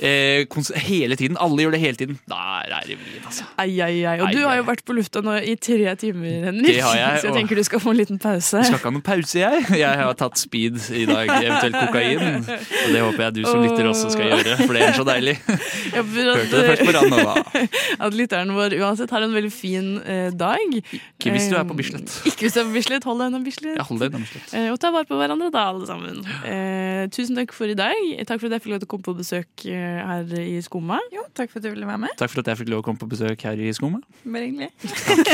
eh, 0.00 0.44
hele 0.86 1.16
tiden, 1.16 1.36
alle 1.40 1.62
gjør 1.64 1.72
det 1.76 1.80
hele 1.80 1.96
tiden, 2.00 2.18
Der 2.28 2.72
er 2.76 2.86
det 2.86 2.96
vrient, 3.00 3.26
altså. 3.26 3.44
Ai, 3.58 3.80
ai, 3.80 4.04
ai. 4.04 4.16
Og 4.20 4.26
Ai, 4.28 4.32
du 4.34 4.40
har 4.46 4.56
jo 4.56 4.64
vært 4.68 4.84
på 4.88 4.94
lufta 4.96 5.20
nå 5.24 5.34
i 5.44 5.54
tre 5.56 5.94
timer, 6.00 6.46
Henrik. 6.48 6.66
Det 6.66 6.80
har 6.82 6.96
jeg, 6.96 7.20
Så 7.20 7.26
jeg 7.26 7.30
og- 7.32 7.36
tenker 7.38 7.56
du 7.56 7.62
skal 7.64 7.80
få 7.80 7.90
en 7.90 7.96
liten 8.00 8.18
pause. 8.18 8.58
Du 8.58 8.64
skal 8.64 8.78
ikke 8.78 8.88
ha 8.88 8.94
noen 8.96 9.02
pause, 9.06 9.38
jeg. 9.38 9.64
Jeg 9.78 9.96
har 10.00 10.14
tatt 10.14 10.38
speed 10.38 10.76
i 10.90 11.04
dag, 11.06 11.28
eventuelt 11.28 11.76
kokain. 11.80 12.44
Og 12.48 12.92
det 12.94 13.00
håper 13.04 13.22
jeg 13.26 13.34
du 13.34 13.42
som 13.44 13.62
lytter 13.62 13.88
også 13.90 14.10
skal 14.14 14.30
gjøre, 14.32 14.56
for 14.66 14.72
det 14.74 14.82
er 14.88 14.92
så 14.98 15.04
deilig. 15.04 15.36
Ja, 15.90 16.00
at- 16.00 16.06
Hørte 16.06 16.50
det 16.50 16.66
først 16.70 16.84
på 16.86 16.92
Ranova. 16.94 17.34
At 18.06 18.14
lytteren 18.14 18.52
vår 18.54 18.74
uansett 18.78 19.10
har 19.10 19.22
en 19.26 19.32
veldig 19.34 19.50
fin 19.52 19.88
eh, 20.06 20.30
dag. 20.30 20.58
Ikke 20.78 21.32
hvis 21.34 21.48
du 21.50 21.56
er 21.58 21.64
på 21.66 21.74
Bislett. 21.76 22.08
Eh, 22.22 22.30
Ikke 22.30 22.46
hvis 22.46 22.54
du 22.54 22.60
er 22.62 22.68
på 22.68 22.74
Bislett. 22.76 23.04
Hold 23.08 23.18
deg 23.20 23.32
unna 23.32 23.40
Bislett. 23.44 23.76
Ja, 23.80 23.84
hold 23.88 24.00
deg 24.02 24.12
unna 24.14 24.22
Bislett. 24.22 24.54
Eh, 24.54 24.68
og 24.72 24.78
ta 24.82 24.90
vare 24.94 25.08
på 25.08 25.18
hverandre 25.18 25.50
da, 25.54 25.64
alle 25.72 25.88
sammen. 25.88 26.20
Eh, 26.46 27.08
tusen 27.12 27.34
takk 27.40 27.52
for 27.56 27.66
i 27.72 27.74
dag. 27.78 27.98
Takk 28.28 28.38
for 28.42 28.46
at 28.50 28.56
jeg 28.58 28.64
fikk 28.66 28.74
lov 28.76 28.82
til 28.84 28.88
å 28.88 28.92
komme 28.94 29.06
på 29.08 29.16
besøk 29.18 29.66
eh, 29.66 29.89
her 29.98 30.32
i 30.40 30.58
Skumma. 30.64 30.98
Jo, 31.14 31.24
takk 31.36 31.50
for 31.52 31.60
at 31.60 31.66
du 31.66 31.70
ville 31.74 31.86
være 31.88 32.00
med. 32.06 32.14
Takk 32.20 32.30
for 32.32 32.42
at 32.44 32.50
jeg 32.52 32.60
fikk 32.62 32.70
lov 32.72 32.82
å 32.82 32.86
komme 32.86 33.00
på 33.02 33.08
besøk 33.10 33.42
her 33.46 33.60
i 33.60 33.70
Skumma. 33.76 34.00
Bare 34.24 34.46
hyggelig. 34.48 34.70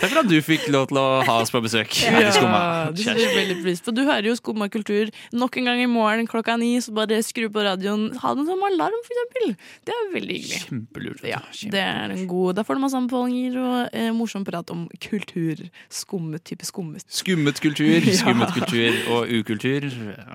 Takk 0.00 0.08
for 0.10 0.20
at 0.22 0.28
du 0.30 0.36
fikk 0.44 0.66
lov 0.72 0.86
til 0.90 0.98
å 1.00 1.04
ha 1.26 1.36
oss 1.42 1.52
på 1.52 1.60
besøk 1.64 1.92
her 2.08 2.26
i 2.28 2.32
Skumma. 2.34 2.60
det 2.94 3.04
setter 3.06 3.20
vi 3.22 3.36
veldig 3.38 3.56
pris 3.64 3.82
på. 3.84 3.94
Du 3.96 4.02
hører 4.06 4.28
jo 4.30 4.34
Skumma 4.38 4.68
kultur 4.72 5.10
nok 5.36 5.56
en 5.60 5.68
gang 5.70 5.82
i 5.84 5.88
morgen 5.90 6.28
klokka 6.30 6.56
ni, 6.60 6.72
så 6.84 6.94
bare 6.96 7.20
skru 7.24 7.48
på 7.52 7.64
radioen. 7.66 8.08
Ha 8.22 8.34
den 8.38 8.48
som 8.48 8.62
alarm, 8.68 8.98
for 9.06 9.16
eksempel. 9.16 9.54
Det 9.88 9.96
er 9.96 10.10
veldig 10.14 10.38
hyggelig. 10.38 10.60
Kjempelurt. 10.66 11.24
Ja, 11.28 11.40
det 11.72 11.82
er 11.82 12.14
en 12.16 12.26
god 12.30 12.56
Da 12.58 12.64
får 12.66 12.78
du 12.78 12.82
masse 12.84 12.98
anbefalinger 12.98 13.58
og 13.62 13.96
eh, 13.96 14.10
morsom 14.16 14.44
prat 14.48 14.70
om 14.74 14.86
kultur. 15.02 15.62
Skummet, 15.92 16.44
type 16.48 16.66
skummet. 16.68 17.06
Skummet 17.12 17.60
kultur, 17.62 17.90
Ja. 18.12 18.16
skummet 18.18 18.52
kultur 18.56 18.96
og 19.14 19.30
ukultur. 19.32 19.88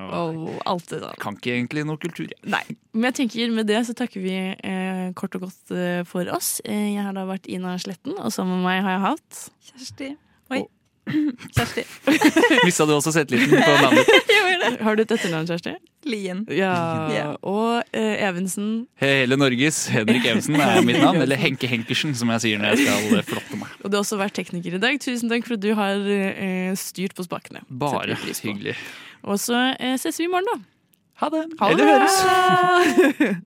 Og 0.08 0.44
Og 0.48 0.62
alt 0.70 0.90
det 0.92 1.02
da. 1.04 1.12
kan 1.22 1.36
ikke 1.38 1.54
egentlig 1.56 1.84
noe 1.88 1.98
kultur. 2.02 2.28
jeg. 2.32 2.40
Nei. 2.50 2.64
Men 2.98 3.12
jeg 3.12 3.18
tenker 3.22 3.37
med 3.54 3.68
det 3.70 3.84
så 3.86 3.94
takker 3.98 4.24
vi 4.24 4.36
eh, 4.36 5.04
kort 5.18 5.36
og 5.38 5.48
godt 5.48 5.76
eh, 5.76 6.02
for 6.08 6.30
oss. 6.34 6.58
Eh, 6.66 6.96
jeg 6.96 7.06
har 7.06 7.14
da 7.18 7.28
vært 7.30 7.46
Ina 7.50 7.76
Sletten, 7.82 8.18
og 8.18 8.34
sammen 8.34 8.60
med 8.62 8.68
meg 8.70 8.82
har 8.86 8.98
jeg 8.98 9.06
hatt 9.06 9.44
Kjersti. 9.70 10.10
Oi. 10.56 10.64
Kjersti. 11.56 11.84
Mista 12.68 12.88
du 12.88 12.96
også 12.98 13.14
selvtilliten 13.16 13.62
på 13.62 13.76
navnet? 13.84 14.10
Har 14.84 14.98
du 14.98 15.04
et 15.04 15.12
etternavn, 15.14 15.48
Kjersti? 15.48 15.76
Lien. 16.08 16.44
Ja. 16.52 16.74
yeah. 17.12 17.34
Og 17.48 17.96
eh, 17.96 18.24
Evensen. 18.28 18.88
Hele 19.02 19.38
Norges 19.40 19.86
Henrik 19.92 20.28
Evensen 20.28 20.58
er 20.60 20.82
mitt 20.86 21.00
navn. 21.02 21.22
Eller 21.24 21.40
Henke 21.40 21.70
Henkersen, 21.72 22.16
som 22.18 22.32
jeg 22.36 22.44
sier 22.44 22.62
når 22.62 22.76
jeg 22.76 22.88
skal 22.88 23.20
eh, 23.20 23.28
flotte 23.28 23.60
meg. 23.60 23.76
Og 23.82 23.92
du 23.92 23.98
har 23.98 24.04
også 24.04 24.20
vært 24.20 24.38
tekniker 24.40 24.78
i 24.78 24.82
dag. 24.84 25.00
Tusen 25.04 25.32
takk 25.32 25.48
for 25.48 25.58
at 25.58 25.64
du 25.64 25.72
har 25.78 26.10
eh, 26.18 26.72
styrt 26.80 27.16
på 27.18 27.28
spakene. 27.28 27.64
Bare 27.70 28.18
hyggelig. 28.20 28.78
Og 29.28 29.40
så 29.42 29.70
eh, 29.76 29.96
ses 30.02 30.20
vi 30.20 30.28
i 30.28 30.32
morgen, 30.32 30.50
da. 30.52 30.77
Ha 31.18 31.30
det. 31.34 31.44
Ha 31.60 31.70
Eller 31.70 31.86
høres. 31.86 33.38